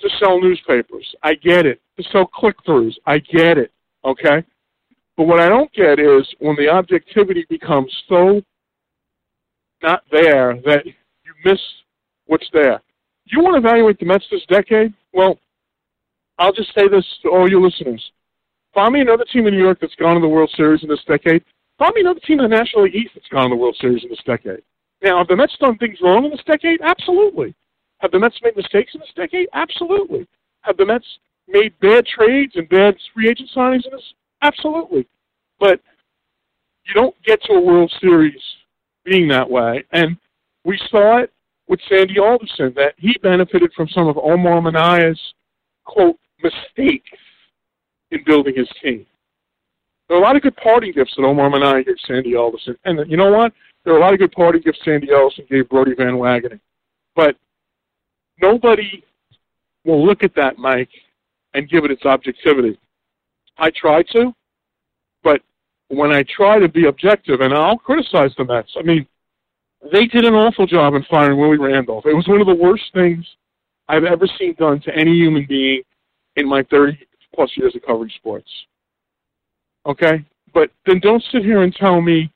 [0.00, 1.14] to sell newspapers.
[1.22, 1.80] I get it.
[1.96, 2.94] To sell click-throughs.
[3.06, 3.72] I get it.
[4.04, 4.44] Okay.
[5.18, 8.40] But what I don't get is when the objectivity becomes so
[9.82, 11.58] not there that you miss
[12.26, 12.80] what's there.
[13.24, 14.94] You want to evaluate the Mets this decade?
[15.12, 15.36] Well,
[16.38, 18.12] I'll just say this to all your listeners.
[18.72, 21.02] Find me another team in New York that's gone to the World Series in this
[21.04, 21.44] decade.
[21.80, 24.04] Find me another team in the National League East that's gone to the World Series
[24.04, 24.62] in this decade.
[25.02, 26.80] Now, have the Mets done things wrong in this decade?
[26.80, 27.56] Absolutely.
[27.98, 29.48] Have the Mets made mistakes in this decade?
[29.52, 30.28] Absolutely.
[30.60, 31.18] Have the Mets
[31.48, 34.14] made bad trades and bad free agent signings in this?
[34.42, 35.06] Absolutely.
[35.58, 35.80] But
[36.84, 38.40] you don't get to a World Series
[39.04, 39.84] being that way.
[39.92, 40.16] And
[40.64, 41.32] we saw it
[41.68, 45.20] with Sandy Alderson that he benefited from some of Omar Minaya's
[45.84, 47.10] quote mistakes
[48.10, 49.04] in building his team.
[50.08, 52.76] There are a lot of good parting gifts that Omar Manaya gave Sandy Alderson.
[52.84, 53.52] And you know what?
[53.84, 56.60] There are a lot of good parting gifts Sandy Alderson gave Brodie Van Wagenen.
[57.14, 57.36] But
[58.40, 59.04] nobody
[59.84, 60.88] will look at that, Mike,
[61.52, 62.78] and give it its objectivity.
[63.58, 64.32] I try to,
[65.22, 65.40] but
[65.88, 69.06] when I try to be objective, and I'll criticize the Mets, I mean,
[69.92, 72.06] they did an awful job in firing Willie Randolph.
[72.06, 73.24] It was one of the worst things
[73.88, 75.82] I've ever seen done to any human being
[76.36, 76.98] in my 30
[77.34, 78.48] plus years of covering sports.
[79.86, 80.24] Okay?
[80.52, 82.30] But then don't sit here and tell me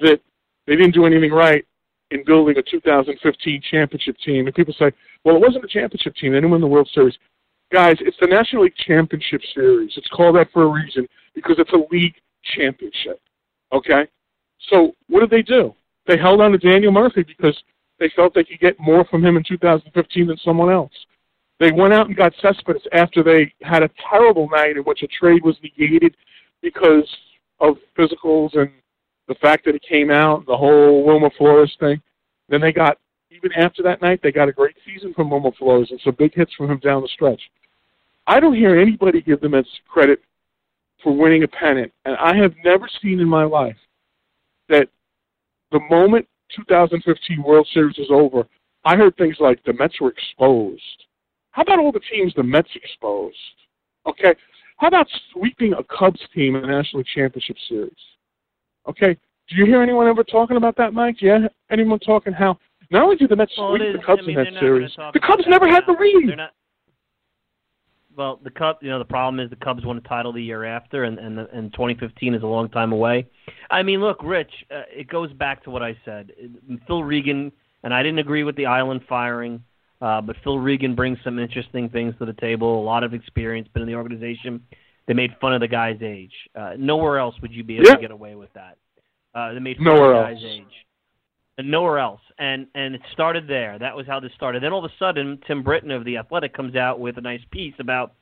[0.00, 0.20] that
[0.66, 1.64] they didn't do anything right
[2.10, 4.46] in building a 2015 championship team.
[4.46, 4.92] And people say,
[5.24, 6.32] well, it wasn't a championship team.
[6.32, 7.16] They didn't win the World Series.
[7.72, 9.92] Guys, it's the National League Championship Series.
[9.96, 12.14] It's called that for a reason because it's a league
[12.56, 13.20] championship.
[13.72, 14.06] Okay?
[14.70, 15.74] So what did they do?
[16.06, 17.56] They held on to Daniel Murphy because
[17.98, 20.92] they felt they could get more from him in 2015 than someone else.
[21.60, 25.06] They went out and got Cespedes after they had a terrible night in which a
[25.06, 26.16] trade was negated
[26.62, 27.08] because
[27.60, 28.70] of physicals and
[29.28, 32.00] the fact that it came out, the whole Wilmer Flores thing.
[32.48, 32.98] Then they got,
[33.34, 36.34] even after that night, they got a great season from Wilmer Flores and some big
[36.34, 37.40] hits from him down the stretch.
[38.26, 40.20] I don't hear anybody give them as credit
[41.02, 41.92] for winning a pennant.
[42.04, 43.76] And I have never seen in my life
[44.68, 44.88] that
[45.72, 48.46] the moment 2015 World Series is over,
[48.84, 51.04] I heard things like the Mets were exposed.
[51.50, 53.36] How about all the teams the Mets exposed?
[54.06, 54.34] Okay.
[54.76, 57.92] How about sweeping a Cubs team in the National Championship Series?
[58.88, 59.16] Okay.
[59.48, 61.20] Do you hear anyone ever talking about that, Mike?
[61.20, 61.46] Yeah.
[61.70, 62.58] Anyone talking how
[62.90, 65.20] not only did the Mets well, sweep the Cubs I mean, in that series, the
[65.20, 65.94] Cubs never had now.
[65.94, 66.36] the lead.
[66.36, 66.50] Not.
[68.16, 70.64] Well, the Cubs, you know, the problem is the Cubs won a title the year
[70.64, 73.26] after, and and, and 2015 is a long time away.
[73.70, 76.30] I mean, look, Rich, uh, it goes back to what I said.
[76.86, 77.50] Phil Regan,
[77.82, 79.64] and I didn't agree with the Eiland firing,
[80.00, 82.80] uh, but Phil Regan brings some interesting things to the table.
[82.80, 84.62] A lot of experience, been in the organization.
[85.06, 86.32] They made fun of the guy's age.
[86.54, 87.94] Uh, nowhere else would you be able Yeah.
[87.96, 88.78] to get away with that.
[89.34, 90.52] Uh, they made fun Nowhere of the guy's else.
[90.60, 90.83] age.
[91.56, 92.20] And nowhere else.
[92.38, 93.78] And and it started there.
[93.78, 94.62] That was how this started.
[94.62, 97.42] Then all of a sudden, Tim Britton of the Athletic comes out with a nice
[97.50, 98.14] piece about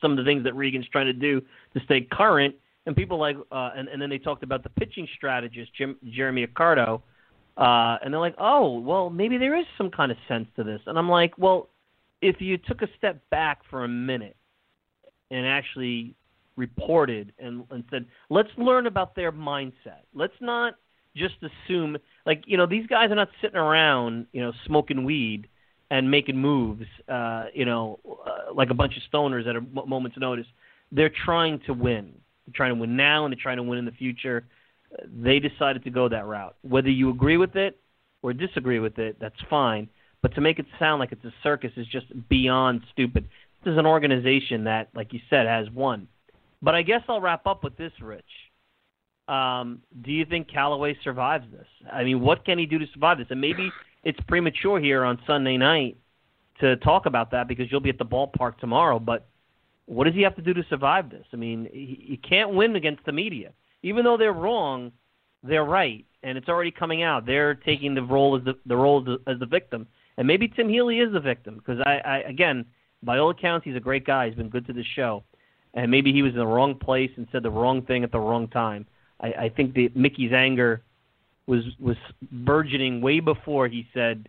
[0.00, 1.40] some of the things that Regan's trying to do
[1.74, 2.54] to stay current.
[2.86, 6.46] And people like, uh, and and then they talked about the pitching strategist Jim, Jeremy
[6.46, 7.02] Accardo,
[7.56, 10.80] uh, and they're like, oh, well, maybe there is some kind of sense to this.
[10.86, 11.68] And I'm like, well,
[12.20, 14.36] if you took a step back for a minute
[15.30, 16.14] and actually
[16.56, 20.02] reported and, and said, let's learn about their mindset.
[20.14, 20.74] Let's not
[21.16, 25.48] just assume, like, you know, these guys are not sitting around, you know, smoking weed
[25.90, 30.16] and making moves, uh, you know, uh, like a bunch of stoners at a moment's
[30.18, 30.46] notice.
[30.90, 32.12] They're trying to win.
[32.46, 34.44] They're trying to win now and they're trying to win in the future.
[35.04, 36.54] They decided to go that route.
[36.62, 37.78] Whether you agree with it
[38.22, 39.88] or disagree with it, that's fine.
[40.22, 43.28] But to make it sound like it's a circus is just beyond stupid.
[43.64, 46.08] This is an organization that, like you said, has won.
[46.62, 48.24] But I guess I'll wrap up with this, Rich.
[49.28, 51.66] Um, do you think Callaway survives this?
[51.92, 53.28] I mean, what can he do to survive this?
[53.30, 53.70] And maybe
[54.04, 55.96] it's premature here on Sunday night
[56.60, 58.98] to talk about that because you'll be at the ballpark tomorrow.
[58.98, 59.28] But
[59.86, 61.24] what does he have to do to survive this?
[61.32, 64.92] I mean, he, he can't win against the media, even though they're wrong.
[65.44, 67.26] They're right, and it's already coming out.
[67.26, 70.46] They're taking the role as the, the role as the, as the victim, and maybe
[70.46, 72.64] Tim Healey is the victim because I, I again,
[73.02, 74.26] by all accounts, he's a great guy.
[74.26, 75.24] He's been good to the show.
[75.74, 78.20] and maybe he was in the wrong place and said the wrong thing at the
[78.20, 78.86] wrong time.
[79.22, 80.82] I, I think that Mickey's anger
[81.46, 81.96] was was
[82.30, 84.28] burgeoning way before he said,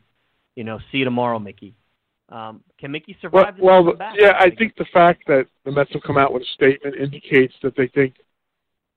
[0.55, 1.73] you know, see you tomorrow, Mickey.
[2.29, 3.55] Um, can Mickey survive?
[3.59, 6.53] Well, well yeah, I think the fact that the Mets have come out with a
[6.53, 8.15] statement indicates that they think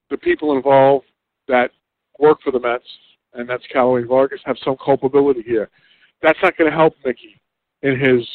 [0.09, 1.05] the people involved
[1.47, 1.71] that
[2.19, 2.85] work for the Mets,
[3.33, 5.69] and that's Callaway Vargas, have some culpability here.
[6.21, 7.39] That's not going to help Mickey
[7.83, 8.27] in his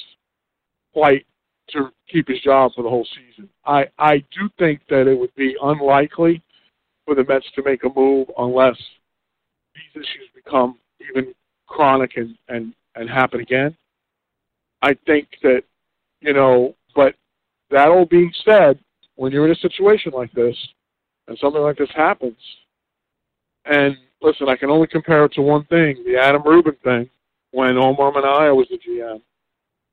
[0.95, 1.27] fight
[1.71, 3.49] to keep his job for the whole season.
[3.65, 6.43] I I do think that it would be unlikely
[7.13, 8.77] for the Mets to make a move unless
[9.75, 10.79] these issues become
[11.11, 11.35] even
[11.67, 13.77] chronic and and and happen again.
[14.81, 15.63] I think that
[16.21, 17.15] you know, but
[17.71, 18.79] that all being said,
[19.17, 20.57] when you're in a situation like this
[21.29, 22.39] and something like this happens,
[23.67, 27.11] and listen, I can only compare it to one thing: the Adam Rubin thing
[27.51, 29.21] when Omar Minaya was the GM,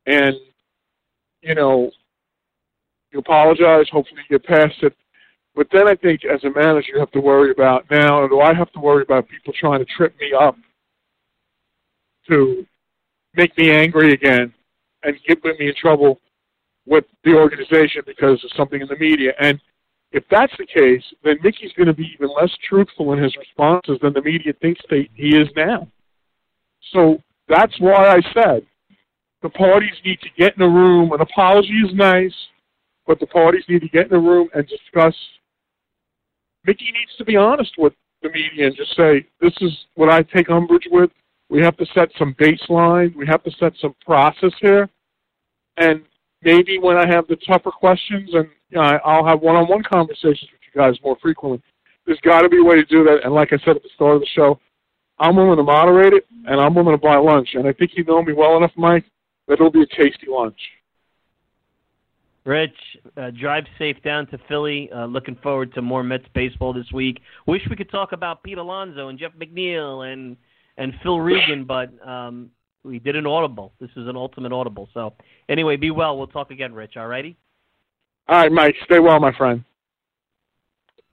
[0.05, 0.35] and
[1.41, 1.91] you know,
[3.11, 3.87] you apologize.
[3.91, 4.95] Hopefully, you get past it.
[5.55, 8.27] But then I think, as a manager, you have to worry about now.
[8.27, 10.55] Do I have to worry about people trying to trip me up
[12.29, 12.65] to
[13.35, 14.53] make me angry again
[15.03, 16.19] and get me in trouble
[16.85, 19.33] with the organization because of something in the media?
[19.39, 19.59] And
[20.11, 23.99] if that's the case, then Mickey's going to be even less truthful in his responses
[24.01, 25.87] than the media thinks they, he is now.
[26.93, 28.65] So that's why I said
[29.41, 31.11] the parties need to get in a room.
[31.11, 32.33] An apology is nice,
[33.07, 35.15] but the parties need to get in a room and discuss.
[36.65, 40.23] Mickey needs to be honest with the media and just say, "This is what I
[40.23, 41.11] take umbrage with.
[41.49, 43.15] We have to set some baseline.
[43.15, 44.89] We have to set some process here."
[45.77, 46.03] And
[46.43, 50.61] maybe when I have the tougher questions, and you know, I'll have one-on-one conversations with
[50.61, 51.61] you guys more frequently.
[52.05, 53.23] There's got to be a way to do that.
[53.23, 54.59] And like I said at the start of the show,
[55.19, 57.49] I'm willing to moderate it, and I'm willing to buy lunch.
[57.53, 59.05] And I think you know me well enough, Mike,
[59.47, 60.59] that it'll be a tasty lunch.
[62.49, 62.73] Rich,
[63.15, 64.89] uh, drive safe down to Philly.
[64.91, 67.21] Uh, looking forward to more Mets baseball this week.
[67.45, 70.35] Wish we could talk about Pete Alonso and Jeff McNeil and
[70.75, 72.49] and Phil Regan, but um,
[72.83, 73.71] we did an audible.
[73.79, 74.89] This is an ultimate audible.
[74.95, 75.13] So
[75.47, 76.17] anyway, be well.
[76.17, 76.97] We'll talk again, Rich.
[76.97, 77.37] All righty.
[78.27, 78.73] All right, Mike.
[78.85, 79.63] Stay well, my friend.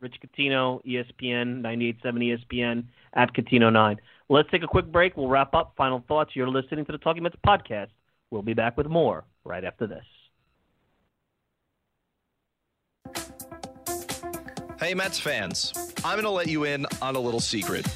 [0.01, 3.99] Rich Coutinho, ESPN, 98.7 ESPN, at Coutinho9.
[4.31, 5.19] Let's take a quick break.
[5.19, 5.75] We'll wrap up.
[5.77, 6.31] Final thoughts.
[6.33, 7.89] You're listening to the Talking Mets podcast.
[8.31, 10.05] We'll be back with more right after this.
[14.79, 15.73] Hey, Mets fans,
[16.05, 17.87] I'm going to let you in on a little secret.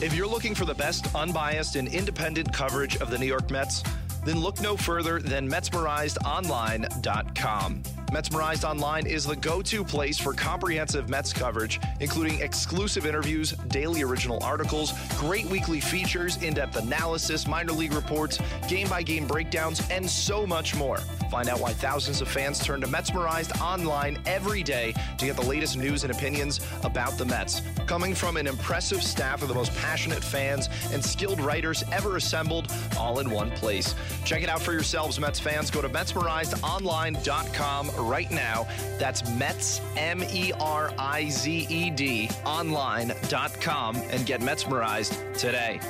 [0.00, 3.82] If you're looking for the best unbiased and independent coverage of the New York Mets,
[4.28, 7.82] then look no further than MetsmerizedOnline.com.
[8.08, 14.00] Metsmerized Online is the go to place for comprehensive Mets coverage, including exclusive interviews, daily
[14.00, 19.86] original articles, great weekly features, in depth analysis, minor league reports, game by game breakdowns,
[19.90, 20.96] and so much more.
[21.30, 25.42] Find out why thousands of fans turn to Metsmerized Online every day to get the
[25.42, 27.60] latest news and opinions about the Mets.
[27.86, 32.72] Coming from an impressive staff of the most passionate fans and skilled writers ever assembled,
[32.96, 33.94] all in one place.
[34.24, 35.70] Check it out for yourselves, Mets fans.
[35.70, 38.68] Go to MetsmerizedOnline.com right now.
[38.98, 45.80] That's Mets, M E R I Z E D, online.com, and get Metsmerized today.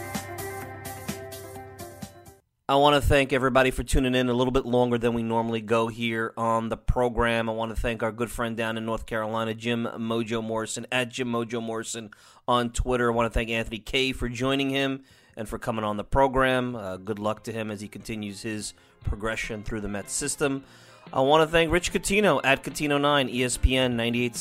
[2.71, 5.63] I want to thank everybody for tuning in a little bit longer than we normally
[5.63, 7.49] go here on the program.
[7.49, 11.09] I want to thank our good friend down in North Carolina, Jim Mojo Morrison, at
[11.09, 12.11] Jim Mojo Morrison
[12.47, 13.11] on Twitter.
[13.11, 15.03] I want to thank Anthony Kay for joining him
[15.39, 16.77] and for coming on the program.
[16.77, 18.75] Uh, good luck to him as he continues his
[19.05, 20.65] progression through the Mets system.
[21.13, 24.33] I want to thank Rich Coutinho at Coutinho9, ESPN, 98.7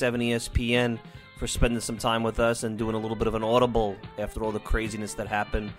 [0.52, 1.00] ESPN,
[1.38, 4.44] for spending some time with us and doing a little bit of an audible after
[4.44, 5.72] all the craziness that happened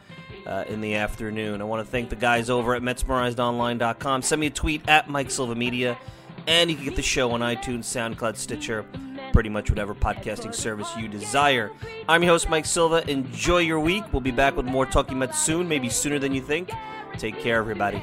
[0.46, 1.60] uh, in the afternoon.
[1.60, 4.22] I want to thank the guys over at MetsmerizedOnline.com.
[4.22, 5.98] Send me a tweet at Mike Silva Media,
[6.46, 8.86] and you can get the show on iTunes, SoundCloud, Stitcher,
[9.32, 11.70] pretty much whatever podcasting service you desire.
[12.08, 13.08] I'm your host, Mike Silva.
[13.10, 14.04] Enjoy your week.
[14.12, 16.70] We'll be back with more Talking Mets soon, maybe sooner than you think.
[17.16, 18.02] Take care, everybody.